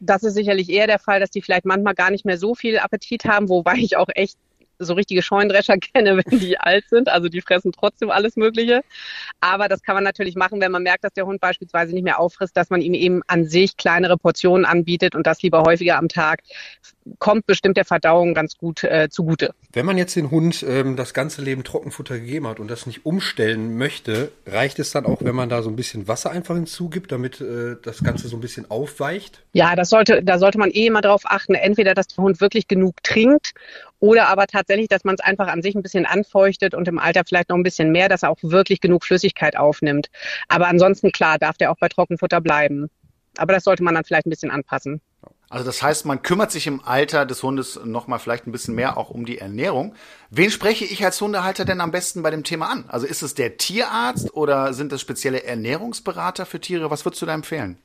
das 0.00 0.22
ist 0.22 0.34
sicherlich 0.34 0.70
eher 0.70 0.86
der 0.86 0.98
Fall, 0.98 1.20
dass 1.20 1.30
die 1.30 1.42
vielleicht 1.42 1.64
manchmal 1.64 1.94
gar 1.94 2.10
nicht 2.10 2.24
mehr 2.24 2.38
so 2.38 2.54
viel 2.54 2.78
Appetit 2.78 3.24
haben, 3.24 3.48
wobei 3.48 3.74
ich 3.76 3.96
auch 3.96 4.08
echt 4.14 4.38
so 4.78 4.94
richtige 4.94 5.22
Scheundrescher 5.22 5.76
kenne, 5.94 6.20
wenn 6.24 6.38
die 6.38 6.58
alt 6.58 6.84
sind. 6.88 7.08
Also 7.08 7.28
die 7.28 7.40
fressen 7.40 7.72
trotzdem 7.72 8.10
alles 8.10 8.36
Mögliche. 8.36 8.82
Aber 9.40 9.68
das 9.68 9.82
kann 9.82 9.94
man 9.94 10.04
natürlich 10.04 10.36
machen, 10.36 10.60
wenn 10.60 10.72
man 10.72 10.82
merkt, 10.82 11.04
dass 11.04 11.12
der 11.12 11.26
Hund 11.26 11.40
beispielsweise 11.40 11.92
nicht 11.92 12.04
mehr 12.04 12.20
auffrisst, 12.20 12.56
dass 12.56 12.70
man 12.70 12.80
ihm 12.80 12.94
eben 12.94 13.22
an 13.26 13.46
sich 13.46 13.76
kleinere 13.76 14.16
Portionen 14.16 14.64
anbietet 14.64 15.14
und 15.14 15.26
das 15.26 15.42
lieber 15.42 15.62
häufiger 15.62 15.98
am 15.98 16.08
Tag. 16.08 16.40
Kommt 17.18 17.46
bestimmt 17.46 17.76
der 17.76 17.84
Verdauung 17.84 18.32
ganz 18.32 18.56
gut 18.56 18.82
äh, 18.82 19.08
zugute. 19.10 19.54
Wenn 19.72 19.84
man 19.84 19.98
jetzt 19.98 20.16
den 20.16 20.30
Hund 20.30 20.64
ähm, 20.66 20.96
das 20.96 21.12
ganze 21.12 21.42
Leben 21.42 21.62
Trockenfutter 21.62 22.18
gegeben 22.18 22.46
hat 22.46 22.60
und 22.60 22.68
das 22.68 22.86
nicht 22.86 23.04
umstellen 23.04 23.76
möchte, 23.76 24.32
reicht 24.46 24.78
es 24.78 24.90
dann 24.90 25.04
auch, 25.04 25.20
wenn 25.20 25.34
man 25.34 25.50
da 25.50 25.62
so 25.62 25.68
ein 25.68 25.76
bisschen 25.76 26.08
Wasser 26.08 26.30
einfach 26.30 26.54
hinzugibt, 26.54 27.12
damit 27.12 27.40
äh, 27.40 27.76
das 27.82 28.02
Ganze 28.02 28.28
so 28.28 28.36
ein 28.36 28.40
bisschen 28.40 28.70
aufweicht? 28.70 29.42
Ja, 29.52 29.76
das 29.76 29.90
sollte, 29.90 30.22
da 30.22 30.38
sollte 30.38 30.58
man 30.58 30.70
eh 30.70 30.86
immer 30.86 31.02
darauf 31.02 31.22
achten, 31.24 31.54
entweder, 31.54 31.94
dass 31.94 32.08
der 32.08 32.24
Hund 32.24 32.40
wirklich 32.40 32.68
genug 32.68 33.02
trinkt 33.02 33.52
oder 34.04 34.28
aber 34.28 34.46
tatsächlich, 34.46 34.88
dass 34.88 35.04
man 35.04 35.14
es 35.14 35.22
einfach 35.22 35.46
an 35.46 35.62
sich 35.62 35.74
ein 35.74 35.82
bisschen 35.82 36.04
anfeuchtet 36.04 36.74
und 36.74 36.86
im 36.88 36.98
Alter 36.98 37.22
vielleicht 37.26 37.48
noch 37.48 37.56
ein 37.56 37.62
bisschen 37.62 37.90
mehr, 37.90 38.10
dass 38.10 38.22
er 38.22 38.28
auch 38.28 38.36
wirklich 38.42 38.82
genug 38.82 39.02
Flüssigkeit 39.02 39.56
aufnimmt. 39.56 40.10
Aber 40.46 40.68
ansonsten, 40.68 41.10
klar, 41.10 41.38
darf 41.38 41.56
der 41.56 41.72
auch 41.72 41.78
bei 41.78 41.88
Trockenfutter 41.88 42.42
bleiben. 42.42 42.90
Aber 43.38 43.54
das 43.54 43.64
sollte 43.64 43.82
man 43.82 43.94
dann 43.94 44.04
vielleicht 44.04 44.26
ein 44.26 44.30
bisschen 44.30 44.50
anpassen. 44.50 45.00
Also 45.48 45.64
das 45.64 45.82
heißt, 45.82 46.04
man 46.04 46.20
kümmert 46.20 46.52
sich 46.52 46.66
im 46.66 46.84
Alter 46.84 47.24
des 47.24 47.42
Hundes 47.42 47.80
nochmal 47.82 48.18
vielleicht 48.18 48.46
ein 48.46 48.52
bisschen 48.52 48.74
mehr 48.74 48.98
auch 48.98 49.08
um 49.08 49.24
die 49.24 49.38
Ernährung. 49.38 49.94
Wen 50.28 50.50
spreche 50.50 50.84
ich 50.84 51.02
als 51.02 51.18
Hundehalter 51.18 51.64
denn 51.64 51.80
am 51.80 51.90
besten 51.90 52.22
bei 52.22 52.30
dem 52.30 52.44
Thema 52.44 52.68
an? 52.68 52.84
Also 52.88 53.06
ist 53.06 53.22
es 53.22 53.34
der 53.34 53.56
Tierarzt 53.56 54.34
oder 54.34 54.74
sind 54.74 54.92
es 54.92 55.00
spezielle 55.00 55.44
Ernährungsberater 55.44 56.44
für 56.44 56.60
Tiere? 56.60 56.90
Was 56.90 57.06
würdest 57.06 57.22
du 57.22 57.26
da 57.26 57.32
empfehlen? 57.32 57.78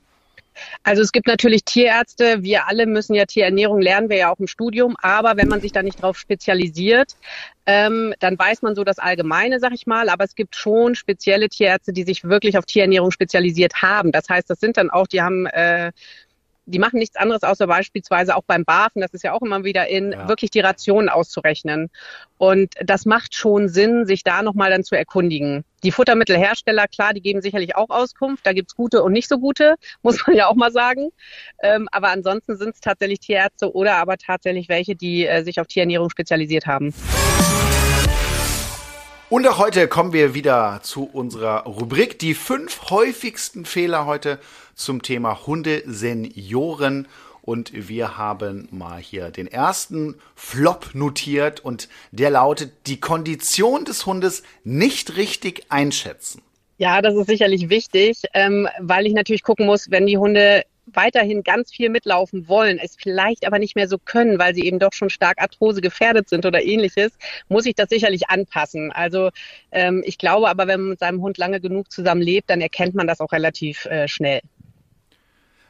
Also 0.82 1.02
es 1.02 1.12
gibt 1.12 1.26
natürlich 1.26 1.64
Tierärzte, 1.64 2.42
wir 2.42 2.68
alle 2.68 2.86
müssen 2.86 3.14
ja 3.14 3.24
Tierernährung 3.26 3.80
lernen, 3.80 4.08
wir 4.08 4.16
ja 4.16 4.32
auch 4.32 4.38
im 4.38 4.46
Studium, 4.46 4.96
aber 5.00 5.36
wenn 5.36 5.48
man 5.48 5.60
sich 5.60 5.72
da 5.72 5.82
nicht 5.82 6.02
drauf 6.02 6.18
spezialisiert, 6.18 7.16
ähm, 7.66 8.14
dann 8.20 8.38
weiß 8.38 8.62
man 8.62 8.74
so 8.74 8.84
das 8.84 8.98
Allgemeine, 8.98 9.60
sag 9.60 9.72
ich 9.72 9.86
mal, 9.86 10.08
aber 10.08 10.24
es 10.24 10.34
gibt 10.34 10.56
schon 10.56 10.94
spezielle 10.94 11.48
Tierärzte, 11.48 11.92
die 11.92 12.02
sich 12.02 12.24
wirklich 12.24 12.58
auf 12.58 12.66
Tierernährung 12.66 13.10
spezialisiert 13.10 13.82
haben. 13.82 14.12
Das 14.12 14.28
heißt, 14.28 14.48
das 14.50 14.60
sind 14.60 14.76
dann 14.76 14.90
auch, 14.90 15.06
die 15.06 15.22
haben 15.22 15.46
äh, 15.46 15.92
die 16.70 16.78
machen 16.78 16.98
nichts 16.98 17.16
anderes, 17.16 17.42
außer 17.42 17.66
beispielsweise 17.66 18.36
auch 18.36 18.44
beim 18.46 18.64
Barfen, 18.64 19.00
das 19.00 19.12
ist 19.12 19.24
ja 19.24 19.32
auch 19.32 19.42
immer 19.42 19.64
wieder 19.64 19.88
in, 19.88 20.12
ja. 20.12 20.28
wirklich 20.28 20.50
die 20.50 20.60
Rationen 20.60 21.08
auszurechnen. 21.08 21.90
Und 22.38 22.74
das 22.82 23.06
macht 23.06 23.34
schon 23.34 23.68
Sinn, 23.68 24.06
sich 24.06 24.22
da 24.22 24.42
nochmal 24.42 24.70
dann 24.70 24.84
zu 24.84 24.96
erkundigen. 24.96 25.64
Die 25.82 25.92
Futtermittelhersteller, 25.92 26.88
klar, 26.88 27.14
die 27.14 27.22
geben 27.22 27.40
sicherlich 27.40 27.74
auch 27.74 27.88
Auskunft. 27.88 28.46
Da 28.46 28.52
gibt's 28.52 28.76
gute 28.76 29.02
und 29.02 29.12
nicht 29.12 29.28
so 29.28 29.38
gute, 29.38 29.76
muss 30.02 30.26
man 30.26 30.36
ja 30.36 30.48
auch 30.48 30.54
mal 30.54 30.72
sagen. 30.72 31.10
Ähm, 31.62 31.88
aber 31.90 32.10
ansonsten 32.10 32.56
sind 32.56 32.74
es 32.74 32.80
tatsächlich 32.80 33.20
Tierärzte 33.20 33.72
oder 33.72 33.96
aber 33.96 34.18
tatsächlich 34.18 34.68
welche, 34.68 34.94
die 34.94 35.26
äh, 35.26 35.42
sich 35.42 35.60
auf 35.60 35.66
Tierernährung 35.66 36.10
spezialisiert 36.10 36.66
haben. 36.66 36.92
Und 39.30 39.46
auch 39.46 39.58
heute 39.58 39.86
kommen 39.86 40.12
wir 40.12 40.34
wieder 40.34 40.80
zu 40.82 41.04
unserer 41.04 41.62
Rubrik, 41.62 42.18
die 42.18 42.34
fünf 42.34 42.90
häufigsten 42.90 43.64
Fehler 43.64 44.04
heute 44.04 44.40
zum 44.74 45.02
Thema 45.02 45.46
Hundesenioren. 45.46 47.06
Und 47.50 47.72
wir 47.74 48.16
haben 48.16 48.68
mal 48.70 49.00
hier 49.00 49.32
den 49.32 49.48
ersten 49.48 50.14
Flop 50.36 50.90
notiert 50.94 51.58
und 51.58 51.88
der 52.12 52.30
lautet, 52.30 52.70
die 52.86 53.00
Kondition 53.00 53.84
des 53.84 54.06
Hundes 54.06 54.44
nicht 54.62 55.16
richtig 55.16 55.64
einschätzen. 55.68 56.42
Ja, 56.78 57.02
das 57.02 57.16
ist 57.16 57.26
sicherlich 57.26 57.68
wichtig, 57.68 58.22
ähm, 58.34 58.68
weil 58.78 59.04
ich 59.04 59.14
natürlich 59.14 59.42
gucken 59.42 59.66
muss, 59.66 59.90
wenn 59.90 60.06
die 60.06 60.16
Hunde 60.16 60.62
weiterhin 60.86 61.42
ganz 61.42 61.72
viel 61.72 61.88
mitlaufen 61.88 62.46
wollen, 62.46 62.78
es 62.78 62.94
vielleicht 62.96 63.44
aber 63.44 63.58
nicht 63.58 63.74
mehr 63.74 63.88
so 63.88 63.98
können, 63.98 64.38
weil 64.38 64.54
sie 64.54 64.64
eben 64.64 64.78
doch 64.78 64.92
schon 64.92 65.10
stark 65.10 65.42
Arthrose 65.42 65.80
gefährdet 65.80 66.28
sind 66.28 66.46
oder 66.46 66.62
ähnliches, 66.62 67.10
muss 67.48 67.66
ich 67.66 67.74
das 67.74 67.88
sicherlich 67.88 68.28
anpassen. 68.28 68.92
Also 68.92 69.30
ähm, 69.72 70.04
ich 70.06 70.18
glaube 70.18 70.48
aber, 70.48 70.68
wenn 70.68 70.82
man 70.82 70.90
mit 70.90 71.00
seinem 71.00 71.20
Hund 71.20 71.36
lange 71.36 71.60
genug 71.60 71.90
zusammen 71.90 72.22
lebt, 72.22 72.48
dann 72.48 72.60
erkennt 72.60 72.94
man 72.94 73.08
das 73.08 73.18
auch 73.18 73.32
relativ 73.32 73.86
äh, 73.86 74.06
schnell. 74.06 74.40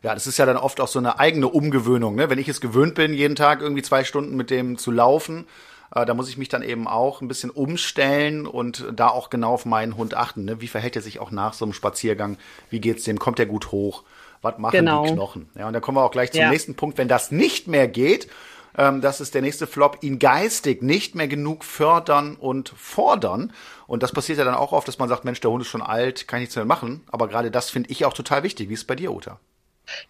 Ja, 0.02 0.14
das 0.14 0.26
ist 0.26 0.38
ja 0.38 0.46
dann 0.46 0.56
oft 0.56 0.80
auch 0.80 0.88
so 0.88 0.98
eine 0.98 1.18
eigene 1.18 1.48
Umgewöhnung. 1.48 2.14
Ne? 2.14 2.30
Wenn 2.30 2.38
ich 2.38 2.48
es 2.48 2.60
gewöhnt 2.60 2.94
bin, 2.94 3.12
jeden 3.12 3.36
Tag 3.36 3.60
irgendwie 3.60 3.82
zwei 3.82 4.04
Stunden 4.04 4.36
mit 4.36 4.50
dem 4.50 4.78
zu 4.78 4.90
laufen, 4.90 5.46
äh, 5.94 6.06
da 6.06 6.14
muss 6.14 6.28
ich 6.28 6.38
mich 6.38 6.48
dann 6.48 6.62
eben 6.62 6.88
auch 6.88 7.20
ein 7.20 7.28
bisschen 7.28 7.50
umstellen 7.50 8.46
und 8.46 8.86
da 8.94 9.08
auch 9.08 9.28
genau 9.30 9.52
auf 9.52 9.66
meinen 9.66 9.96
Hund 9.96 10.14
achten. 10.14 10.44
Ne? 10.44 10.60
Wie 10.60 10.68
verhält 10.68 10.96
er 10.96 11.02
sich 11.02 11.18
auch 11.18 11.30
nach 11.30 11.52
so 11.52 11.64
einem 11.64 11.74
Spaziergang? 11.74 12.38
Wie 12.70 12.80
geht's 12.80 13.04
dem? 13.04 13.18
Kommt 13.18 13.38
er 13.38 13.46
gut 13.46 13.72
hoch? 13.72 14.04
was 14.42 14.58
machen 14.58 14.72
genau. 14.72 15.04
die 15.04 15.12
Knochen? 15.12 15.48
Ja, 15.54 15.66
und 15.66 15.72
da 15.72 15.80
kommen 15.80 15.98
wir 15.98 16.04
auch 16.04 16.10
gleich 16.10 16.32
zum 16.32 16.40
ja. 16.40 16.50
nächsten 16.50 16.74
Punkt. 16.74 16.98
Wenn 16.98 17.08
das 17.08 17.30
nicht 17.30 17.68
mehr 17.68 17.88
geht, 17.88 18.28
ähm, 18.76 19.00
das 19.00 19.20
ist 19.20 19.34
der 19.34 19.42
nächste 19.42 19.66
Flop, 19.66 19.98
ihn 20.02 20.18
geistig 20.18 20.82
nicht 20.82 21.14
mehr 21.14 21.28
genug 21.28 21.64
fördern 21.64 22.36
und 22.36 22.70
fordern. 22.76 23.52
Und 23.86 24.02
das 24.02 24.12
passiert 24.12 24.38
ja 24.38 24.44
dann 24.44 24.54
auch 24.54 24.72
oft, 24.72 24.88
dass 24.88 24.98
man 24.98 25.08
sagt, 25.08 25.24
Mensch, 25.24 25.40
der 25.40 25.50
Hund 25.50 25.62
ist 25.62 25.68
schon 25.68 25.82
alt, 25.82 26.28
kann 26.28 26.38
ich 26.38 26.44
nichts 26.44 26.56
mehr 26.56 26.64
machen. 26.64 27.02
Aber 27.10 27.28
gerade 27.28 27.50
das 27.50 27.70
finde 27.70 27.90
ich 27.90 28.04
auch 28.04 28.14
total 28.14 28.42
wichtig. 28.42 28.68
Wie 28.68 28.74
ist 28.74 28.80
es 28.80 28.86
bei 28.86 28.96
dir, 28.96 29.12
Uta? 29.12 29.38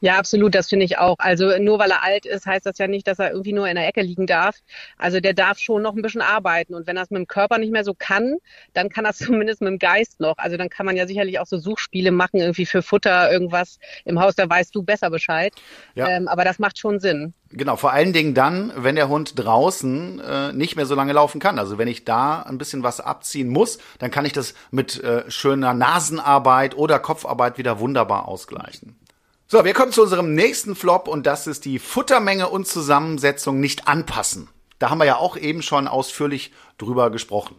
Ja, 0.00 0.18
absolut, 0.18 0.54
das 0.54 0.68
finde 0.68 0.84
ich 0.84 0.98
auch. 0.98 1.16
Also 1.18 1.58
nur 1.58 1.78
weil 1.78 1.90
er 1.90 2.02
alt 2.02 2.26
ist, 2.26 2.46
heißt 2.46 2.66
das 2.66 2.78
ja 2.78 2.86
nicht, 2.86 3.06
dass 3.06 3.18
er 3.18 3.30
irgendwie 3.30 3.52
nur 3.52 3.68
in 3.68 3.76
der 3.76 3.86
Ecke 3.86 4.02
liegen 4.02 4.26
darf. 4.26 4.56
Also 4.98 5.20
der 5.20 5.34
darf 5.34 5.58
schon 5.58 5.82
noch 5.82 5.94
ein 5.94 6.02
bisschen 6.02 6.22
arbeiten. 6.22 6.74
Und 6.74 6.86
wenn 6.86 6.96
er 6.96 7.04
es 7.04 7.10
mit 7.10 7.18
dem 7.18 7.26
Körper 7.26 7.58
nicht 7.58 7.72
mehr 7.72 7.84
so 7.84 7.94
kann, 7.94 8.36
dann 8.72 8.88
kann 8.88 9.04
er 9.04 9.10
es 9.10 9.18
zumindest 9.18 9.60
mit 9.60 9.68
dem 9.68 9.78
Geist 9.78 10.20
noch. 10.20 10.38
Also 10.38 10.56
dann 10.56 10.68
kann 10.68 10.86
man 10.86 10.96
ja 10.96 11.06
sicherlich 11.06 11.38
auch 11.38 11.46
so 11.46 11.58
Suchspiele 11.58 12.10
machen, 12.10 12.40
irgendwie 12.40 12.66
für 12.66 12.82
Futter, 12.82 13.30
irgendwas 13.30 13.78
im 14.04 14.20
Haus, 14.20 14.34
da 14.34 14.48
weißt 14.48 14.74
du 14.74 14.82
besser 14.82 15.10
Bescheid. 15.10 15.52
Ja. 15.94 16.08
Ähm, 16.08 16.28
aber 16.28 16.44
das 16.44 16.58
macht 16.58 16.78
schon 16.78 17.00
Sinn. 17.00 17.34
Genau, 17.52 17.74
vor 17.74 17.92
allen 17.92 18.12
Dingen 18.12 18.32
dann, 18.32 18.72
wenn 18.76 18.94
der 18.94 19.08
Hund 19.08 19.32
draußen 19.36 20.20
äh, 20.20 20.52
nicht 20.52 20.76
mehr 20.76 20.86
so 20.86 20.94
lange 20.94 21.12
laufen 21.12 21.40
kann. 21.40 21.58
Also 21.58 21.78
wenn 21.78 21.88
ich 21.88 22.04
da 22.04 22.42
ein 22.42 22.58
bisschen 22.58 22.84
was 22.84 23.00
abziehen 23.00 23.48
muss, 23.48 23.78
dann 23.98 24.12
kann 24.12 24.24
ich 24.24 24.32
das 24.32 24.54
mit 24.70 25.02
äh, 25.02 25.28
schöner 25.28 25.74
Nasenarbeit 25.74 26.76
oder 26.76 27.00
Kopfarbeit 27.00 27.58
wieder 27.58 27.80
wunderbar 27.80 28.28
ausgleichen. 28.28 28.96
So, 29.52 29.64
wir 29.64 29.72
kommen 29.72 29.90
zu 29.90 30.02
unserem 30.02 30.32
nächsten 30.36 30.76
Flop 30.76 31.08
und 31.08 31.26
das 31.26 31.48
ist 31.48 31.64
die 31.64 31.80
Futtermenge 31.80 32.48
und 32.48 32.68
Zusammensetzung 32.68 33.58
nicht 33.58 33.88
anpassen. 33.88 34.48
Da 34.78 34.90
haben 34.90 34.98
wir 34.98 35.06
ja 35.06 35.16
auch 35.16 35.36
eben 35.36 35.60
schon 35.60 35.88
ausführlich 35.88 36.52
drüber 36.78 37.10
gesprochen. 37.10 37.56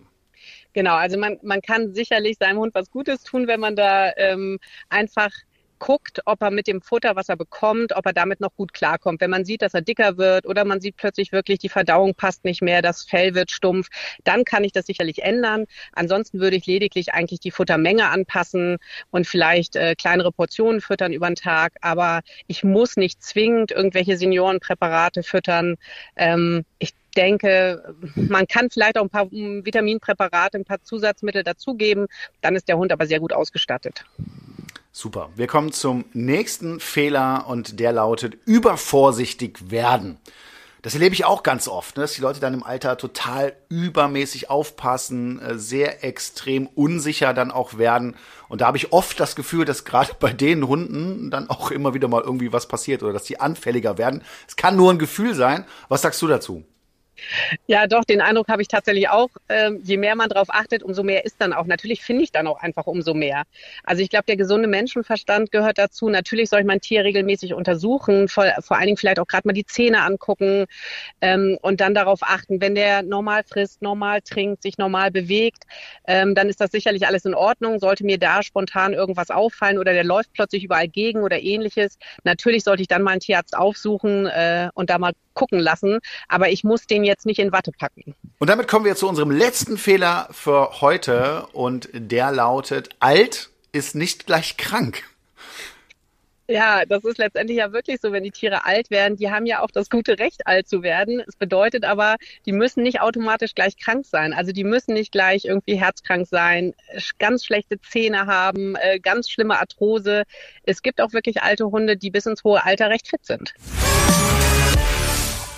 Genau, 0.72 0.96
also 0.96 1.18
man, 1.18 1.38
man 1.44 1.62
kann 1.62 1.94
sicherlich 1.94 2.38
seinem 2.40 2.60
Hund 2.60 2.74
was 2.76 2.92
Gutes 2.92 3.24
tun, 3.24 3.46
wenn 3.48 3.60
man 3.60 3.76
da 3.76 4.10
ähm, 4.16 4.58
einfach 4.88 5.32
guckt, 5.82 6.22
ob 6.26 6.42
er 6.44 6.52
mit 6.52 6.68
dem 6.68 6.82
Futter, 6.82 7.16
was 7.16 7.28
er 7.28 7.36
bekommt, 7.36 7.96
ob 7.96 8.06
er 8.06 8.14
damit 8.14 8.40
noch 8.40 8.56
gut 8.56 8.72
klarkommt. 8.72 9.20
Wenn 9.20 9.32
man 9.32 9.46
sieht, 9.46 9.64
dass 9.64 9.74
er 9.74 9.82
dicker 9.82 10.16
wird 10.18 10.46
oder 10.46 10.64
man 10.64 10.80
sieht 10.80 10.96
plötzlich 10.96 11.32
wirklich, 11.32 11.58
die 11.58 11.70
Verdauung 11.70 12.14
passt 12.14 12.46
nicht 12.46 12.62
mehr, 12.62 12.84
das 12.84 13.04
Fell 13.04 13.34
wird 13.34 13.50
stumpf, 13.50 13.90
dann 14.24 14.46
kann 14.46 14.64
ich 14.64 14.72
das 14.72 14.86
sicherlich 14.86 15.24
ändern. 15.24 15.66
Ansonsten 15.92 16.40
würde 16.40 16.56
ich 16.56 16.68
lediglich 16.68 17.14
eigentlich 17.16 17.40
die 17.40 17.50
Futtermenge 17.50 18.10
anpassen 18.10 18.78
und 19.10 19.26
vielleicht 19.26 19.76
äh, 19.76 19.96
kleinere 19.96 20.32
Portionen 20.32 20.82
füttern 20.82 21.14
über 21.14 21.28
den 21.28 21.36
Tag. 21.36 21.74
Aber 21.82 22.22
ich 22.46 22.64
muss 22.64 22.96
nicht 22.96 23.24
zwingend 23.24 23.72
irgendwelche 23.72 24.18
Seniorenpräparate 24.18 25.24
füttern. 25.24 25.78
Ähm, 26.16 26.64
ich 26.78 26.94
denke, 27.18 27.96
man 28.16 28.46
kann 28.46 28.70
vielleicht 28.70 29.00
auch 29.00 29.04
ein 29.04 29.10
paar 29.10 29.32
Vitaminpräparate, 29.32 30.60
ein 30.60 30.66
paar 30.66 30.84
Zusatzmittel 30.84 31.44
dazugeben. 31.44 32.06
Dann 32.42 32.56
ist 32.56 32.68
der 32.68 32.78
Hund 32.78 32.92
aber 32.92 33.08
sehr 33.08 33.20
gut 33.20 33.34
ausgestattet. 33.34 34.06
Super. 34.94 35.30
Wir 35.36 35.48
kommen 35.48 35.72
zum 35.72 36.04
nächsten 36.12 36.82
Fehler 36.82 37.46
und 37.48 37.80
der 37.80 37.94
lautet 37.94 38.38
übervorsichtig 38.46 39.72
werden. 39.72 40.20
Das 40.82 40.96
erlebe 40.96 41.14
ich 41.14 41.26
auch 41.26 41.44
ganz 41.44 41.68
oft, 41.68 41.96
ne, 41.96 42.02
dass 42.02 42.14
die 42.14 42.22
Leute 42.22 42.40
dann 42.40 42.56
im 42.56 42.64
Alter 42.64 42.98
total 42.98 43.54
übermäßig 43.70 44.50
aufpassen, 44.50 45.40
äh, 45.40 45.58
sehr 45.58 46.04
extrem 46.04 46.68
unsicher 46.68 47.34
dann 47.36 47.52
auch 47.52 47.78
werden. 47.78 48.16
Und 48.50 48.62
da 48.62 48.68
habe 48.68 48.78
ich 48.78 48.92
oft 48.92 49.20
das 49.20 49.36
Gefühl, 49.36 49.64
dass 49.64 49.86
gerade 49.86 50.14
bei 50.20 50.34
den 50.34 50.68
Hunden 50.68 51.30
dann 51.30 51.50
auch 51.50 51.70
immer 51.70 51.94
wieder 51.94 52.08
mal 52.08 52.24
irgendwie 52.24 52.52
was 52.52 52.68
passiert 52.68 53.04
oder 53.04 53.14
dass 53.14 53.24
die 53.24 53.40
anfälliger 53.40 54.00
werden. 54.00 54.24
Es 54.48 54.56
kann 54.56 54.76
nur 54.76 54.92
ein 54.92 55.00
Gefühl 55.00 55.36
sein. 55.36 55.66
Was 55.88 56.02
sagst 56.02 56.22
du 56.22 56.28
dazu? 56.28 56.66
Ja, 57.68 57.88
doch, 57.88 58.04
den 58.04 58.22
Eindruck 58.22 58.48
habe 58.50 58.62
ich 58.62 58.68
tatsächlich 58.68 59.10
auch. 59.10 59.30
Ähm, 59.50 59.80
je 59.84 59.98
mehr 59.98 60.16
man 60.16 60.30
darauf 60.30 60.50
achtet, 60.50 60.84
umso 60.84 61.04
mehr 61.04 61.26
ist 61.26 61.36
dann 61.40 61.54
auch. 61.54 61.66
Natürlich 61.66 62.02
finde 62.02 62.24
ich 62.24 62.32
dann 62.32 62.48
auch 62.48 62.60
einfach 62.62 62.88
umso 62.88 63.14
mehr. 63.14 63.44
Also 63.84 64.02
ich 64.02 64.10
glaube, 64.10 64.26
der 64.28 64.38
gesunde 64.38 64.68
Menschenverstand 64.68 65.52
gehört 65.52 65.78
dazu. 65.78 66.10
Natürlich 66.10 66.50
soll 66.50 66.60
ich 66.62 66.66
mein 66.66 66.82
Tier 66.82 67.04
regelmäßig 67.04 67.54
untersuchen, 67.54 68.28
vor, 68.28 68.46
vor 68.62 68.78
allen 68.78 68.88
Dingen 68.88 68.98
vielleicht 68.98 69.20
auch 69.20 69.28
gerade 69.28 69.48
mal 69.48 69.54
die 69.54 69.66
Zähne 69.66 70.04
angucken 70.04 70.66
ähm, 71.22 71.58
und 71.62 71.82
dann 71.82 71.94
darauf 71.94 72.20
achten, 72.24 72.62
wenn 72.62 72.76
der 72.76 73.04
normal 73.04 73.44
frisst, 73.44 73.82
normal 73.82 74.22
trinkt, 74.22 74.64
sich 74.64 74.78
normal 74.78 75.12
bewegt, 75.12 75.64
ähm, 76.08 76.36
dann 76.36 76.50
ist 76.50 76.62
das 76.62 76.72
sicherlich 76.72 77.08
alles 77.08 77.26
in 77.26 77.34
Ordnung. 77.34 77.80
Sollte 77.80 78.04
mir 78.06 78.18
da 78.18 78.44
spontan 78.44 78.94
irgendwas 78.94 79.30
auffallen 79.30 79.78
oder 79.80 79.94
der 79.94 80.04
läuft 80.04 80.34
plötzlich 80.34 80.64
überall 80.64 80.88
gegen 80.88 81.22
oder 81.24 81.42
ähnliches, 81.42 81.98
natürlich 82.24 82.64
sollte 82.64 82.82
ich 82.82 82.88
dann 82.88 83.02
mal 83.04 83.12
einen 83.12 83.20
Tierarzt 83.22 83.56
aufsuchen 83.56 84.26
äh, 84.28 84.70
und 84.74 84.90
da 84.90 84.98
mal 84.98 85.14
gucken 85.34 85.60
lassen. 85.60 86.00
Aber 86.28 86.50
ich 86.50 86.64
muss 86.64 86.88
den 86.88 87.04
jetzt 87.04 87.11
nicht 87.26 87.40
in 87.40 87.52
Watte 87.52 87.72
packen. 87.72 88.16
Und 88.40 88.50
damit 88.50 88.68
kommen 88.68 88.86
wir 88.86 88.96
zu 88.96 89.08
unserem 89.08 89.32
letzten 89.32 89.78
Fehler 89.78 90.28
für 90.32 90.82
heute 90.82 91.48
und 91.54 91.90
der 91.94 92.32
lautet, 92.32 92.90
alt 93.00 93.50
ist 93.72 93.96
nicht 93.96 94.26
gleich 94.26 94.58
krank. 94.58 95.04
Ja, 96.52 96.84
das 96.86 97.06
ist 97.06 97.18
letztendlich 97.18 97.60
ja 97.60 97.72
wirklich 97.72 98.02
so, 98.02 98.12
wenn 98.12 98.26
die 98.26 98.32
Tiere 98.32 98.66
alt 98.66 98.92
werden, 98.92 99.16
die 99.16 99.32
haben 99.32 99.46
ja 99.46 99.62
auch 99.62 99.72
das 99.72 99.90
gute 99.90 100.20
Recht, 100.20 100.48
alt 100.48 100.68
zu 100.68 100.84
werden. 100.84 101.24
Es 101.26 101.38
bedeutet 101.38 101.86
aber, 101.86 102.18
die 102.46 102.52
müssen 102.52 102.84
nicht 102.84 103.00
automatisch 103.00 103.56
gleich 103.56 103.78
krank 103.78 104.06
sein. 104.06 104.34
Also 104.34 104.52
die 104.52 104.66
müssen 104.66 104.94
nicht 104.94 105.14
gleich 105.14 105.46
irgendwie 105.46 105.80
herzkrank 105.80 106.28
sein, 106.28 106.74
ganz 107.20 107.46
schlechte 107.46 107.80
Zähne 107.80 108.26
haben, 108.26 108.76
äh, 108.76 109.00
ganz 109.00 109.30
schlimme 109.30 109.60
Arthrose. 109.60 110.24
Es 110.64 110.82
gibt 110.82 111.00
auch 111.00 111.14
wirklich 111.14 111.42
alte 111.42 111.72
Hunde, 111.72 111.96
die 111.96 112.12
bis 112.12 112.26
ins 112.26 112.44
hohe 112.44 112.66
Alter 112.66 112.90
recht 112.90 113.08
fit 113.08 113.26
sind. 113.26 113.54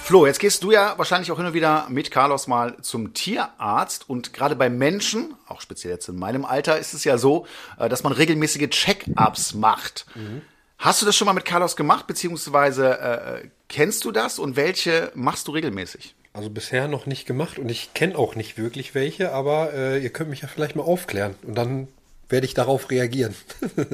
Flo, 0.04 0.26
jetzt 0.26 0.40
gehst 0.40 0.62
du 0.64 0.72
ja 0.72 0.96
wahrscheinlich 0.98 1.32
auch 1.32 1.38
hin 1.38 1.46
und 1.46 1.54
wieder 1.54 1.88
mit 1.90 2.12
Carlos 2.12 2.48
mal 2.48 2.76
zum 2.82 3.14
Tierarzt 3.14 4.10
und 4.10 4.34
gerade 4.34 4.54
bei 4.54 4.70
Menschen, 4.70 5.34
auch 5.48 5.62
speziell 5.62 5.94
jetzt 5.94 6.10
in 6.10 6.18
meinem 6.18 6.44
Alter, 6.44 6.78
ist 6.78 6.94
es 6.94 7.06
ja 7.06 7.18
so, 7.18 7.48
äh, 7.80 7.88
dass 7.88 8.04
man 8.04 8.12
regelmäßige 8.12 8.70
Check-ups 8.70 9.54
macht. 9.54 10.06
Mhm. 10.16 10.42
Hast 10.78 11.02
du 11.02 11.06
das 11.06 11.16
schon 11.16 11.26
mal 11.26 11.32
mit 11.32 11.46
Carlos 11.46 11.78
gemacht, 11.78 12.06
beziehungsweise 12.06 13.00
äh, 13.00 13.48
kennst 13.70 14.04
du 14.04 14.12
das 14.12 14.40
und 14.40 14.58
welche 14.58 15.10
machst 15.16 15.48
du 15.48 15.54
regelmäßig? 15.54 16.16
Also 16.34 16.50
bisher 16.50 16.90
noch 16.90 17.06
nicht 17.06 17.26
gemacht 17.26 17.58
und 17.58 17.70
ich 17.70 17.94
kenne 17.94 18.18
auch 18.18 18.36
nicht 18.36 18.58
wirklich 18.58 18.94
welche, 18.96 19.32
aber 19.32 19.74
äh, 19.74 20.04
ihr 20.04 20.10
könnt 20.10 20.30
mich 20.30 20.42
ja 20.42 20.50
vielleicht 20.50 20.76
mal 20.76 20.84
aufklären 20.84 21.36
und 21.44 21.56
dann 21.56 21.88
werde 22.30 22.46
ich 22.46 22.54
darauf 22.54 22.90
reagieren. 22.90 23.36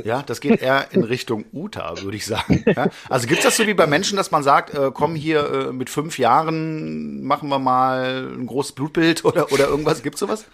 Ja, 0.04 0.24
das 0.24 0.39
geht 0.39 0.62
eher 0.62 0.88
in 0.92 1.04
Richtung 1.04 1.46
Uta, 1.52 2.02
würde 2.02 2.18
ich 2.18 2.26
sagen. 2.26 2.63
Ja? 2.65 2.89
Also 3.10 3.28
gibt 3.28 3.39
es 3.39 3.46
das 3.46 3.58
so 3.58 3.68
wie 3.68 3.74
bei 3.74 3.86
Menschen, 3.86 4.18
dass 4.18 4.32
man 4.32 4.44
sagt, 4.44 4.74
äh, 4.74 4.92
komm 4.94 5.15
hier 5.15 5.70
äh, 5.70 5.74
mit 5.74 5.89
fünf 5.89 6.18
Jahren, 6.18 7.24
machen 7.24 7.50
wir 7.50 7.60
mal 7.60 8.34
ein 8.34 8.48
großes 8.48 8.74
Blutbild 8.74 9.26
oder, 9.26 9.52
oder 9.52 9.68
irgendwas? 9.68 10.04
Gibt 10.04 10.15
es 10.15 10.20
sowas? 10.20 10.46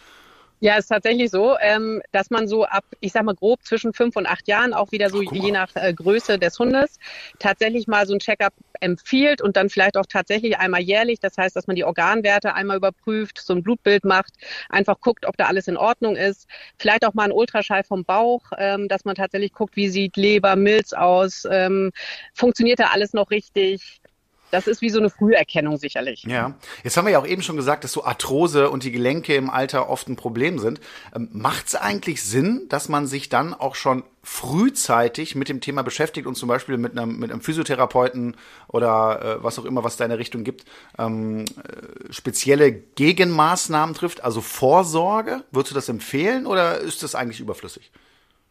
Ja, 0.61 0.77
ist 0.77 0.87
tatsächlich 0.87 1.29
so, 1.31 1.57
ähm, 1.59 2.01
dass 2.11 2.29
man 2.29 2.47
so 2.47 2.65
ab, 2.65 2.85
ich 3.01 3.11
sag 3.11 3.23
mal 3.23 3.35
grob 3.35 3.63
zwischen 3.65 3.93
fünf 3.93 4.15
und 4.15 4.25
acht 4.25 4.47
Jahren, 4.47 4.73
auch 4.73 4.91
wieder 4.91 5.09
so 5.09 5.21
Ach, 5.27 5.31
je 5.31 5.51
nach 5.51 5.69
äh, 5.75 5.93
Größe 5.93 6.39
des 6.39 6.57
Hundes, 6.57 6.97
tatsächlich 7.39 7.87
mal 7.87 8.07
so 8.07 8.13
ein 8.13 8.19
Checkup 8.19 8.53
empfiehlt 8.79 9.41
und 9.41 9.57
dann 9.57 9.69
vielleicht 9.69 9.97
auch 9.97 10.05
tatsächlich 10.07 10.57
einmal 10.57 10.81
jährlich. 10.81 11.19
Das 11.19 11.37
heißt, 11.37 11.55
dass 11.55 11.67
man 11.67 11.75
die 11.75 11.83
Organwerte 11.83 12.53
einmal 12.53 12.77
überprüft, 12.77 13.39
so 13.39 13.53
ein 13.53 13.63
Blutbild 13.63 14.05
macht, 14.05 14.33
einfach 14.69 14.99
guckt, 15.01 15.25
ob 15.25 15.35
da 15.37 15.45
alles 15.47 15.67
in 15.67 15.77
Ordnung 15.77 16.15
ist. 16.15 16.47
Vielleicht 16.79 17.05
auch 17.05 17.13
mal 17.13 17.25
ein 17.25 17.31
Ultraschall 17.33 17.83
vom 17.83 18.05
Bauch, 18.05 18.43
ähm, 18.57 18.87
dass 18.87 19.03
man 19.05 19.15
tatsächlich 19.15 19.51
guckt, 19.53 19.75
wie 19.75 19.89
sieht 19.89 20.15
Leber, 20.15 20.55
Milz 20.55 20.93
aus, 20.93 21.45
ähm, 21.51 21.91
funktioniert 22.33 22.79
da 22.79 22.87
alles 22.93 23.13
noch 23.13 23.29
richtig 23.29 24.01
das 24.51 24.67
ist 24.67 24.81
wie 24.81 24.89
so 24.89 24.99
eine 24.99 25.09
Früherkennung 25.09 25.77
sicherlich. 25.77 26.23
Ja, 26.23 26.55
jetzt 26.83 26.95
haben 26.97 27.05
wir 27.05 27.11
ja 27.11 27.19
auch 27.19 27.27
eben 27.27 27.41
schon 27.41 27.55
gesagt, 27.55 27.83
dass 27.83 27.91
so 27.91 28.03
Arthrose 28.03 28.69
und 28.69 28.83
die 28.83 28.91
Gelenke 28.91 29.35
im 29.35 29.49
Alter 29.49 29.89
oft 29.89 30.07
ein 30.07 30.15
Problem 30.15 30.59
sind. 30.59 30.79
Ähm, 31.15 31.29
Macht 31.31 31.67
es 31.67 31.75
eigentlich 31.75 32.23
Sinn, 32.23 32.65
dass 32.69 32.89
man 32.89 33.07
sich 33.07 33.29
dann 33.29 33.53
auch 33.53 33.75
schon 33.75 34.03
frühzeitig 34.23 35.35
mit 35.35 35.49
dem 35.49 35.61
Thema 35.61 35.83
beschäftigt 35.83 36.25
und 36.25 36.35
zum 36.35 36.49
Beispiel 36.49 36.77
mit 36.77 36.97
einem, 36.97 37.19
mit 37.19 37.31
einem 37.31 37.41
Physiotherapeuten 37.41 38.35
oder 38.67 39.37
äh, 39.39 39.43
was 39.43 39.59
auch 39.59 39.65
immer, 39.65 39.83
was 39.83 39.97
da 39.97 40.05
in 40.05 40.09
der 40.09 40.19
Richtung 40.19 40.43
gibt, 40.43 40.65
ähm, 40.97 41.45
äh, 41.45 42.11
spezielle 42.11 42.71
Gegenmaßnahmen 42.71 43.93
trifft, 43.95 44.23
also 44.23 44.41
Vorsorge? 44.41 45.43
Würdest 45.51 45.71
du 45.71 45.75
das 45.75 45.89
empfehlen 45.89 46.47
oder 46.47 46.79
ist 46.79 47.03
das 47.03 47.13
eigentlich 47.13 47.39
überflüssig? 47.39 47.91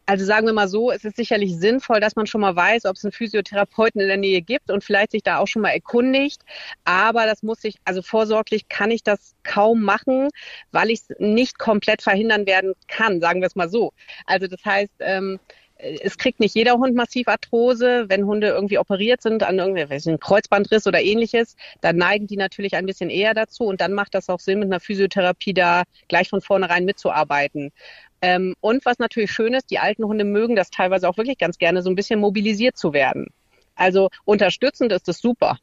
Also 0.07 0.23
sagen 0.25 0.45
wir 0.45 0.53
mal 0.53 0.67
so, 0.67 0.91
es 0.91 1.03
ist 1.03 1.15
sicherlich 1.15 1.55
sinnvoll, 1.57 1.99
dass 1.99 2.15
man 2.15 2.27
schon 2.27 2.41
mal 2.41 2.55
weiß, 2.55 2.85
ob 2.85 2.95
es 2.95 3.03
einen 3.03 3.11
Physiotherapeuten 3.11 3.99
in 3.99 4.07
der 4.07 4.17
Nähe 4.17 4.41
gibt 4.41 4.69
und 4.69 4.83
vielleicht 4.83 5.11
sich 5.11 5.23
da 5.23 5.39
auch 5.39 5.47
schon 5.47 5.63
mal 5.63 5.71
erkundigt. 5.71 6.43
Aber 6.83 7.25
das 7.25 7.41
muss 7.41 7.63
ich, 7.63 7.77
also 7.85 8.01
vorsorglich 8.03 8.69
kann 8.69 8.91
ich 8.91 9.03
das 9.03 9.35
kaum 9.43 9.81
machen, 9.81 10.29
weil 10.71 10.91
ich 10.91 11.01
es 11.01 11.15
nicht 11.19 11.57
komplett 11.57 12.03
verhindern 12.03 12.45
werden 12.45 12.73
kann, 12.87 13.19
sagen 13.19 13.41
wir 13.41 13.47
es 13.47 13.55
mal 13.55 13.69
so. 13.69 13.93
Also 14.25 14.47
das 14.47 14.63
heißt, 14.63 14.93
ähm, 14.99 15.39
es 15.77 16.17
kriegt 16.17 16.39
nicht 16.39 16.55
jeder 16.55 16.75
Hund 16.75 16.95
Massivarthrose. 16.95 18.05
Wenn 18.07 18.25
Hunde 18.25 18.47
irgendwie 18.47 18.77
operiert 18.77 19.21
sind 19.21 19.43
an 19.43 19.59
irgendwelchen 19.59 20.19
Kreuzbandriss 20.19 20.87
oder 20.87 21.01
ähnliches, 21.01 21.55
dann 21.81 21.97
neigen 21.97 22.27
die 22.27 22.37
natürlich 22.37 22.75
ein 22.75 22.85
bisschen 22.85 23.09
eher 23.09 23.33
dazu 23.33 23.65
und 23.65 23.81
dann 23.81 23.93
macht 23.93 24.15
das 24.15 24.29
auch 24.29 24.39
Sinn, 24.39 24.59
mit 24.59 24.69
einer 24.69 24.79
Physiotherapie 24.79 25.53
da 25.53 25.83
gleich 26.07 26.29
von 26.29 26.41
vornherein 26.41 26.85
mitzuarbeiten. 26.85 27.71
Ähm, 28.21 28.55
und 28.61 28.85
was 28.85 28.99
natürlich 28.99 29.31
schön 29.31 29.53
ist, 29.53 29.69
die 29.69 29.79
alten 29.79 30.03
Hunde 30.05 30.23
mögen 30.23 30.55
das 30.55 30.69
teilweise 30.69 31.07
auch 31.07 31.17
wirklich 31.17 31.37
ganz 31.37 31.57
gerne, 31.57 31.81
so 31.81 31.89
ein 31.89 31.95
bisschen 31.95 32.19
mobilisiert 32.19 32.77
zu 32.77 32.93
werden. 32.93 33.27
Also 33.75 34.09
unterstützend 34.23 34.91
ist 34.91 35.07
es 35.09 35.19
super. 35.19 35.57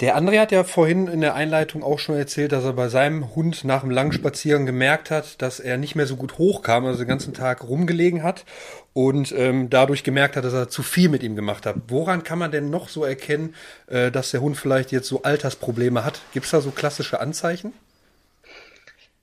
Der 0.00 0.16
André 0.16 0.38
hat 0.38 0.52
ja 0.52 0.62
vorhin 0.62 1.08
in 1.08 1.20
der 1.20 1.34
Einleitung 1.34 1.82
auch 1.82 1.98
schon 1.98 2.14
erzählt, 2.14 2.52
dass 2.52 2.62
er 2.62 2.72
bei 2.72 2.88
seinem 2.88 3.34
Hund 3.34 3.64
nach 3.64 3.82
einem 3.82 3.90
langen 3.90 4.12
Spaziergang 4.12 4.64
gemerkt 4.64 5.10
hat, 5.10 5.42
dass 5.42 5.58
er 5.58 5.76
nicht 5.76 5.96
mehr 5.96 6.06
so 6.06 6.14
gut 6.14 6.38
hochkam, 6.38 6.86
also 6.86 7.00
den 7.00 7.08
ganzen 7.08 7.34
Tag 7.34 7.68
rumgelegen 7.68 8.22
hat 8.22 8.44
und 8.92 9.32
ähm, 9.36 9.70
dadurch 9.70 10.04
gemerkt 10.04 10.36
hat, 10.36 10.44
dass 10.44 10.52
er 10.52 10.68
zu 10.68 10.84
viel 10.84 11.08
mit 11.08 11.24
ihm 11.24 11.34
gemacht 11.34 11.66
hat. 11.66 11.74
Woran 11.88 12.22
kann 12.22 12.38
man 12.38 12.52
denn 12.52 12.70
noch 12.70 12.88
so 12.88 13.02
erkennen, 13.02 13.56
äh, 13.88 14.12
dass 14.12 14.30
der 14.30 14.40
Hund 14.40 14.56
vielleicht 14.56 14.92
jetzt 14.92 15.08
so 15.08 15.22
Altersprobleme 15.22 16.04
hat? 16.04 16.20
Gibt 16.32 16.46
es 16.46 16.52
da 16.52 16.60
so 16.60 16.70
klassische 16.70 17.18
Anzeichen? 17.18 17.72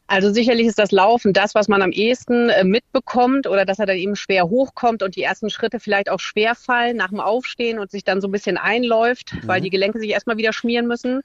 Also 0.07 0.31
sicherlich 0.31 0.67
ist 0.67 0.77
das 0.77 0.91
Laufen 0.91 1.33
das, 1.33 1.55
was 1.55 1.67
man 1.67 1.81
am 1.81 1.91
ehesten 1.91 2.49
äh, 2.49 2.63
mitbekommt 2.63 3.47
oder 3.47 3.65
dass 3.65 3.79
er 3.79 3.87
dann 3.87 3.97
eben 3.97 4.15
schwer 4.15 4.49
hochkommt 4.49 5.01
und 5.01 5.15
die 5.15 5.23
ersten 5.23 5.49
Schritte 5.49 5.79
vielleicht 5.79 6.11
auch 6.11 6.19
schwer 6.19 6.53
fallen 6.53 6.97
nach 6.97 7.09
dem 7.09 7.19
Aufstehen 7.19 7.79
und 7.79 7.89
sich 7.89 8.03
dann 8.03 8.21
so 8.21 8.27
ein 8.27 8.31
bisschen 8.31 8.57
einläuft, 8.57 9.33
mhm. 9.33 9.47
weil 9.47 9.61
die 9.61 9.71
Gelenke 9.71 9.99
sich 9.99 10.11
erstmal 10.11 10.37
wieder 10.37 10.53
schmieren 10.53 10.85
müssen. 10.85 11.21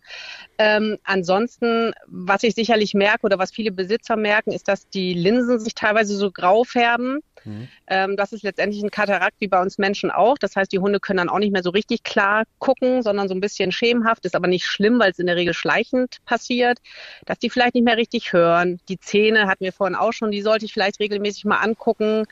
Ähm, 0.57 0.97
ansonsten, 1.05 1.93
was 2.07 2.43
ich 2.43 2.55
sicherlich 2.55 2.95
merke 2.95 3.27
oder 3.27 3.39
was 3.39 3.51
viele 3.51 3.71
Besitzer 3.71 4.17
merken, 4.17 4.51
ist, 4.53 4.67
dass 4.67 4.89
die 4.89 5.13
Linsen 5.13 5.61
sich 5.61 5.75
teilweise 5.75 6.17
so 6.17 6.31
grau 6.31 6.65
färben. 6.65 7.21
Mhm. 7.45 7.69
Ähm, 7.87 8.17
das 8.17 8.33
ist 8.33 8.43
letztendlich 8.43 8.83
ein 8.83 8.91
Katarakt 8.91 9.37
wie 9.41 9.49
bei 9.49 9.61
uns 9.61 9.79
Menschen 9.79 10.11
auch. 10.11 10.39
Das 10.39 10.57
heißt, 10.57 10.73
die 10.73 10.79
Hunde 10.79 11.01
können 11.01 11.19
dann 11.19 11.29
auch 11.29 11.39
nicht 11.39 11.53
mehr 11.53 11.63
so 11.63 11.71
richtig 11.71 12.03
klar 12.03 12.45
gucken, 12.59 13.03
sondern 13.03 13.29
so 13.29 13.35
ein 13.35 13.41
bisschen 13.41 13.73
schemenhaft. 13.73 14.25
Ist 14.25 14.37
aber 14.37 14.49
nicht 14.49 14.67
schlimm, 14.67 14.99
weil 14.99 15.11
es 15.11 15.19
in 15.19 15.27
der 15.27 15.37
Regel 15.37 15.55
schleichend 15.55 16.19
passiert, 16.25 16.79
dass 17.27 17.39
die 17.39 17.51
vielleicht 17.51 17.75
nicht 17.75 17.85
mehr 17.85 17.97
richtig 17.97 18.33
hören. 18.33 18.81
Die 18.89 18.99
Zähne 18.99 19.47
hatten 19.47 19.65
wir 19.65 19.73
vorhin 19.73 19.97
auch 19.97 20.13
schon, 20.13 20.31
die 20.31 20.43
sollte 20.43 20.65
ich 20.65 20.73
vielleicht 20.73 21.01
regelmäßig 21.01 21.45
mal 21.45 21.59
angucken 21.59 22.27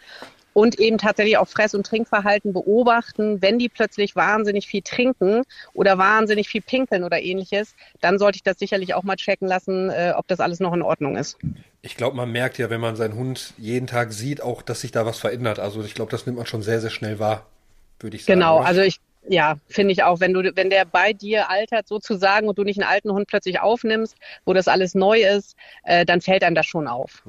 und 0.59 0.81
eben 0.81 0.99
tatsächlich 0.99 1.39
auch 1.39 1.47
Fress- 1.47 1.75
und 1.75 1.87
Trinkverhalten 1.87 2.53
beobachten. 2.53 3.41
Wenn 3.41 3.61
die 3.61 3.69
plötzlich 3.69 4.17
wahnsinnig 4.17 4.67
viel 4.67 4.83
trinken 4.83 5.43
oder 5.73 5.99
wahnsinnig 5.99 6.49
viel 6.49 6.63
pinkeln 6.63 7.05
oder 7.05 7.23
ähnliches, 7.23 7.77
dann 8.01 8.19
sollte 8.19 8.39
ich 8.39 8.43
das 8.43 8.59
sicherlich 8.59 8.95
auch 8.95 9.05
mal 9.05 9.15
checken 9.15 9.47
lassen, 9.47 9.89
äh, 9.89 10.15
ob 10.17 10.27
das 10.27 10.41
alles 10.41 10.59
noch 10.59 10.73
in 10.75 10.83
Ordnung 10.83 11.17
ist. 11.17 11.39
Ich 11.81 11.97
glaube, 11.97 12.17
man 12.17 12.33
merkt 12.33 12.59
ja, 12.59 12.71
wenn 12.71 12.81
man 12.81 12.97
seinen 12.97 13.15
Hund 13.15 13.55
jeden 13.57 13.87
Tag 13.87 14.13
sieht, 14.13 14.43
auch, 14.43 14.63
dass 14.63 14.81
sich 14.81 14.91
da 14.91 15.07
was 15.07 15.21
verändert. 15.21 15.61
Also 15.61 15.85
ich 15.85 15.95
glaube, 15.95 16.11
das 16.11 16.27
nimmt 16.27 16.39
man 16.39 16.47
schon 16.47 16.63
sehr, 16.63 16.81
sehr 16.81 16.91
schnell 16.91 17.21
wahr, 17.21 17.47
würde 18.01 18.17
ich 18.17 18.25
sagen. 18.25 18.41
Genau, 18.41 18.59
oder? 18.59 18.67
also 18.67 18.81
ich 18.81 18.99
ja, 19.29 19.59
finde 19.69 19.93
ich 19.93 20.03
auch, 20.03 20.19
wenn 20.19 20.33
du, 20.33 20.57
wenn 20.57 20.71
der 20.71 20.87
bei 20.87 21.13
dir 21.13 21.51
altert 21.51 21.87
sozusagen 21.87 22.49
und 22.49 22.59
du 22.59 22.65
nicht 22.65 22.81
einen 22.81 22.91
alten 22.91 23.13
Hund 23.13 23.29
plötzlich 23.29 23.61
aufnimmst, 23.61 24.17
wo 24.45 24.55
das 24.55 24.67
alles 24.67 24.97
neu 24.97 25.21
ist, 25.21 25.55
äh, 25.85 26.05
dann 26.05 26.21
fällt 26.21 26.43
einem 26.43 26.57
das 26.57 26.67
schon 26.67 26.89
auf. 26.89 27.23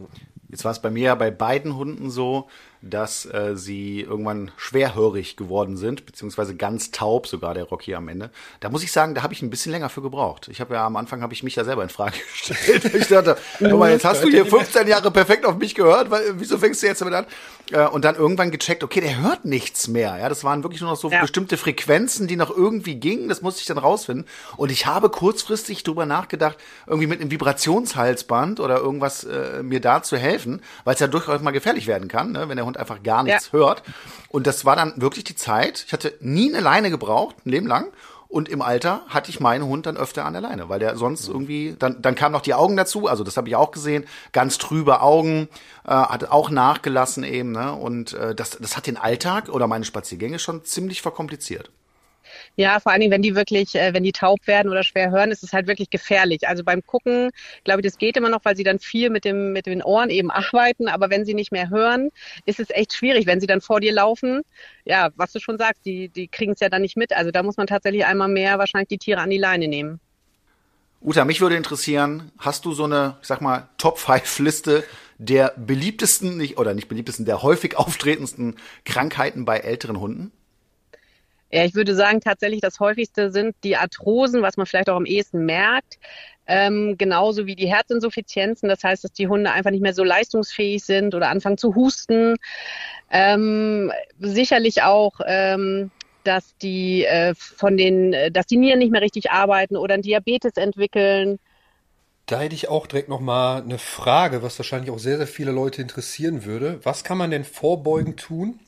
Jetzt 0.50 0.66
war 0.66 0.72
es 0.72 0.82
bei 0.82 0.90
mir 0.90 1.04
ja 1.04 1.16
bei 1.16 1.30
beiden 1.30 1.76
Hunden 1.76 2.10
so, 2.10 2.48
dass 2.82 3.26
äh, 3.26 3.56
sie 3.56 4.02
irgendwann 4.02 4.52
schwerhörig 4.56 5.36
geworden 5.36 5.76
sind, 5.76 6.06
beziehungsweise 6.06 6.56
ganz 6.56 6.92
taub 6.92 7.28
sogar 7.28 7.54
der 7.54 7.66
Rocky 7.66 7.94
am 7.94 8.08
Ende. 8.08 8.30
Da 8.62 8.70
muss 8.70 8.84
ich 8.84 8.92
sagen, 8.92 9.16
da 9.16 9.24
habe 9.24 9.34
ich 9.34 9.42
ein 9.42 9.50
bisschen 9.50 9.74
länger 9.74 9.90
für 9.90 10.02
gebraucht. 10.02 10.48
Ich 10.48 10.62
habe 10.62 10.76
ja 10.76 10.86
am 10.86 10.96
Anfang 10.96 11.22
habe 11.22 11.34
ich 11.34 11.44
mich 11.44 11.56
ja 11.56 11.66
selber 11.66 11.84
in 11.84 11.90
Frage 11.90 12.18
gestellt. 12.32 12.86
ich 12.94 13.08
dachte, 13.08 13.38
guck 13.60 13.80
mal, 13.80 13.92
jetzt 13.92 14.06
hast 14.06 14.24
du 14.24 14.30
hier 14.30 14.46
15 14.46 14.88
Jahre 14.88 15.12
perfekt 15.12 15.46
auf 15.46 15.58
mich 15.58 15.76
gehört, 15.76 16.10
weil, 16.10 16.40
wieso 16.40 16.58
fängst 16.58 16.82
du 16.82 16.88
jetzt 16.88 17.02
damit 17.02 17.14
an? 17.14 17.26
Äh, 17.72 17.86
und 17.88 18.06
dann 18.06 18.16
irgendwann 18.16 18.50
gecheckt, 18.50 18.84
okay, 18.84 19.02
der 19.02 19.22
hört 19.22 19.44
nichts 19.44 19.90
mehr. 19.90 20.18
Ja, 20.18 20.30
das 20.30 20.46
waren 20.46 20.64
wirklich 20.64 20.80
nur 20.80 20.92
noch 20.92 20.98
so 20.98 21.10
ja. 21.10 21.20
bestimmte 21.20 21.58
Frequenzen, 21.58 22.28
die 22.28 22.38
noch 22.38 22.56
irgendwie 22.56 22.96
gingen. 22.96 23.28
Das 23.28 23.42
musste 23.42 23.60
ich 23.60 23.68
dann 23.68 23.78
rausfinden. 23.78 24.26
Und 24.56 24.72
ich 24.72 24.86
habe 24.86 25.10
kurzfristig 25.10 25.84
drüber 25.84 26.06
nachgedacht, 26.06 26.58
irgendwie 26.88 27.08
mit 27.08 27.20
einem 27.20 27.30
Vibrationshalsband 27.30 28.62
oder 28.62 28.78
irgendwas 28.78 29.26
äh, 29.26 29.64
mir 29.64 29.82
da 29.82 30.02
zu 30.02 30.16
helfen, 30.16 30.62
weil 30.86 30.94
es 30.94 31.02
ja 31.02 31.08
durchaus 31.08 31.42
mal 31.42 31.52
gefährlich 31.52 31.86
werden 31.86 32.08
kann, 32.08 32.32
ne, 32.32 32.48
wenn 32.48 32.56
der 32.56 32.69
Hund 32.70 32.78
einfach 32.78 33.04
gar 33.04 33.24
nichts 33.24 33.48
ja. 33.48 33.60
hört. 33.60 33.84
Und 34.30 34.48
das 34.48 34.66
war 34.66 34.76
dann 34.76 34.94
wirklich 35.02 35.26
die 35.26 35.36
Zeit. 35.36 35.84
Ich 35.86 35.94
hatte 35.94 36.14
nie 36.22 36.50
eine 36.50 36.62
Leine 36.62 36.90
gebraucht, 36.90 37.36
ein 37.46 37.50
Leben 37.50 37.68
lang. 37.68 37.92
Und 38.30 38.48
im 38.48 38.62
Alter 38.62 39.02
hatte 39.08 39.32
ich 39.32 39.40
meinen 39.40 39.66
Hund 39.66 39.88
dann 39.88 39.98
öfter 39.98 40.24
an 40.24 40.34
der 40.34 40.42
Leine, 40.44 40.70
weil 40.70 40.80
der 40.80 40.96
sonst 40.98 41.28
irgendwie, 41.28 41.76
dann, 41.80 42.00
dann 42.00 42.14
kamen 42.14 42.32
noch 42.32 42.44
die 42.44 42.54
Augen 42.54 42.78
dazu, 42.78 43.08
also 43.08 43.24
das 43.24 43.38
habe 43.38 43.50
ich 43.50 43.56
auch 43.56 43.72
gesehen, 43.72 44.06
ganz 44.34 44.60
trübe 44.60 45.02
Augen, 45.02 45.50
äh, 45.84 45.90
hat 45.90 46.30
auch 46.30 46.52
nachgelassen 46.52 47.24
eben, 47.24 47.52
ne? 47.52 47.74
Und 47.74 48.14
äh, 48.14 48.36
das, 48.36 48.52
das 48.52 48.78
hat 48.78 48.86
den 48.86 48.98
Alltag 48.98 49.50
oder 49.50 49.66
meine 49.66 49.84
Spaziergänge 49.84 50.38
schon 50.38 50.64
ziemlich 50.64 51.02
verkompliziert. 51.02 51.72
Ja, 52.60 52.82
vor 52.82 52.92
allen 52.92 53.00
Dingen, 53.00 53.14
wenn 53.14 53.22
die 53.22 53.36
wirklich, 53.36 53.74
äh, 53.76 53.94
wenn 53.94 54.04
die 54.04 54.12
taub 54.12 54.46
werden 54.46 54.70
oder 54.70 54.84
schwer 54.84 55.12
hören, 55.12 55.32
ist 55.32 55.44
es 55.44 55.54
halt 55.54 55.68
wirklich 55.68 55.90
gefährlich. 55.92 56.46
Also 56.46 56.66
beim 56.66 56.86
Gucken, 56.86 57.32
glaube 57.64 57.80
ich, 57.80 57.86
das 57.86 57.98
geht 57.98 58.18
immer 58.18 58.28
noch, 58.28 58.44
weil 58.44 58.58
sie 58.58 58.66
dann 58.66 58.80
viel 58.80 59.10
mit 59.10 59.24
dem, 59.24 59.54
mit 59.54 59.66
den 59.66 59.82
Ohren 59.82 60.10
eben 60.10 60.30
arbeiten. 60.52 60.90
Aber 60.90 61.10
wenn 61.10 61.24
sie 61.24 61.34
nicht 61.34 61.54
mehr 61.54 61.70
hören, 61.70 62.10
ist 62.44 62.60
es 62.60 62.70
echt 62.70 62.92
schwierig, 62.92 63.28
wenn 63.28 63.40
sie 63.40 63.48
dann 63.48 63.62
vor 63.62 63.80
dir 63.80 63.94
laufen. 63.94 64.42
Ja, 64.84 65.08
was 65.16 65.32
du 65.32 65.40
schon 65.40 65.58
sagst, 65.58 65.86
die, 65.86 66.10
die 66.10 66.28
kriegen 66.28 66.52
es 66.52 66.60
ja 66.60 66.68
dann 66.68 66.82
nicht 66.82 66.98
mit. 66.98 67.14
Also 67.14 67.32
da 67.32 67.44
muss 67.44 67.56
man 67.56 67.66
tatsächlich 67.66 68.06
einmal 68.06 68.28
mehr 68.28 68.60
wahrscheinlich 68.60 68.90
die 68.90 68.98
Tiere 68.98 69.22
an 69.22 69.30
die 69.30 69.38
Leine 69.38 69.70
nehmen. 69.70 70.02
Uta, 71.00 71.24
mich 71.24 71.40
würde 71.40 71.56
interessieren, 71.56 72.34
hast 72.40 72.66
du 72.66 72.74
so 72.74 72.84
eine, 72.84 73.16
ich 73.22 73.28
sag 73.30 73.40
mal, 73.40 73.70
Top-5-Liste 73.78 74.84
der 75.18 75.54
beliebtesten, 75.56 76.36
nicht, 76.36 76.58
oder 76.58 76.74
nicht 76.74 76.90
beliebtesten, 76.90 77.26
der 77.26 77.42
häufig 77.42 77.78
auftretendsten 77.78 78.58
Krankheiten 78.84 79.46
bei 79.46 79.60
älteren 79.60 80.02
Hunden? 80.02 80.34
Ja, 81.52 81.66
ich 81.66 81.74
würde 81.74 81.96
sagen, 81.96 82.22
tatsächlich 82.22 82.62
das 82.62 82.80
häufigste 82.80 83.32
sind 83.32 83.56
die 83.64 83.76
Arthrosen, 83.76 84.42
was 84.42 84.58
man 84.58 84.66
vielleicht 84.66 84.90
auch 84.90 84.96
am 84.96 85.06
ehesten 85.06 85.46
merkt. 85.46 85.98
Ähm, 86.46 86.96
genauso 86.98 87.46
wie 87.46 87.56
die 87.56 87.68
Herzinsuffizienzen. 87.68 88.70
Das 88.70 88.84
heißt, 88.84 89.04
dass 89.04 89.14
die 89.14 89.28
Hunde 89.28 89.52
einfach 89.52 89.72
nicht 89.72 89.82
mehr 89.82 89.94
so 89.94 90.04
leistungsfähig 90.04 90.84
sind 90.84 91.14
oder 91.16 91.30
anfangen 91.30 91.58
zu 91.58 91.76
husten. 91.76 92.36
Ähm, 93.12 93.92
sicherlich 94.20 94.82
auch, 94.84 95.20
ähm, 95.26 95.92
dass 96.24 96.56
die 96.58 97.06
äh, 97.06 97.34
von 97.36 97.78
den, 97.78 98.14
äh, 98.14 98.32
dass 98.32 98.46
die 98.46 98.58
Nieren 98.58 98.80
nicht 98.80 98.92
mehr 98.92 99.02
richtig 99.02 99.32
arbeiten 99.32 99.76
oder 99.76 99.96
einen 99.96 100.04
Diabetes 100.04 100.54
entwickeln. 100.56 101.40
Da 102.26 102.40
hätte 102.40 102.56
ich 102.56 102.70
auch 102.70 102.86
direkt 102.86 103.10
nochmal 103.10 103.64
eine 103.64 103.80
Frage, 103.80 104.44
was 104.44 104.60
wahrscheinlich 104.60 104.92
auch 104.92 105.00
sehr, 105.00 105.18
sehr 105.18 105.28
viele 105.28 105.52
Leute 105.52 105.82
interessieren 105.82 106.46
würde. 106.46 106.80
Was 106.84 107.04
kann 107.04 107.18
man 107.18 107.32
denn 107.32 107.44
vorbeugend 107.44 108.20
tun, 108.20 108.60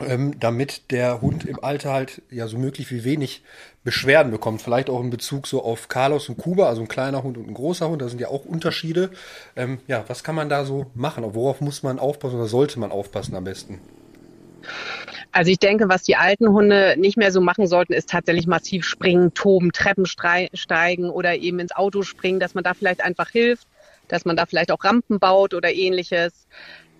ähm, 0.00 0.38
damit 0.38 0.90
der 0.90 1.20
Hund 1.22 1.44
im 1.44 1.62
Alter 1.62 1.92
halt 1.92 2.22
ja 2.30 2.48
so 2.48 2.58
möglich 2.58 2.90
wie 2.90 3.04
wenig 3.04 3.42
Beschwerden 3.84 4.30
bekommt. 4.30 4.62
Vielleicht 4.62 4.90
auch 4.90 5.00
in 5.00 5.10
Bezug 5.10 5.46
so 5.46 5.62
auf 5.62 5.88
Carlos 5.88 6.28
und 6.28 6.36
Kuba, 6.36 6.68
also 6.68 6.82
ein 6.82 6.88
kleiner 6.88 7.22
Hund 7.22 7.38
und 7.38 7.48
ein 7.48 7.54
großer 7.54 7.88
Hund, 7.88 8.02
da 8.02 8.08
sind 8.08 8.20
ja 8.20 8.28
auch 8.28 8.44
Unterschiede. 8.44 9.10
Ähm, 9.54 9.78
ja, 9.86 10.04
was 10.08 10.24
kann 10.24 10.34
man 10.34 10.48
da 10.48 10.64
so 10.64 10.86
machen? 10.94 11.24
Worauf 11.34 11.60
muss 11.60 11.82
man 11.82 11.98
aufpassen 11.98 12.36
oder 12.36 12.48
sollte 12.48 12.78
man 12.78 12.90
aufpassen 12.90 13.34
am 13.34 13.44
besten? 13.44 13.80
Also 15.32 15.50
ich 15.50 15.58
denke, 15.58 15.88
was 15.88 16.02
die 16.02 16.16
alten 16.16 16.48
Hunde 16.48 16.96
nicht 16.98 17.16
mehr 17.16 17.30
so 17.30 17.40
machen 17.40 17.66
sollten, 17.66 17.92
ist 17.92 18.08
tatsächlich 18.08 18.46
massiv 18.46 18.84
springen, 18.84 19.34
toben, 19.34 19.70
Treppen 19.72 20.06
steigen 20.06 21.10
oder 21.10 21.36
eben 21.36 21.58
ins 21.58 21.76
Auto 21.76 22.02
springen, 22.02 22.40
dass 22.40 22.54
man 22.54 22.64
da 22.64 22.74
vielleicht 22.74 23.02
einfach 23.02 23.30
hilft, 23.30 23.66
dass 24.08 24.24
man 24.24 24.36
da 24.36 24.46
vielleicht 24.46 24.72
auch 24.72 24.82
Rampen 24.82 25.18
baut 25.18 25.54
oder 25.54 25.72
ähnliches. 25.72 26.46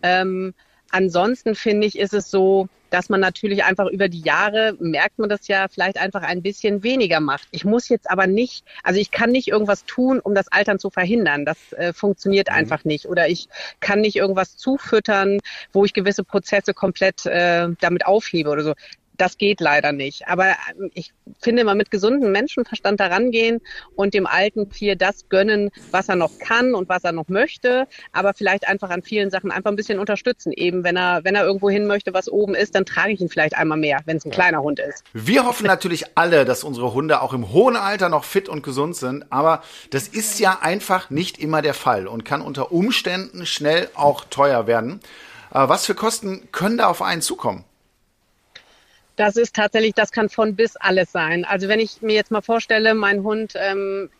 Ähm, 0.03 0.55
ansonsten 0.97 1.55
finde 1.55 1.87
ich, 1.87 1.99
ist 1.99 2.15
es 2.15 2.31
so, 2.31 2.69
dass 2.91 3.09
man 3.09 3.21
natürlich 3.21 3.65
einfach 3.65 3.87
über 3.87 4.09
die 4.09 4.21
Jahre, 4.21 4.75
merkt 4.79 5.19
man 5.19 5.29
das 5.29 5.49
ja, 5.49 5.67
vielleicht 5.69 5.99
einfach 5.99 6.23
ein 6.23 6.41
bisschen 6.41 6.83
weniger 6.83 7.21
macht. 7.21 7.47
Ich 7.51 7.65
muss 7.65 7.89
jetzt 7.89 8.11
aber 8.11 8.27
nicht, 8.27 8.65
also 8.83 8.99
ich 8.99 9.11
kann 9.11 9.31
nicht 9.31 9.49
irgendwas 9.49 9.85
tun, 9.85 10.21
um 10.21 10.35
das 10.35 10.49
Altern 10.49 10.79
zu 10.79 10.89
verhindern. 10.89 11.45
Das 11.45 11.73
äh, 11.73 11.93
funktioniert 11.93 12.49
mhm. 12.49 12.57
einfach 12.57 12.85
nicht. 12.85 13.07
Oder 13.07 13.29
ich 13.29 13.49
kann 13.81 14.01
nicht 14.01 14.17
irgendwas 14.17 14.57
zufüttern, 14.57 15.41
wo 15.73 15.85
ich 15.85 15.93
gewisse 15.93 16.25
Prozesse 16.25 16.73
komplett 16.73 17.27
äh, 17.27 17.69
damit 17.81 18.07
aufhebe 18.07 18.49
oder 18.51 18.63
so 18.63 18.73
das 19.17 19.39
geht 19.39 19.61
leider 19.61 19.93
nicht. 19.93 20.29
Aber 20.29 20.47
ähm, 20.79 20.91
ich 20.95 21.12
finde, 21.41 21.64
man 21.64 21.77
mit 21.77 21.91
gesundem 21.91 22.33
Menschenverstand 22.33 23.01
daran 23.01 23.31
gehen 23.31 23.61
und 23.95 24.14
dem 24.14 24.27
alten 24.27 24.71
Tier 24.71 24.97
das 24.97 25.29
gönnen, 25.29 25.71
was 25.91 26.09
er 26.09 26.17
noch 26.17 26.39
kann 26.39 26.75
und 26.75 26.89
was 26.89 27.05
er 27.05 27.12
noch 27.12 27.29
möchte, 27.29 27.87
aber 28.12 28.35
vielleicht 28.35 28.69
einfach 28.69 28.91
an 28.91 29.03
vielen 29.03 29.31
Sachen 29.31 29.51
einfach 29.51 29.71
ein 29.71 29.77
bisschen 29.77 29.99
unterstützen. 29.99 30.53
Eben 30.53 30.85
wenn 30.85 30.97
er, 30.97 31.25
wenn 31.25 31.35
er 31.35 31.45
irgendwo 31.45 31.71
hin 31.71 31.87
möchte, 31.87 32.14
was 32.14 32.29
oben 32.29 32.55
ist, 32.55 32.75
dann 32.75 32.85
trage 32.85 33.12
ich 33.12 33.21
ihn 33.21 33.29
vielleicht 33.29 33.57
einmal 33.57 33.79
mehr, 33.79 34.01
wenn 34.05 34.17
es 34.17 34.25
ein 34.25 34.31
kleiner 34.31 34.62
Hund 34.62 34.79
ist. 34.79 35.05
Wir 35.12 35.45
hoffen 35.45 35.67
natürlich 35.67 36.17
alle, 36.17 36.45
dass 36.45 36.64
unsere 36.64 36.93
Hunde 36.93 37.23
auch 37.23 37.33
im 37.33 37.53
hohen 37.53 37.77
Alter 37.77 38.09
noch 38.09 38.25
fit 38.25 38.49
und 38.49 38.62
gesund 38.62 38.97
sind, 38.97 39.31
aber 39.31 39.62
das 39.91 40.09
ist 40.09 40.39
ja 40.39 40.59
einfach 40.61 41.11
nicht 41.11 41.39
immer 41.39 41.62
der 41.62 41.75
Fall 41.75 42.07
und 42.07 42.25
kann 42.25 42.41
unter 42.41 42.73
Umständen 42.73 43.47
schnell 43.47 43.89
auch 43.95 44.25
teuer 44.25 44.67
werden. 44.67 45.01
Äh, 45.53 45.69
was 45.69 45.87
für 45.87 45.95
Kosten 45.95 46.49
können 46.53 46.79
da 46.79 46.89
auf 46.89 47.03
einen 47.03 47.23
zukommen? 47.23 47.64
Das 49.17 49.37
ist 49.37 49.55
tatsächlich, 49.55 49.95
das 49.95 50.12
kann 50.12 50.29
von 50.29 50.57
bis 50.57 50.77
alles 50.77 51.11
sein. 51.11 51.45
Also 51.45 51.69
wenn 51.69 51.81
ich 51.81 52.03
mir 52.03 52.14
jetzt 52.14 52.31
mal 52.31 52.43
vorstelle, 52.43 52.95
mein 52.95 53.23
Hund 53.23 53.55
ähm, 53.57 54.11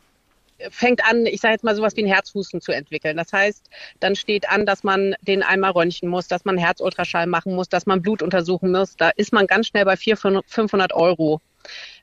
fängt 0.70 1.05
an, 1.05 1.26
ich 1.26 1.40
sage 1.40 1.53
jetzt 1.53 1.64
mal 1.64 1.76
sowas 1.76 1.97
wie 1.97 2.03
ein 2.03 2.09
Herzhusten 2.09 2.61
zu 2.61 2.72
entwickeln. 2.72 3.16
Das 3.16 3.32
heißt, 3.32 3.68
dann 4.01 4.16
steht 4.16 4.49
an, 4.49 4.66
dass 4.66 4.84
man 4.84 5.14
den 5.20 5.42
einmal 5.42 5.72
röntgen 5.72 6.09
muss, 6.09 6.28
dass 6.28 6.44
man 6.44 6.57
Herzultraschall 6.57 7.26
machen 7.26 7.55
muss, 7.55 7.68
dass 7.68 7.86
man 7.86 8.03
Blut 8.03 8.22
untersuchen 8.22 8.72
muss. 8.72 8.97
Da 8.97 9.11
ist 9.11 9.32
man 9.32 9.47
ganz 9.47 9.68
schnell 9.68 9.84
bei 9.84 9.97
400, 9.97 10.44
500 10.49 10.92
Euro. 10.94 11.40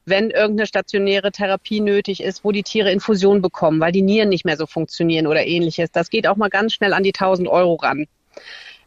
Wenn 0.05 0.29
irgendeine 0.29 0.67
stationäre 0.67 1.31
Therapie 1.31 1.79
nötig 1.79 2.21
ist, 2.21 2.43
wo 2.43 2.51
die 2.51 2.63
Tiere 2.63 2.91
Infusion 2.91 3.41
bekommen, 3.41 3.79
weil 3.79 3.93
die 3.93 4.01
Nieren 4.01 4.29
nicht 4.29 4.45
mehr 4.45 4.57
so 4.57 4.67
funktionieren 4.67 5.25
oder 5.25 5.45
ähnliches, 5.45 5.91
das 5.91 6.09
geht 6.09 6.27
auch 6.27 6.35
mal 6.35 6.49
ganz 6.49 6.73
schnell 6.73 6.93
an 6.93 7.03
die 7.03 7.13
1000 7.13 7.47
Euro 7.47 7.75
ran 7.75 8.05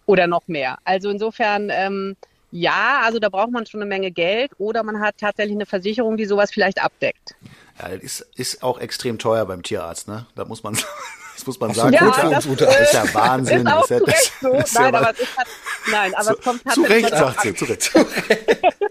oder 0.05 0.27
noch 0.27 0.47
mehr. 0.47 0.79
Also 0.85 1.11
insofern 1.11 1.71
ähm, 1.73 2.17
ja, 2.57 3.03
also 3.05 3.19
da 3.19 3.29
braucht 3.29 3.51
man 3.51 3.67
schon 3.67 3.83
eine 3.83 3.89
Menge 3.89 4.11
Geld 4.11 4.53
oder 4.59 4.83
man 4.83 5.01
hat 5.01 5.19
tatsächlich 5.19 5.55
eine 5.55 5.67
Versicherung, 5.67 6.17
die 6.17 6.25
sowas 6.25 6.51
vielleicht 6.51 6.83
abdeckt. 6.83 7.35
Ja, 7.79 7.91
das 7.91 8.03
ist, 8.03 8.21
ist 8.37 8.63
auch 8.63 8.79
extrem 8.79 9.19
teuer 9.19 9.45
beim 9.45 9.63
Tierarzt, 9.63 10.09
ne? 10.09 10.27
Da 10.35 10.47
muss 10.47 10.63
man, 10.63 10.75
das 11.35 11.47
muss 11.47 11.61
man 11.61 11.75
sagen. 11.75 11.93
Ja, 11.93 12.11
das, 12.31 12.47
das 12.57 12.81
ist 12.81 12.95
ja 12.95 13.05
Wahnsinn. 13.15 13.67
Ist 13.67 13.73
auch 13.73 13.85
ist 13.85 13.91
ja, 13.91 14.01
das, 14.01 14.33
so. 14.41 14.53
Ist 14.53 14.75
nein, 14.75 14.95
ja 14.95 15.01
aber 15.01 15.11
es 15.11 15.21
ist, 15.21 15.37
halt, 15.37 15.49
nein, 15.91 16.15
aber 16.15 16.25
zu, 16.25 16.33
es 16.33 16.45
kommt 16.45 16.73
Zu 16.73 16.83
Recht, 16.83 17.11
sagt 17.11 17.41
sie, 17.43 17.55
zu 17.55 17.65
Recht. 17.67 17.93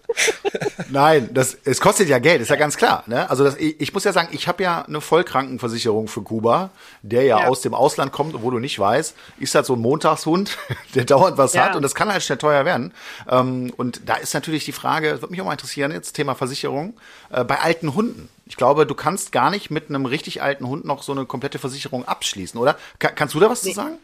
Nein, 0.89 1.29
das, 1.33 1.57
es 1.63 1.81
kostet 1.81 2.07
ja 2.09 2.19
Geld, 2.19 2.41
ist 2.41 2.49
ja 2.49 2.55
ganz 2.55 2.77
klar. 2.77 3.03
Ne? 3.07 3.29
Also 3.29 3.43
das, 3.43 3.57
ich, 3.57 3.79
ich 3.79 3.93
muss 3.93 4.03
ja 4.03 4.13
sagen, 4.13 4.29
ich 4.31 4.47
habe 4.47 4.63
ja 4.63 4.83
eine 4.83 5.01
Vollkrankenversicherung 5.01 6.07
für 6.07 6.21
Kuba, 6.21 6.69
der 7.01 7.23
ja, 7.23 7.39
ja, 7.39 7.47
aus 7.47 7.61
dem 7.61 7.73
Ausland 7.73 8.11
kommt, 8.11 8.41
wo 8.41 8.51
du 8.51 8.59
nicht 8.59 8.77
weißt, 8.79 9.15
ist 9.39 9.55
halt 9.55 9.65
so 9.65 9.73
ein 9.73 9.81
Montagshund, 9.81 10.57
der 10.95 11.05
dauernd 11.05 11.37
was 11.37 11.53
ja. 11.53 11.65
hat 11.65 11.75
und 11.75 11.81
das 11.81 11.95
kann 11.95 12.11
halt 12.11 12.23
schnell 12.23 12.37
teuer 12.37 12.65
werden. 12.65 12.93
Ähm, 13.29 13.73
und 13.77 14.07
da 14.07 14.15
ist 14.15 14.33
natürlich 14.33 14.65
die 14.65 14.71
Frage, 14.71 15.11
das 15.11 15.21
würde 15.21 15.31
mich 15.31 15.41
auch 15.41 15.45
mal 15.45 15.53
interessieren, 15.53 15.91
jetzt 15.91 16.13
Thema 16.13 16.35
Versicherung, 16.35 16.93
äh, 17.31 17.43
bei 17.43 17.59
alten 17.59 17.93
Hunden. 17.93 18.29
Ich 18.45 18.57
glaube, 18.57 18.85
du 18.85 18.93
kannst 18.93 19.31
gar 19.31 19.49
nicht 19.49 19.71
mit 19.71 19.89
einem 19.89 20.05
richtig 20.05 20.41
alten 20.41 20.67
Hund 20.67 20.85
noch 20.85 21.03
so 21.03 21.11
eine 21.11 21.25
komplette 21.25 21.59
Versicherung 21.59 22.05
abschließen, 22.05 22.59
oder? 22.59 22.77
Kann, 22.99 23.15
kannst 23.15 23.33
du 23.33 23.39
da 23.39 23.49
was 23.49 23.63
nee. 23.63 23.71
zu 23.71 23.75
sagen? 23.75 23.97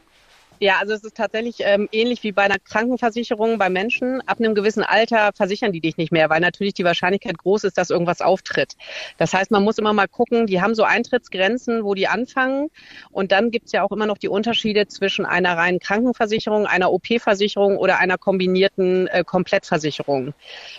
Ja, 0.62 0.78
also 0.80 0.93
es 0.93 1.03
ist 1.03 1.18
tatsächlich 1.18 1.55
ähm, 1.62 1.89
ähnlich 1.91 2.22
wie 2.22 2.32
bei 2.32 2.43
einer 2.43 2.59
Krankenversicherung 2.59 3.57
bei 3.57 3.72
Menschen. 3.72 4.22
Ab 4.28 4.38
einem 4.39 4.53
gewissen 4.53 4.84
Alter 4.84 5.32
versichern 5.34 5.72
die 5.72 5.82
dich 5.82 5.97
nicht 5.97 6.12
mehr, 6.12 6.30
weil 6.30 6.39
natürlich 6.39 6.76
die 6.76 6.84
Wahrscheinlichkeit 6.84 7.39
groß 7.39 7.64
ist, 7.64 7.80
dass 7.80 7.89
irgendwas 7.89 8.22
auftritt. 8.22 8.76
Das 9.18 9.34
heißt, 9.34 9.49
man 9.49 9.64
muss 9.64 9.80
immer 9.80 9.91
mal 9.93 10.07
gucken, 10.07 10.45
die 10.45 10.62
haben 10.62 10.76
so 10.76 10.84
Eintrittsgrenzen, 10.84 11.84
wo 11.84 11.95
die 11.95 12.07
anfangen. 12.07 12.70
Und 13.09 13.32
dann 13.32 13.49
gibt's 13.49 13.72
ja 13.72 13.82
auch 13.82 13.91
immer 13.91 14.05
noch 14.05 14.20
die 14.20 14.28
Unterschiede 14.28 14.86
zwischen 14.86 15.26
einer 15.26 15.57
reinen 15.57 15.80
Krankenversicherung, 15.80 16.68
einer 16.68 16.91
OP-Versicherung 16.91 17.78
oder 17.78 17.97
einer 17.97 18.20
kombinierten 18.20 19.07
äh, 19.07 19.24
Komplettversicherung. 19.24 20.36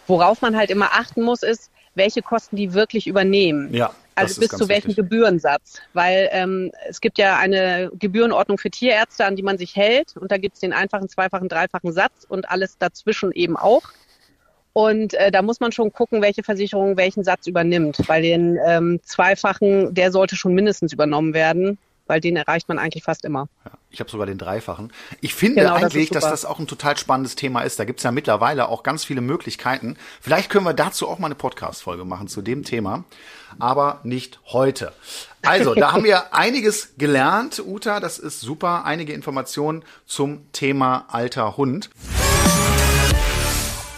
Worauf 0.06 0.42
man 0.42 0.56
halt 0.56 0.70
immer 0.70 0.90
achten 0.92 1.22
muss, 1.22 1.42
ist, 1.42 1.72
welche 1.96 2.22
Kosten 2.22 2.54
die 2.54 2.72
wirklich 2.72 3.08
übernehmen. 3.08 3.74
Ja. 3.74 3.92
Also 4.14 4.40
bis 4.40 4.50
zu 4.50 4.68
welchem 4.68 4.88
wichtig. 4.88 4.96
Gebührensatz. 4.96 5.80
Weil 5.92 6.28
ähm, 6.32 6.70
es 6.88 7.00
gibt 7.00 7.18
ja 7.18 7.38
eine 7.38 7.90
Gebührenordnung 7.94 8.58
für 8.58 8.70
Tierärzte, 8.70 9.24
an 9.24 9.36
die 9.36 9.42
man 9.42 9.58
sich 9.58 9.76
hält. 9.76 10.16
Und 10.16 10.30
da 10.30 10.38
gibt 10.38 10.54
es 10.54 10.60
den 10.60 10.72
einfachen, 10.72 11.08
zweifachen, 11.08 11.48
dreifachen 11.48 11.92
Satz 11.92 12.26
und 12.28 12.50
alles 12.50 12.78
dazwischen 12.78 13.32
eben 13.32 13.56
auch. 13.56 13.82
Und 14.74 15.14
äh, 15.14 15.30
da 15.30 15.42
muss 15.42 15.60
man 15.60 15.72
schon 15.72 15.92
gucken, 15.92 16.22
welche 16.22 16.42
Versicherung 16.42 16.96
welchen 16.96 17.24
Satz 17.24 17.46
übernimmt. 17.46 17.98
Weil 18.06 18.22
den 18.22 18.58
ähm, 18.64 19.00
zweifachen, 19.02 19.94
der 19.94 20.12
sollte 20.12 20.36
schon 20.36 20.54
mindestens 20.54 20.92
übernommen 20.92 21.34
werden 21.34 21.78
weil 22.06 22.20
den 22.20 22.36
erreicht 22.36 22.68
man 22.68 22.78
eigentlich 22.78 23.04
fast 23.04 23.24
immer. 23.24 23.48
Ja, 23.64 23.72
ich 23.90 24.00
habe 24.00 24.10
sogar 24.10 24.26
den 24.26 24.38
dreifachen. 24.38 24.92
Ich 25.20 25.34
finde 25.34 25.62
genau, 25.62 25.74
eigentlich, 25.74 26.10
das 26.10 26.22
dass 26.22 26.30
das 26.30 26.44
auch 26.44 26.58
ein 26.58 26.66
total 26.66 26.96
spannendes 26.96 27.36
Thema 27.36 27.62
ist. 27.62 27.78
Da 27.78 27.84
gibt's 27.84 28.02
ja 28.02 28.10
mittlerweile 28.10 28.68
auch 28.68 28.82
ganz 28.82 29.04
viele 29.04 29.20
Möglichkeiten. 29.20 29.96
Vielleicht 30.20 30.50
können 30.50 30.64
wir 30.64 30.74
dazu 30.74 31.08
auch 31.08 31.18
mal 31.18 31.28
eine 31.28 31.36
Podcast-Folge 31.36 32.04
machen 32.04 32.28
zu 32.28 32.42
dem 32.42 32.64
Thema, 32.64 33.04
aber 33.58 34.00
nicht 34.02 34.40
heute. 34.46 34.92
Also, 35.42 35.74
da 35.74 35.92
haben 35.92 36.04
wir 36.04 36.34
einiges 36.34 36.94
gelernt, 36.98 37.62
Uta, 37.64 38.00
das 38.00 38.18
ist 38.18 38.40
super. 38.40 38.84
Einige 38.84 39.12
Informationen 39.12 39.84
zum 40.06 40.50
Thema 40.52 41.06
alter 41.08 41.56
Hund. 41.56 41.90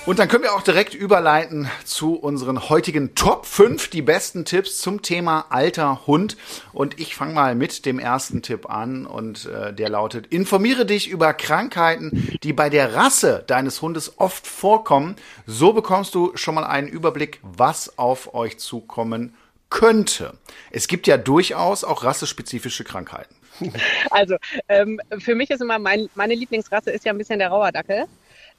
Und 0.07 0.19
dann 0.19 0.29
können 0.29 0.45
wir 0.45 0.53
auch 0.53 0.61
direkt 0.61 0.93
überleiten 0.93 1.67
zu 1.87 2.15
unseren 2.15 2.69
heutigen 2.69 3.15
Top 3.15 3.47
5, 3.47 3.89
die 3.89 4.03
besten 4.03 4.45
Tipps 4.45 4.77
zum 4.77 5.01
Thema 5.01 5.47
alter 5.49 6.07
Hund. 6.07 6.37
Und 6.75 7.01
ich 7.01 7.17
fange 7.17 7.33
mal 7.33 7.55
mit 7.55 7.87
dem 7.87 7.99
ersten 7.99 8.43
Tipp 8.43 8.69
an 8.69 9.07
und 9.07 9.47
äh, 9.47 9.73
der 9.73 9.89
lautet, 9.89 10.27
informiere 10.27 10.85
dich 10.85 11.09
über 11.09 11.33
Krankheiten, 11.33 12.37
die 12.43 12.53
bei 12.53 12.69
der 12.69 12.95
Rasse 12.95 13.45
deines 13.47 13.81
Hundes 13.81 14.19
oft 14.19 14.47
vorkommen. 14.47 15.17
So 15.47 15.73
bekommst 15.73 16.15
du 16.15 16.33
schon 16.35 16.55
mal 16.55 16.65
einen 16.65 16.89
Überblick, 16.89 17.41
was 17.43 17.99
auf 17.99 18.35
euch 18.35 18.59
zukommen 18.59 19.35
könnte. 19.75 20.35
Es 20.71 20.87
gibt 20.87 21.09
ja 21.09 21.17
durchaus 21.17 21.83
auch 21.83 22.05
rassespezifische 22.05 22.85
Krankheiten. 22.85 23.35
Also 24.11 24.37
ähm, 24.69 25.01
für 25.19 25.35
mich 25.35 25.51
ist 25.51 25.61
immer 25.61 25.79
mein, 25.79 26.09
meine 26.15 26.35
Lieblingsrasse 26.35 26.91
ist 26.91 27.05
ja 27.05 27.13
ein 27.13 27.19
bisschen 27.19 27.41
der 27.41 27.49
Rauerdackel. 27.49 28.05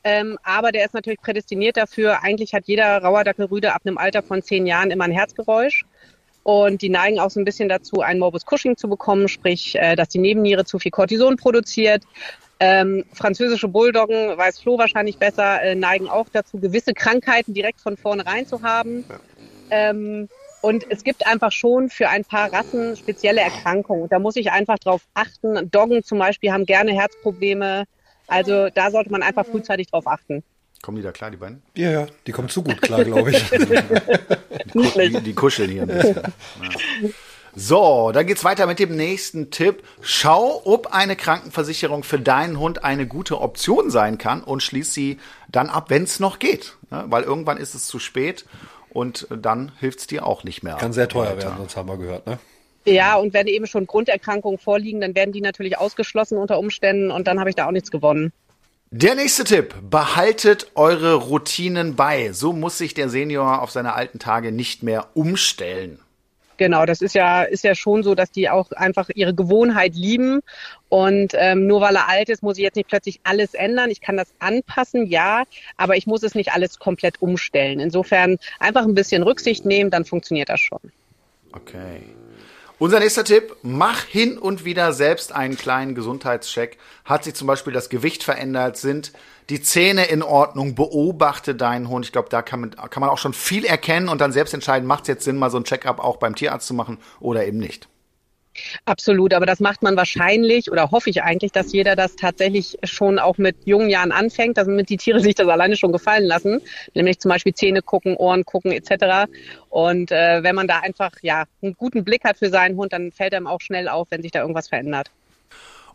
Ähm, 0.03 0.37
aber 0.43 0.71
der 0.71 0.85
ist 0.85 0.93
natürlich 0.93 1.21
prädestiniert 1.21 1.77
dafür. 1.77 2.21
Eigentlich 2.21 2.53
hat 2.53 2.63
jeder 2.67 2.97
Rauerdackelrüde 2.97 3.73
ab 3.73 3.81
einem 3.85 3.97
Alter 3.97 4.23
von 4.23 4.41
zehn 4.41 4.67
Jahren 4.67 4.91
immer 4.91 5.05
ein 5.05 5.11
Herzgeräusch. 5.11 5.85
Und 6.43 6.81
die 6.81 6.89
neigen 6.89 7.19
auch 7.19 7.31
so 7.31 7.39
ein 7.39 7.45
bisschen 7.45 7.69
dazu, 7.69 8.01
einen 8.01 8.19
Morbus 8.19 8.45
Cushing 8.45 8.77
zu 8.77 8.89
bekommen, 8.89 9.27
sprich, 9.27 9.75
äh, 9.75 9.95
dass 9.95 10.09
die 10.09 10.19
Nebenniere 10.19 10.65
zu 10.65 10.79
viel 10.79 10.91
Cortison 10.91 11.37
produziert. 11.37 12.03
Ähm, 12.59 13.05
französische 13.13 13.67
Bulldoggen, 13.67 14.37
weiß 14.37 14.59
Flo 14.59 14.77
wahrscheinlich 14.77 15.17
besser, 15.17 15.61
äh, 15.61 15.75
neigen 15.75 16.09
auch 16.09 16.27
dazu, 16.31 16.59
gewisse 16.59 16.93
Krankheiten 16.93 17.53
direkt 17.53 17.81
von 17.81 17.97
vornherein 17.97 18.45
zu 18.47 18.61
haben. 18.61 19.05
Ähm, 19.69 20.29
und 20.65 20.83
es 20.89 21.03
gibt 21.03 21.27
einfach 21.27 21.51
schon 21.51 21.91
für 21.91 22.09
ein 22.09 22.25
paar 22.25 22.51
Rassen 22.51 22.97
spezielle 22.97 23.39
Erkrankungen. 23.41 24.01
Und 24.01 24.11
da 24.11 24.17
muss 24.17 24.35
ich 24.35 24.51
einfach 24.51 24.79
drauf 24.79 25.01
achten. 25.13 25.69
Doggen 25.69 26.03
zum 26.03 26.17
Beispiel 26.17 26.51
haben 26.51 26.65
gerne 26.65 26.91
Herzprobleme. 26.91 27.85
Also 28.25 28.69
da 28.73 28.89
sollte 28.89 29.11
man 29.11 29.21
einfach 29.21 29.45
frühzeitig 29.45 29.91
drauf 29.91 30.07
achten. 30.07 30.43
Kommen 30.81 30.97
die 30.97 31.03
da 31.03 31.11
klar, 31.11 31.29
die 31.29 31.37
beiden? 31.37 31.61
Ja, 31.75 31.91
ja, 31.91 32.07
die 32.25 32.31
kommen 32.31 32.49
zu 32.49 32.63
gut 32.63 32.81
klar, 32.81 33.03
glaube 33.03 33.29
ich. 33.29 33.49
die, 34.73 35.09
die, 35.09 35.21
die, 35.21 35.33
kuscheln 35.33 35.69
hier 35.69 35.83
ein 35.83 35.87
bisschen. 35.87 36.15
Ja. 36.15 37.09
So, 37.55 38.11
dann 38.11 38.25
geht's 38.25 38.43
weiter 38.43 38.65
mit 38.65 38.79
dem 38.79 38.95
nächsten 38.95 39.51
Tipp. 39.51 39.83
Schau, 40.01 40.63
ob 40.65 40.87
eine 40.87 41.15
Krankenversicherung 41.15 42.03
für 42.03 42.19
deinen 42.19 42.59
Hund 42.59 42.83
eine 42.83 43.05
gute 43.05 43.39
Option 43.39 43.91
sein 43.91 44.17
kann 44.17 44.43
und 44.43 44.63
schließ 44.63 44.93
sie 44.93 45.19
dann 45.47 45.69
ab, 45.69 45.91
wenn 45.91 46.03
es 46.03 46.19
noch 46.19 46.39
geht. 46.39 46.75
Ja, 46.89 47.05
weil 47.07 47.21
irgendwann 47.23 47.57
ist 47.57 47.75
es 47.75 47.85
zu 47.85 47.99
spät 47.99 48.45
und 48.95 49.27
dann 49.29 49.73
hilft's 49.79 50.07
dir 50.07 50.25
auch 50.25 50.43
nicht 50.45 50.63
mehr. 50.63 50.75
Kann 50.75 50.93
sehr 50.93 51.09
teuer 51.09 51.31
weiter. 51.31 51.43
werden, 51.43 51.57
sonst 51.57 51.75
haben 51.75 51.89
wir 51.89 51.97
gehört, 51.97 52.25
ne? 52.25 52.39
Ja, 52.85 53.15
und 53.15 53.33
wenn 53.33 53.47
eben 53.47 53.65
schon 53.65 53.87
Grunderkrankungen 53.87 54.59
vorliegen, 54.59 55.01
dann 55.01 55.15
werden 55.15 55.33
die 55.33 55.41
natürlich 55.41 55.77
ausgeschlossen 55.77 56.37
unter 56.37 56.59
Umständen 56.59 57.11
und 57.11 57.27
dann 57.27 57.39
habe 57.39 57.49
ich 57.49 57.55
da 57.55 57.67
auch 57.67 57.71
nichts 57.71 57.91
gewonnen. 57.91 58.31
Der 58.91 59.15
nächste 59.15 59.43
Tipp. 59.43 59.75
Behaltet 59.89 60.71
eure 60.75 61.15
Routinen 61.15 61.95
bei. 61.95 62.31
So 62.31 62.53
muss 62.53 62.77
sich 62.77 62.93
der 62.93 63.09
Senior 63.09 63.61
auf 63.61 63.71
seine 63.71 63.93
alten 63.93 64.19
Tage 64.19 64.51
nicht 64.51 64.83
mehr 64.83 65.07
umstellen. 65.15 65.99
Genau, 66.57 66.85
das 66.85 67.01
ist 67.01 67.15
ja, 67.15 67.43
ist 67.43 67.63
ja 67.63 67.75
schon 67.75 68.03
so, 68.03 68.15
dass 68.15 68.31
die 68.31 68.49
auch 68.49 68.71
einfach 68.71 69.09
ihre 69.13 69.33
Gewohnheit 69.33 69.95
lieben. 69.95 70.41
Und 70.89 71.33
ähm, 71.35 71.67
nur 71.67 71.81
weil 71.81 71.95
er 71.95 72.07
alt 72.07 72.29
ist, 72.29 72.43
muss 72.43 72.57
ich 72.57 72.63
jetzt 72.63 72.75
nicht 72.75 72.87
plötzlich 72.87 73.19
alles 73.23 73.53
ändern. 73.53 73.89
Ich 73.89 74.01
kann 74.01 74.17
das 74.17 74.33
anpassen, 74.39 75.07
ja, 75.07 75.43
aber 75.77 75.97
ich 75.97 76.07
muss 76.07 76.23
es 76.23 76.35
nicht 76.35 76.53
alles 76.53 76.79
komplett 76.79 77.21
umstellen. 77.21 77.79
Insofern 77.79 78.37
einfach 78.59 78.83
ein 78.83 78.95
bisschen 78.95 79.23
Rücksicht 79.23 79.65
nehmen, 79.65 79.89
dann 79.89 80.05
funktioniert 80.05 80.49
das 80.49 80.61
schon. 80.61 80.79
Okay. 81.51 82.01
Unser 82.77 82.99
nächster 82.99 83.23
Tipp, 83.23 83.55
mach 83.61 84.03
hin 84.03 84.37
und 84.37 84.65
wieder 84.65 84.91
selbst 84.91 85.31
einen 85.31 85.57
kleinen 85.57 85.95
Gesundheitscheck. 85.95 86.77
Hat 87.05 87.23
sich 87.23 87.33
zum 87.33 87.47
Beispiel 87.47 87.71
das 87.71 87.87
Gewicht 87.87 88.21
verändert? 88.21 88.75
Sind 88.75 89.13
die 89.49 89.61
Zähne 89.61 90.07
in 90.07 90.21
Ordnung? 90.21 90.75
Beobachte 90.75 91.55
deinen 91.55 91.87
Hund. 91.87 92.03
Ich 92.03 92.11
glaube, 92.11 92.27
da 92.27 92.41
kann 92.41 92.59
man, 92.59 92.71
kann 92.71 92.99
man 92.99 93.09
auch 93.09 93.17
schon 93.17 93.33
viel 93.33 93.63
erkennen 93.63 94.09
und 94.09 94.19
dann 94.19 94.33
selbst 94.33 94.53
entscheiden, 94.53 94.87
macht 94.87 95.03
es 95.03 95.07
jetzt 95.07 95.23
Sinn, 95.23 95.37
mal 95.37 95.49
so 95.49 95.57
ein 95.57 95.63
Check-up 95.63 95.99
auch 95.99 96.17
beim 96.17 96.35
Tierarzt 96.35 96.67
zu 96.67 96.73
machen 96.73 96.97
oder 97.21 97.45
eben 97.47 97.59
nicht. 97.59 97.87
Absolut, 98.85 99.33
aber 99.33 99.45
das 99.45 99.59
macht 99.59 99.83
man 99.83 99.95
wahrscheinlich 99.95 100.71
oder 100.71 100.91
hoffe 100.91 101.09
ich 101.09 101.23
eigentlich, 101.23 101.51
dass 101.51 101.71
jeder 101.71 101.95
das 101.95 102.15
tatsächlich 102.15 102.77
schon 102.83 103.19
auch 103.19 103.37
mit 103.37 103.57
jungen 103.65 103.89
Jahren 103.89 104.11
anfängt, 104.11 104.57
damit 104.57 104.89
die 104.89 104.97
Tiere 104.97 105.19
sich 105.21 105.35
das 105.35 105.47
alleine 105.47 105.75
schon 105.75 105.91
gefallen 105.91 106.25
lassen, 106.25 106.61
nämlich 106.93 107.19
zum 107.19 107.29
Beispiel 107.29 107.53
Zähne 107.53 107.81
gucken, 107.81 108.15
Ohren 108.15 108.45
gucken 108.45 108.71
etc. 108.71 109.29
Und 109.69 110.11
äh, 110.11 110.43
wenn 110.43 110.55
man 110.55 110.67
da 110.67 110.79
einfach 110.79 111.11
ja 111.21 111.45
einen 111.61 111.75
guten 111.75 112.03
Blick 112.03 112.23
hat 112.23 112.37
für 112.37 112.49
seinen 112.49 112.77
Hund, 112.77 112.93
dann 112.93 113.11
fällt 113.11 113.33
einem 113.33 113.47
auch 113.47 113.61
schnell 113.61 113.87
auf, 113.87 114.07
wenn 114.11 114.21
sich 114.21 114.31
da 114.31 114.41
irgendwas 114.41 114.69
verändert. 114.69 115.09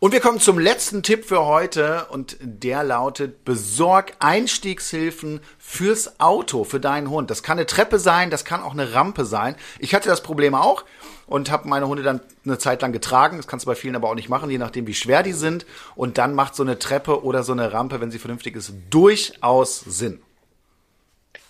Und 0.02 0.12
wir 0.12 0.20
kommen 0.20 0.40
zum 0.40 0.58
letzten 0.58 1.02
Tipp 1.02 1.26
für 1.26 1.44
heute 1.44 2.06
und 2.06 2.38
der 2.40 2.82
lautet, 2.84 3.44
besorg 3.44 4.14
Einstiegshilfen 4.18 5.40
fürs 5.58 6.18
Auto, 6.18 6.64
für 6.64 6.80
deinen 6.80 7.10
Hund. 7.10 7.30
Das 7.30 7.42
kann 7.42 7.58
eine 7.58 7.66
Treppe 7.66 7.98
sein, 7.98 8.30
das 8.30 8.46
kann 8.46 8.62
auch 8.62 8.72
eine 8.72 8.94
Rampe 8.94 9.26
sein. 9.26 9.56
Ich 9.78 9.94
hatte 9.94 10.08
das 10.08 10.22
Problem 10.22 10.54
auch 10.54 10.86
und 11.30 11.50
habe 11.50 11.68
meine 11.68 11.88
Hunde 11.88 12.02
dann 12.02 12.20
eine 12.44 12.58
Zeit 12.58 12.82
lang 12.82 12.92
getragen. 12.92 13.38
Das 13.38 13.46
kannst 13.46 13.64
du 13.64 13.70
bei 13.70 13.76
vielen 13.76 13.96
aber 13.96 14.10
auch 14.10 14.14
nicht 14.14 14.28
machen, 14.28 14.50
je 14.50 14.58
nachdem 14.58 14.86
wie 14.86 14.94
schwer 14.94 15.22
die 15.22 15.32
sind. 15.32 15.64
Und 15.94 16.18
dann 16.18 16.34
macht 16.34 16.56
so 16.56 16.62
eine 16.62 16.78
Treppe 16.78 17.24
oder 17.24 17.44
so 17.44 17.52
eine 17.52 17.72
Rampe, 17.72 18.00
wenn 18.00 18.10
sie 18.10 18.18
vernünftig 18.18 18.56
ist, 18.56 18.74
durchaus 18.90 19.80
Sinn. 19.80 20.20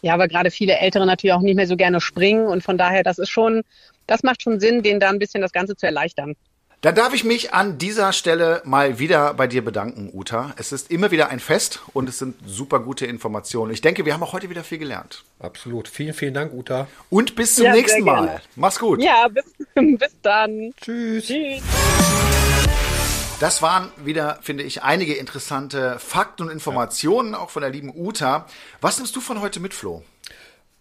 Ja, 0.03 0.15
aber 0.15 0.29
gerade 0.29 0.51
viele 0.51 0.79
Ältere 0.79 1.07
natürlich 1.07 1.33
auch 1.33 1.41
nicht 1.41 1.57
mehr 1.57 1.67
so 1.67 1.77
gerne 1.77 2.01
springen 2.01 2.47
und 2.47 2.63
von 2.63 2.79
daher, 2.79 3.03
das 3.03 3.19
ist 3.19 3.31
schon, 3.31 3.63
das 4.07 4.23
macht 4.23 4.43
schon 4.43 4.61
Sinn, 4.61 4.83
denen 4.83 5.01
da 5.01 5.09
ein 5.09 5.19
bisschen 5.19 5.41
das 5.41 5.53
Ganze 5.53 5.77
zu 5.77 5.87
erleichtern. 5.87 6.37
Dann 6.83 6.95
darf 6.95 7.13
ich 7.13 7.25
mich 7.25 7.53
an 7.53 7.77
dieser 7.77 8.11
Stelle 8.15 8.63
mal 8.65 8.99
wieder 8.99 9.35
bei 9.35 9.47
dir 9.47 9.63
bedanken, 9.63 10.09
Uta. 10.15 10.55
Es 10.57 10.73
ist 10.73 10.91
immer 10.91 11.11
wieder 11.11 11.29
ein 11.29 11.39
Fest 11.39 11.81
und 11.93 12.09
es 12.09 12.19
sind 12.19 12.37
super 12.47 12.81
gute 12.81 13.05
Informationen. 13.05 13.71
Ich 13.71 13.83
denke, 13.83 14.07
wir 14.07 14.15
haben 14.15 14.23
auch 14.23 14.33
heute 14.33 14.49
wieder 14.49 14.65
viel 14.65 14.79
gelernt. 14.79 15.23
Absolut. 15.41 15.89
Vielen, 15.89 16.15
vielen 16.15 16.33
Dank, 16.33 16.55
Uta. 16.55 16.89
Und 17.11 17.37
bis 17.37 17.57
zum 17.57 17.67
ja, 17.67 17.75
nächsten 17.75 18.03
Mal. 18.03 18.41
Mach's 18.57 18.79
gut. 18.79 19.03
Ja, 19.03 19.29
bis, 19.29 19.45
bis 19.99 20.17
dann. 20.23 20.73
Tschüss. 20.81 21.27
Tschüss. 21.27 21.63
Das 23.41 23.61
waren 23.61 23.93
wieder, 24.03 24.39
finde 24.41 24.65
ich, 24.65 24.83
einige 24.83 25.13
interessante 25.13 25.99
Fakten 25.99 26.45
und 26.45 26.51
Informationen, 26.51 27.33
ja. 27.33 27.41
auch 27.41 27.51
von 27.51 27.61
der 27.61 27.71
lieben 27.71 27.93
Uta. 27.95 28.47
Was 28.81 28.97
nimmst 28.97 29.15
du 29.15 29.21
von 29.21 29.43
heute 29.43 29.61
mit, 29.61 29.75
Flo? 29.75 30.03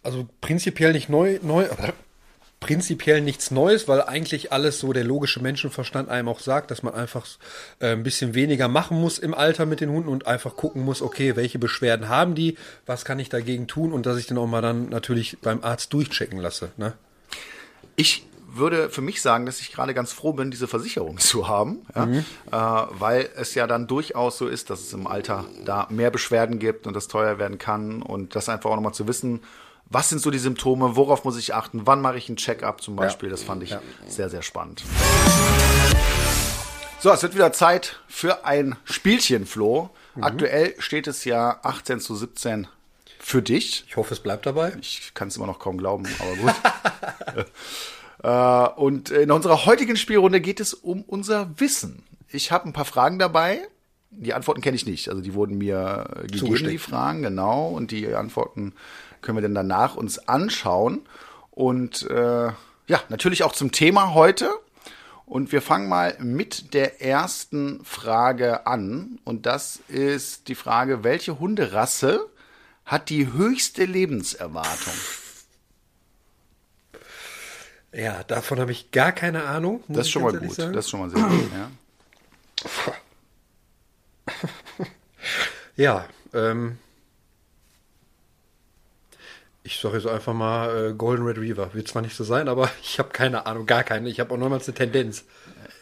Also 0.02 0.30
prinzipiell 0.39 0.93
nicht 0.93 1.10
neu, 1.10 1.39
neu, 1.41 1.68
prinzipiell 2.60 3.22
nichts 3.22 3.51
Neues, 3.51 3.88
weil 3.88 4.01
eigentlich 4.01 4.51
alles 4.51 4.80
so 4.80 4.91
der 4.91 5.03
logische 5.03 5.41
Menschenverstand 5.41 6.10
einem 6.10 6.28
auch 6.28 6.39
sagt, 6.39 6.72
dass 6.72 6.84
man 6.84 6.93
einfach 6.93 7.26
äh, 7.80 7.93
ein 7.93 8.03
bisschen 8.03 8.34
weniger 8.34 8.68
machen 8.68 8.99
muss 8.99 9.18
im 9.18 9.34
Alter 9.34 9.66
mit 9.66 9.80
den 9.80 9.89
Hunden 9.89 10.10
und 10.10 10.28
einfach 10.28 10.55
gucken 10.55 10.84
muss, 10.84 11.01
okay, 11.01 11.36
welche 11.36 11.60
Beschwerden 11.60 12.10
haben 12.10 12.36
die, 12.36 12.57
was 12.86 13.05
kann 13.05 13.20
ich 13.20 13.30
dagegen 13.30 13.68
tun 13.68 13.93
und 13.93 14.05
dass 14.05 14.18
ich 14.18 14.28
dann 14.28 14.38
auch 14.38 14.47
mal 14.47 14.62
dann 14.62 14.89
natürlich 14.89 15.38
beim 15.41 15.64
Arzt 15.64 15.93
durchchecken 15.93 16.39
lasse. 16.39 16.72
Ne? 16.78 16.93
Ich 17.95 18.26
würde 18.51 18.89
für 18.89 19.01
mich 19.01 19.22
sagen, 19.22 19.45
dass 19.45 19.62
ich 19.62 19.72
gerade 19.72 19.93
ganz 19.93 20.12
froh 20.12 20.34
bin, 20.34 20.51
diese 20.51 20.68
Versicherung 20.68 21.18
zu 21.20 21.47
haben, 21.47 21.86
ja? 21.95 22.05
mhm. 22.05 22.26
äh, 22.51 22.51
weil 22.51 23.30
es 23.36 23.55
ja 23.55 23.68
dann 23.68 23.88
durchaus 23.88 24.38
so 24.38 24.47
ist, 24.47 24.70
dass 24.70 24.82
es 24.82 24.91
im 24.91 25.07
Alter 25.07 25.45
da 25.64 25.88
mehr 25.89 26.12
Beschwerden 26.12 26.60
gibt 26.60 26.88
und 26.88 26.93
das 26.93 27.07
teuer 27.07 27.39
werden 27.39 27.57
kann 27.57 28.01
und 28.01 28.36
das 28.36 28.49
einfach 28.49 28.70
auch 28.70 28.76
nochmal 28.76 28.93
zu 28.93 29.07
wissen, 29.07 29.41
was 29.90 30.10
sind 30.10 30.22
so 30.22 30.30
die 30.30 30.40
Symptome, 30.40 30.96
worauf 30.96 31.24
muss 31.24 31.38
ich 31.38 31.54
achten, 31.54 31.82
wann 31.86 32.02
mache 32.02 32.18
ich 32.18 32.30
einen 32.30 32.38
Check-up 32.38 32.82
zum 32.82 32.96
Beispiel, 32.96 33.30
ja. 33.30 33.32
das 33.32 33.44
fand 33.44 33.64
ich 33.64 33.72
ja. 33.72 33.82
sehr, 34.08 34.30
sehr 34.30 34.44
spannend. 34.44 34.84
So, 37.00 37.12
es 37.12 37.24
wird 37.24 37.34
wieder 37.34 37.52
Zeit 37.54 38.00
für 38.08 38.46
ein 38.46 38.76
Spielchen, 38.84 39.46
Flo. 39.46 39.90
Mhm. 40.16 40.24
Aktuell 40.24 40.76
steht 40.80 41.08
es 41.08 41.26
ja 41.26 41.60
18 41.64 42.02
zu 42.02 42.16
17 42.16 42.68
für 43.20 43.42
dich. 43.42 43.86
Ich 43.88 43.96
hoffe, 43.96 44.14
es 44.14 44.20
bleibt 44.20 44.46
dabei. 44.46 44.74
Ich 44.82 45.14
kann 45.14 45.30
es 45.30 45.38
immer 45.38 45.48
noch 45.48 45.60
kaum 45.60 45.78
glauben, 45.78 46.06
aber 46.20 46.36
gut. 46.36 47.46
äh, 48.76 48.80
und 48.80 49.10
in 49.12 49.32
unserer 49.32 49.66
heutigen 49.66 49.96
Spielrunde 49.96 50.42
geht 50.42 50.60
es 50.60 50.74
um 50.74 51.04
unser 51.04 51.50
Wissen. 51.60 52.04
Ich 52.28 52.52
habe 52.52 52.68
ein 52.68 52.74
paar 52.74 52.86
Fragen 52.86 53.18
dabei. 53.18 53.68
Die 54.12 54.34
Antworten 54.34 54.62
kenne 54.62 54.76
ich 54.76 54.86
nicht. 54.86 55.10
Also 55.10 55.22
die 55.22 55.34
wurden 55.34 55.58
mir 55.58 56.26
gegeben, 56.28 56.68
die 56.68 56.78
Fragen, 56.78 57.22
genau. 57.22 57.70
Und 57.70 57.92
die 57.92 58.14
Antworten 58.14 58.74
können 59.22 59.38
wir 59.38 59.41
denn 59.41 59.55
danach 59.55 59.95
uns 59.95 60.28
anschauen. 60.28 61.01
Und 61.51 62.09
äh, 62.09 62.47
ja, 62.88 63.03
natürlich 63.09 63.43
auch 63.43 63.53
zum 63.53 63.72
Thema 63.72 64.13
heute. 64.13 64.49
Und 65.26 65.51
wir 65.51 65.61
fangen 65.61 65.88
mal 65.88 66.17
mit 66.20 66.74
der 66.74 67.03
ersten 67.03 67.86
Frage 67.86 68.65
an. 68.65 69.20
Und 69.26 69.45
das 69.45 69.80
ist 69.88 70.47
die 70.47 70.55
Frage, 70.55 71.03
welche 71.03 71.39
Hunderasse 71.39 72.28
hat 72.84 73.09
die 73.09 73.32
höchste 73.32 73.86
Lebenserwartung? 73.86 74.93
Ja, 77.91 78.24
davon 78.24 78.59
habe 78.59 78.72
ich 78.72 78.91
gar 78.91 79.11
keine 79.11 79.43
Ahnung. 79.43 79.84
Das 79.88 80.07
ist 80.07 80.11
schon 80.11 80.24
mal 80.24 80.38
gut. 80.38 80.53
Sagen. 80.53 80.74
Das 80.74 80.86
ist 80.86 80.91
schon 80.91 80.99
mal 80.99 81.09
sehr 81.09 81.22
gut, 81.24 81.51
ja. 81.53 81.70
ja, 85.76 86.05
ähm, 86.34 86.78
ich 89.64 89.80
sage 89.80 89.97
jetzt 89.97 90.07
einfach 90.07 90.34
mal 90.34 90.89
äh, 90.89 90.93
Golden 90.93 91.26
Retriever. 91.26 91.74
Wird 91.74 91.88
zwar 91.88 92.01
nicht 92.01 92.16
so 92.16 92.24
sein, 92.24 92.47
aber 92.47 92.70
ich 92.82 92.99
habe 92.99 93.10
keine 93.10 93.45
Ahnung, 93.45 93.66
gar 93.66 93.84
keine. 93.84 94.10
Ich 94.10 94.20
habe 94.20 94.34
auch 94.34 94.38
nochmals 94.38 94.68
eine 94.68 94.76
Tendenz. 94.76 95.26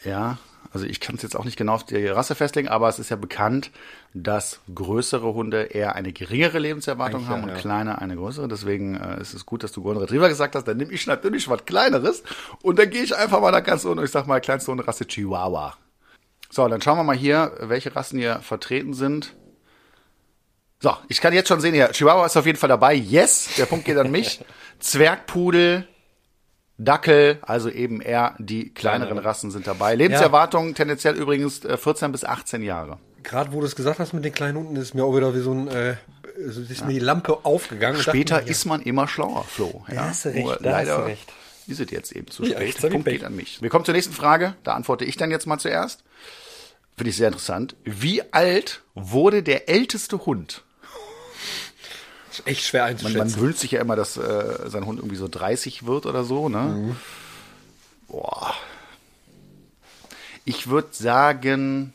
Ja, 0.04 0.38
also 0.72 0.84
ich 0.86 1.00
kann 1.00 1.16
es 1.16 1.22
jetzt 1.22 1.34
auch 1.34 1.44
nicht 1.44 1.56
genau 1.56 1.74
auf 1.74 1.84
die 1.84 2.06
Rasse 2.06 2.34
festlegen, 2.34 2.68
aber 2.68 2.88
es 2.88 2.98
ist 2.98 3.08
ja 3.08 3.16
bekannt, 3.16 3.70
dass 4.12 4.60
größere 4.74 5.32
Hunde 5.32 5.62
eher 5.62 5.94
eine 5.94 6.12
geringere 6.12 6.58
Lebenserwartung 6.58 7.20
Eigentlich 7.20 7.30
haben 7.30 7.40
ja, 7.42 7.48
und 7.48 7.54
ja. 7.54 7.60
kleine 7.60 7.98
eine 8.00 8.16
größere. 8.16 8.48
Deswegen 8.48 8.96
äh, 8.96 9.20
ist 9.20 9.34
es 9.34 9.46
gut, 9.46 9.62
dass 9.62 9.72
du 9.72 9.82
Golden 9.82 10.00
Retriever 10.00 10.28
gesagt 10.28 10.54
hast. 10.54 10.68
Dann 10.68 10.76
nehme 10.76 10.92
ich 10.92 11.06
natürlich 11.06 11.48
was 11.48 11.64
Kleineres 11.64 12.22
und 12.62 12.78
dann 12.78 12.90
gehe 12.90 13.02
ich 13.02 13.16
einfach 13.16 13.40
mal 13.40 13.52
da 13.52 13.60
ganz 13.60 13.84
unten 13.84 14.00
und 14.00 14.04
ich 14.04 14.10
sag 14.10 14.26
mal 14.26 14.40
kleinste 14.40 14.70
Hunderasse 14.70 15.06
Chihuahua. 15.06 15.76
So, 16.50 16.66
dann 16.66 16.80
schauen 16.80 16.98
wir 16.98 17.04
mal 17.04 17.16
hier, 17.16 17.52
welche 17.60 17.94
Rassen 17.94 18.18
hier 18.18 18.40
vertreten 18.40 18.94
sind. 18.94 19.34
So, 20.80 20.96
ich 21.08 21.20
kann 21.20 21.32
jetzt 21.32 21.48
schon 21.48 21.60
sehen 21.60 21.74
hier, 21.74 21.90
Chihuahua 21.90 22.26
ist 22.26 22.36
auf 22.36 22.46
jeden 22.46 22.58
Fall 22.58 22.68
dabei. 22.68 22.94
Yes, 22.94 23.50
der 23.58 23.66
Punkt 23.66 23.84
geht 23.84 23.96
an 23.96 24.12
mich. 24.12 24.40
Zwergpudel, 24.78 25.88
Dackel, 26.76 27.38
also 27.42 27.68
eben 27.68 28.00
eher 28.00 28.36
die 28.38 28.72
kleineren 28.72 29.18
Rassen 29.18 29.50
sind 29.50 29.66
dabei. 29.66 29.96
Lebenserwartung 29.96 30.68
ja. 30.68 30.74
tendenziell 30.74 31.16
übrigens 31.16 31.62
14 31.62 32.08
äh, 32.08 32.12
bis 32.12 32.24
18 32.24 32.62
Jahre. 32.62 32.98
Gerade 33.24 33.52
wo 33.52 33.60
du 33.60 33.66
es 33.66 33.74
gesagt 33.74 33.98
hast 33.98 34.12
mit 34.12 34.24
den 34.24 34.32
kleinen 34.32 34.56
Hunden, 34.56 34.76
ist 34.76 34.94
mir 34.94 35.04
auch 35.04 35.16
wieder 35.16 35.34
wie 35.34 35.40
so 35.40 35.52
ein, 35.52 35.66
äh, 35.66 35.96
ist 36.36 36.80
ja. 36.80 36.86
mir 36.86 36.92
die 36.92 37.00
Lampe 37.00 37.44
aufgegangen. 37.44 38.00
Später 38.00 38.40
ja. 38.40 38.46
ist 38.46 38.64
man 38.64 38.80
immer 38.80 39.08
schlauer, 39.08 39.42
Flo. 39.42 39.84
Ja, 39.92 40.04
hast 40.04 40.26
du 40.26 40.28
recht, 40.28 40.46
da 40.60 40.70
leider 40.70 40.92
hast 40.92 41.00
du 41.00 41.06
recht. 41.06 41.32
ist 41.66 41.80
es 41.80 41.90
jetzt 41.90 42.12
eben 42.12 42.28
zu 42.28 42.44
spät. 42.44 42.80
Ja, 42.80 42.88
Punkt 42.88 43.08
geht 43.08 43.24
an 43.24 43.34
mich. 43.34 43.60
Wir 43.60 43.68
kommen 43.68 43.84
zur 43.84 43.94
nächsten 43.94 44.14
Frage. 44.14 44.54
Da 44.62 44.74
antworte 44.74 45.04
ich 45.04 45.16
dann 45.16 45.32
jetzt 45.32 45.46
mal 45.48 45.58
zuerst. 45.58 46.04
Finde 46.96 47.10
ich 47.10 47.16
sehr 47.16 47.28
interessant. 47.28 47.74
Wie 47.84 48.22
alt 48.32 48.82
wurde 48.94 49.42
der 49.42 49.68
älteste 49.68 50.24
Hund? 50.24 50.64
Echt 52.46 52.64
schwer 52.64 52.84
einzuschätzen. 52.84 53.18
Man, 53.18 53.30
man 53.30 53.40
wünscht 53.40 53.60
sich 53.60 53.72
ja 53.72 53.80
immer, 53.80 53.96
dass 53.96 54.16
äh, 54.16 54.68
sein 54.68 54.86
Hund 54.86 54.98
irgendwie 54.98 55.16
so 55.16 55.28
30 55.28 55.86
wird 55.86 56.06
oder 56.06 56.24
so, 56.24 56.48
ne? 56.48 56.58
Mhm. 56.58 56.96
Boah. 58.08 58.54
Ich 60.44 60.68
würde 60.68 60.88
sagen, 60.92 61.92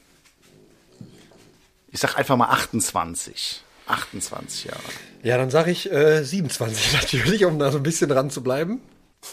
ich 1.92 2.00
sag 2.00 2.18
einfach 2.18 2.38
mal 2.38 2.50
28. 2.50 3.64
28 3.88 4.66
Jahre. 4.66 4.80
Ja, 5.24 5.38
dann 5.38 5.50
sage 5.50 5.72
ich 5.72 5.92
äh, 5.92 6.24
27 6.24 6.94
natürlich, 7.02 7.46
um 7.46 7.60
da 7.60 7.72
so 7.72 7.78
ein 7.78 7.84
bisschen 7.84 8.10
dran 8.10 8.30
zu 8.30 8.44
bleiben. 8.44 8.82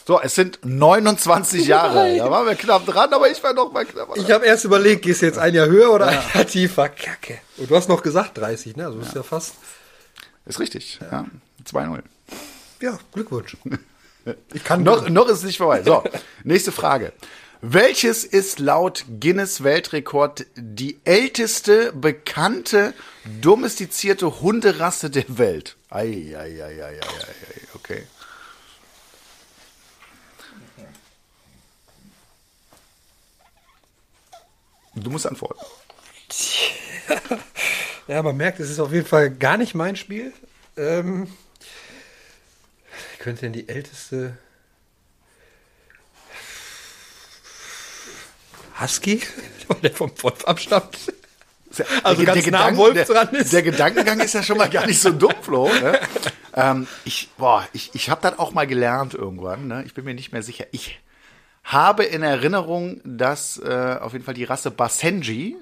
So, 0.07 0.21
es 0.21 0.37
sind 0.37 0.61
29 0.63 1.67
Jahre. 1.67 1.95
Nein. 1.95 2.19
Da 2.19 2.31
waren 2.31 2.47
wir 2.47 2.55
knapp 2.55 2.87
dran, 2.87 3.13
aber 3.13 3.29
ich 3.31 3.43
war 3.43 3.53
noch 3.53 3.73
mal 3.73 3.85
knapp 3.85 4.09
dran. 4.09 4.25
Ich 4.25 4.31
habe 4.31 4.47
erst 4.47 4.65
überlegt, 4.65 5.03
gehst 5.03 5.23
du 5.23 5.27
jetzt 5.27 5.39
ein 5.39 5.55
Jahr 5.55 5.67
höher 5.67 5.93
oder 5.93 6.07
ein 6.07 6.19
Jahr 6.35 6.47
tiefer? 6.47 6.89
Kacke. 6.89 7.39
Und 7.57 7.71
du 7.71 7.77
hast 7.77 7.89
noch 7.89 8.03
gesagt 8.03 8.39
30, 8.39 8.77
ne? 8.77 8.87
Also 8.87 9.01
ist 9.01 9.15
ja 9.15 9.23
fast. 9.23 9.55
Ist 10.47 10.61
richtig, 10.61 10.99
ja. 11.01 11.27
2-0. 11.65 12.03
Ja, 12.81 12.99
Glückwunsch. 13.13 13.57
Ich 14.53 14.65
kann 14.65 14.83
Noch, 14.83 15.09
noch 15.09 15.29
ist 15.29 15.39
es 15.39 15.45
nicht 15.45 15.57
vorbei. 15.57 15.83
So, 15.83 16.05
nächste 16.45 16.73
Frage. 16.73 17.15
Welches 17.63 18.25
ist 18.25 18.59
laut 18.59 19.05
Guinness 19.19 19.63
Weltrekord 19.63 20.47
die 20.57 21.01
älteste 21.05 21.93
bekannte 21.95 22.93
domestizierte 23.41 24.41
Hunderasse 24.41 25.09
der 25.09 25.25
Welt? 25.39 25.77
Ei, 25.89 26.35
ei, 26.37 26.63
ei, 26.63 26.85
ei, 26.85 26.85
ei, 26.85 27.01
ei. 27.01 27.69
okay. 27.75 28.07
Du 34.95 35.11
musst 35.11 35.27
antworten. 35.27 35.65
Ja, 38.11 38.25
man 38.25 38.37
merkt, 38.37 38.59
es 38.59 38.69
ist 38.71 38.81
auf 38.81 38.93
jeden 38.93 39.07
Fall 39.07 39.31
gar 39.31 39.57
nicht 39.57 39.77
mein 39.77 39.95
Spiel. 39.95 40.33
Ähm, 40.77 41.29
könnte 43.21 43.43
denn 43.43 43.53
die 43.53 43.69
älteste 43.69 44.37
Husky? 48.81 49.23
Der 49.85 49.93
vom 49.93 50.11
Wolf 50.23 50.45
abstammt. 50.45 50.99
Also 52.03 52.25
der, 52.25 52.35
ganz 52.35 52.43
der, 52.43 52.51
nah 52.51 52.59
Gedanken- 52.71 52.79
Wolf 52.79 52.95
der, 52.95 53.05
dran 53.05 53.29
ist. 53.37 53.53
der 53.53 53.63
Gedankengang 53.63 54.19
ist 54.19 54.35
ja 54.35 54.43
schon 54.43 54.59
mal 54.59 54.69
gar 54.69 54.89
nicht 54.89 55.01
so 55.01 55.11
dumm, 55.13 55.33
Flo. 55.41 55.69
Ne? 55.73 56.01
ähm, 56.57 56.89
ich 57.05 57.31
boah, 57.39 57.65
ich, 57.73 57.91
ich 57.95 58.11
habe 58.11 58.21
das 58.23 58.41
auch 58.41 58.51
mal 58.51 58.67
gelernt 58.67 59.15
irgendwann. 59.15 59.69
Ne? 59.69 59.85
Ich 59.87 59.95
bin 59.95 60.05
mir 60.05 60.15
nicht 60.15 60.33
mehr 60.33 60.43
sicher. 60.43 60.67
Ich 60.73 60.99
habe 61.63 62.03
in 62.03 62.25
Erinnerung, 62.25 63.01
dass 63.05 63.57
äh, 63.59 63.99
auf 64.01 64.15
jeden 64.15 64.25
Fall 64.25 64.35
die 64.35 64.43
Rasse 64.43 64.73
Basenji 64.73 65.57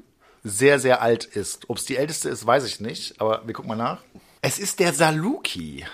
sehr, 0.45 0.79
sehr 0.79 1.03
alt 1.03 1.25
ist. 1.25 1.69
Ob 1.69 1.79
es 1.79 1.85
die 1.85 1.97
älteste 1.97 2.29
ist, 2.29 2.47
weiß 2.47 2.65
ich 2.65 2.81
nicht. 2.81 3.21
Aber 3.21 3.43
wir 3.45 3.55
gucken 3.55 3.69
mal 3.69 3.77
nach. 3.77 3.99
Es 4.41 4.59
ist 4.59 4.81
der 4.81 4.93
Saluki. 4.93 5.85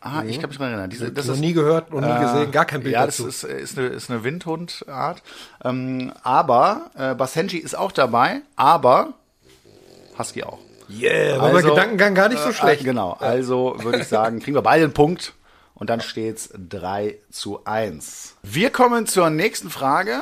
Ah, 0.00 0.22
ich 0.26 0.38
kann 0.38 0.50
mich 0.50 0.58
dran 0.58 0.68
erinnern. 0.68 0.90
Diese, 0.90 1.10
das 1.10 1.26
noch 1.26 1.34
ist 1.34 1.40
nie 1.40 1.54
gehört, 1.54 1.90
noch 1.90 2.02
nie 2.02 2.20
gesehen, 2.20 2.52
gar 2.52 2.66
kein 2.66 2.82
Bild 2.82 2.92
ja, 2.92 3.06
dazu. 3.06 3.24
das 3.24 3.42
ist, 3.42 3.50
ist, 3.50 3.78
eine, 3.78 3.88
ist 3.88 4.10
eine 4.10 4.22
Windhundart. 4.22 5.22
Ähm, 5.64 6.12
aber 6.22 6.90
äh, 6.94 7.14
Basenji 7.14 7.56
ist 7.56 7.74
auch 7.74 7.90
dabei, 7.90 8.42
aber 8.54 9.14
Husky 10.18 10.44
auch. 10.44 10.58
Yeah, 10.90 11.40
war 11.40 11.54
mein 11.54 11.64
Gedankengang 11.64 12.14
gar 12.14 12.28
nicht 12.28 12.42
so 12.42 12.50
äh, 12.50 12.52
schlecht. 12.52 12.82
Äh, 12.82 12.84
genau, 12.84 13.12
also 13.18 13.76
würde 13.78 14.00
ich 14.00 14.06
sagen, 14.08 14.40
kriegen 14.40 14.54
wir 14.54 14.62
beide 14.62 14.84
einen 14.84 14.92
Punkt 14.92 15.32
und 15.74 15.88
dann 15.88 16.02
steht's 16.02 16.50
3 16.52 17.16
zu 17.30 17.64
1. 17.64 18.36
Wir 18.42 18.68
kommen 18.68 19.06
zur 19.06 19.30
nächsten 19.30 19.70
Frage. 19.70 20.20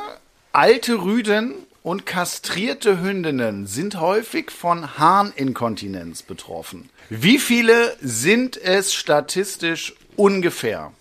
Alte 0.52 1.02
Rüden 1.02 1.54
und 1.82 2.06
kastrierte 2.06 3.00
Hündinnen 3.00 3.66
sind 3.66 3.98
häufig 3.98 4.50
von 4.50 4.98
Harninkontinenz 4.98 6.22
betroffen. 6.22 6.90
Wie 7.10 7.38
viele 7.38 7.96
sind 8.00 8.56
es 8.56 8.94
statistisch 8.94 9.94
ungefähr? 10.16 10.92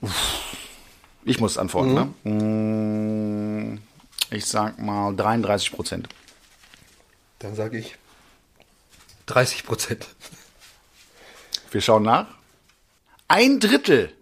Uff. 0.00 0.56
Ich 1.24 1.38
muss 1.38 1.58
antworten, 1.58 1.94
ne? 2.24 2.30
Mm, 2.30 3.78
Ich 4.30 4.46
sag 4.46 4.78
mal 4.78 5.14
33 5.14 5.72
Prozent. 5.72 6.08
Dann 7.40 7.54
sage 7.54 7.78
ich 7.78 7.96
30 9.26 9.64
Prozent. 9.64 10.08
Wir 11.70 11.80
schauen 11.80 12.02
nach. 12.02 12.26
Ein 13.28 13.60
Drittel. 13.60 14.12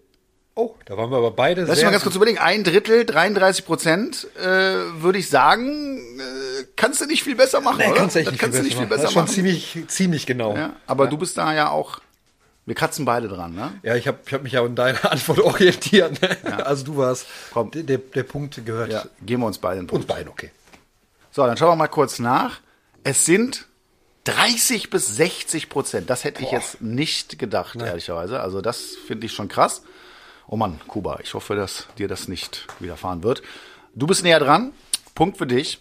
Oh, 0.59 0.75
da 0.85 0.97
waren 0.97 1.09
wir 1.09 1.17
aber 1.17 1.31
beide 1.31 1.61
Lass 1.63 1.77
mich 1.77 1.85
mal 1.85 1.91
ganz 1.91 2.03
kurz 2.03 2.15
überlegen. 2.17 2.37
Ein 2.37 2.65
Drittel, 2.65 3.05
33 3.05 3.65
Prozent, 3.65 4.27
äh, 4.37 4.43
würde 4.45 5.17
ich 5.17 5.29
sagen, 5.29 5.97
äh, 6.19 6.65
kannst 6.75 6.99
du 6.99 7.05
nicht 7.05 7.23
viel 7.23 7.35
besser 7.35 7.61
machen, 7.61 7.77
Nee, 7.77 7.87
oder? 7.91 7.95
kannst 7.95 8.15
du 8.17 8.19
nicht 8.19 8.37
kannst 8.37 8.57
du 8.57 8.63
nicht 8.63 8.73
viel 8.73 8.81
machen. 8.81 8.89
besser 8.89 9.01
Das 9.03 9.11
ist 9.11 9.13
schon 9.13 9.23
machen. 9.23 9.33
ziemlich, 9.33 9.77
ziemlich 9.87 10.25
genau. 10.25 10.55
Ja, 10.57 10.73
aber 10.85 11.07
du 11.07 11.17
bist 11.17 11.37
da 11.37 11.53
ja 11.53 11.69
auch, 11.69 12.01
wir 12.65 12.75
kratzen 12.75 13.05
beide 13.05 13.29
dran, 13.29 13.55
ne? 13.55 13.71
Ja, 13.83 13.95
ich 13.95 14.05
habe 14.07 14.17
ich 14.25 14.33
hab 14.33 14.43
mich 14.43 14.51
ja 14.51 14.61
an 14.63 14.75
deiner 14.75 14.99
Antwort 15.11 15.39
orientiert. 15.39 16.21
Ne? 16.21 16.65
Also 16.65 16.83
du 16.83 16.97
warst, 16.97 17.25
Komm. 17.53 17.71
der, 17.71 17.97
der, 17.97 18.23
Punkt 18.23 18.59
gehört 18.65 18.91
Ja, 18.91 19.05
geben 19.25 19.43
wir 19.43 19.47
uns 19.47 19.59
beide 19.59 19.79
einen 19.79 19.87
Punkt. 19.87 20.03
uns 20.03 20.13
beiden, 20.13 20.27
okay. 20.29 20.51
So, 21.31 21.45
dann 21.45 21.55
schauen 21.55 21.69
wir 21.71 21.75
mal 21.77 21.87
kurz 21.87 22.19
nach. 22.19 22.59
Es 23.03 23.25
sind 23.25 23.65
30 24.25 24.89
bis 24.89 25.15
60 25.15 25.69
Prozent. 25.69 26.09
Das 26.09 26.25
hätte 26.25 26.43
ich 26.43 26.51
jetzt 26.51 26.81
nicht 26.81 27.39
gedacht, 27.39 27.77
ehrlicherweise. 27.81 28.41
Also 28.41 28.59
das 28.61 28.81
finde 29.07 29.25
ich 29.27 29.31
schon 29.31 29.47
krass. 29.47 29.83
Oh 30.51 30.57
Mann, 30.57 30.79
Kuba, 30.87 31.19
ich 31.21 31.35
hoffe, 31.35 31.55
dass 31.55 31.85
dir 31.99 32.07
das 32.07 32.27
nicht 32.27 32.65
widerfahren 32.79 33.21
wird. 33.21 33.43
Du 33.93 34.07
bist 34.07 34.23
näher 34.23 34.39
dran. 34.39 34.73
Punkt 35.13 35.37
für 35.37 35.45
dich. 35.45 35.79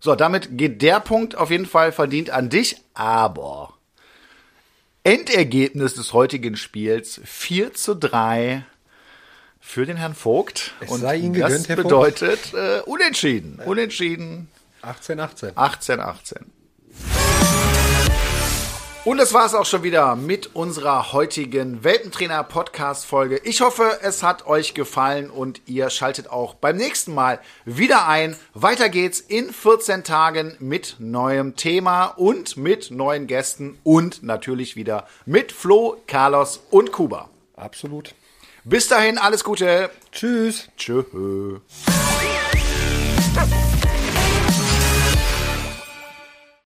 So, 0.00 0.14
damit 0.14 0.58
geht 0.58 0.82
der 0.82 1.00
Punkt 1.00 1.34
auf 1.34 1.50
jeden 1.50 1.64
Fall 1.64 1.92
verdient 1.92 2.28
an 2.28 2.50
dich. 2.50 2.76
Aber 2.92 3.72
Endergebnis 5.02 5.94
des 5.94 6.12
heutigen 6.12 6.56
Spiels 6.56 7.22
4 7.24 7.72
zu 7.72 7.94
3 7.94 8.66
für 9.60 9.86
den 9.86 9.96
Herrn 9.96 10.14
Vogt. 10.14 10.74
Es 10.80 10.90
sei 10.90 11.16
Ihnen 11.16 11.32
gegönnt, 11.32 11.60
das 11.60 11.68
Herr 11.70 11.76
bedeutet 11.76 12.52
äh, 12.52 12.80
unentschieden. 12.84 13.60
Unentschieden 13.64 14.48
18, 14.82 15.20
18. 15.20 15.52
18, 15.54 16.00
18. 16.00 16.52
Und 19.04 19.18
das 19.18 19.34
war 19.34 19.44
es 19.44 19.54
auch 19.54 19.66
schon 19.66 19.82
wieder 19.82 20.14
mit 20.14 20.54
unserer 20.54 21.12
heutigen 21.12 21.82
Welpentrainer-Podcast-Folge. 21.82 23.40
Ich 23.42 23.60
hoffe, 23.60 23.98
es 24.00 24.22
hat 24.22 24.46
euch 24.46 24.74
gefallen 24.74 25.28
und 25.28 25.60
ihr 25.66 25.90
schaltet 25.90 26.30
auch 26.30 26.54
beim 26.54 26.76
nächsten 26.76 27.12
Mal 27.12 27.40
wieder 27.64 28.06
ein. 28.06 28.36
Weiter 28.54 28.88
geht's 28.88 29.18
in 29.18 29.52
14 29.52 30.04
Tagen 30.04 30.54
mit 30.60 30.96
neuem 31.00 31.56
Thema 31.56 32.06
und 32.16 32.56
mit 32.56 32.92
neuen 32.92 33.26
Gästen 33.26 33.76
und 33.82 34.22
natürlich 34.22 34.76
wieder 34.76 35.08
mit 35.26 35.50
Flo, 35.50 35.96
Carlos 36.06 36.60
und 36.70 36.92
Kuba. 36.92 37.28
Absolut. 37.56 38.14
Bis 38.62 38.86
dahin, 38.86 39.18
alles 39.18 39.42
Gute. 39.42 39.90
Tschüss. 40.12 40.68
Tschö. 40.76 41.58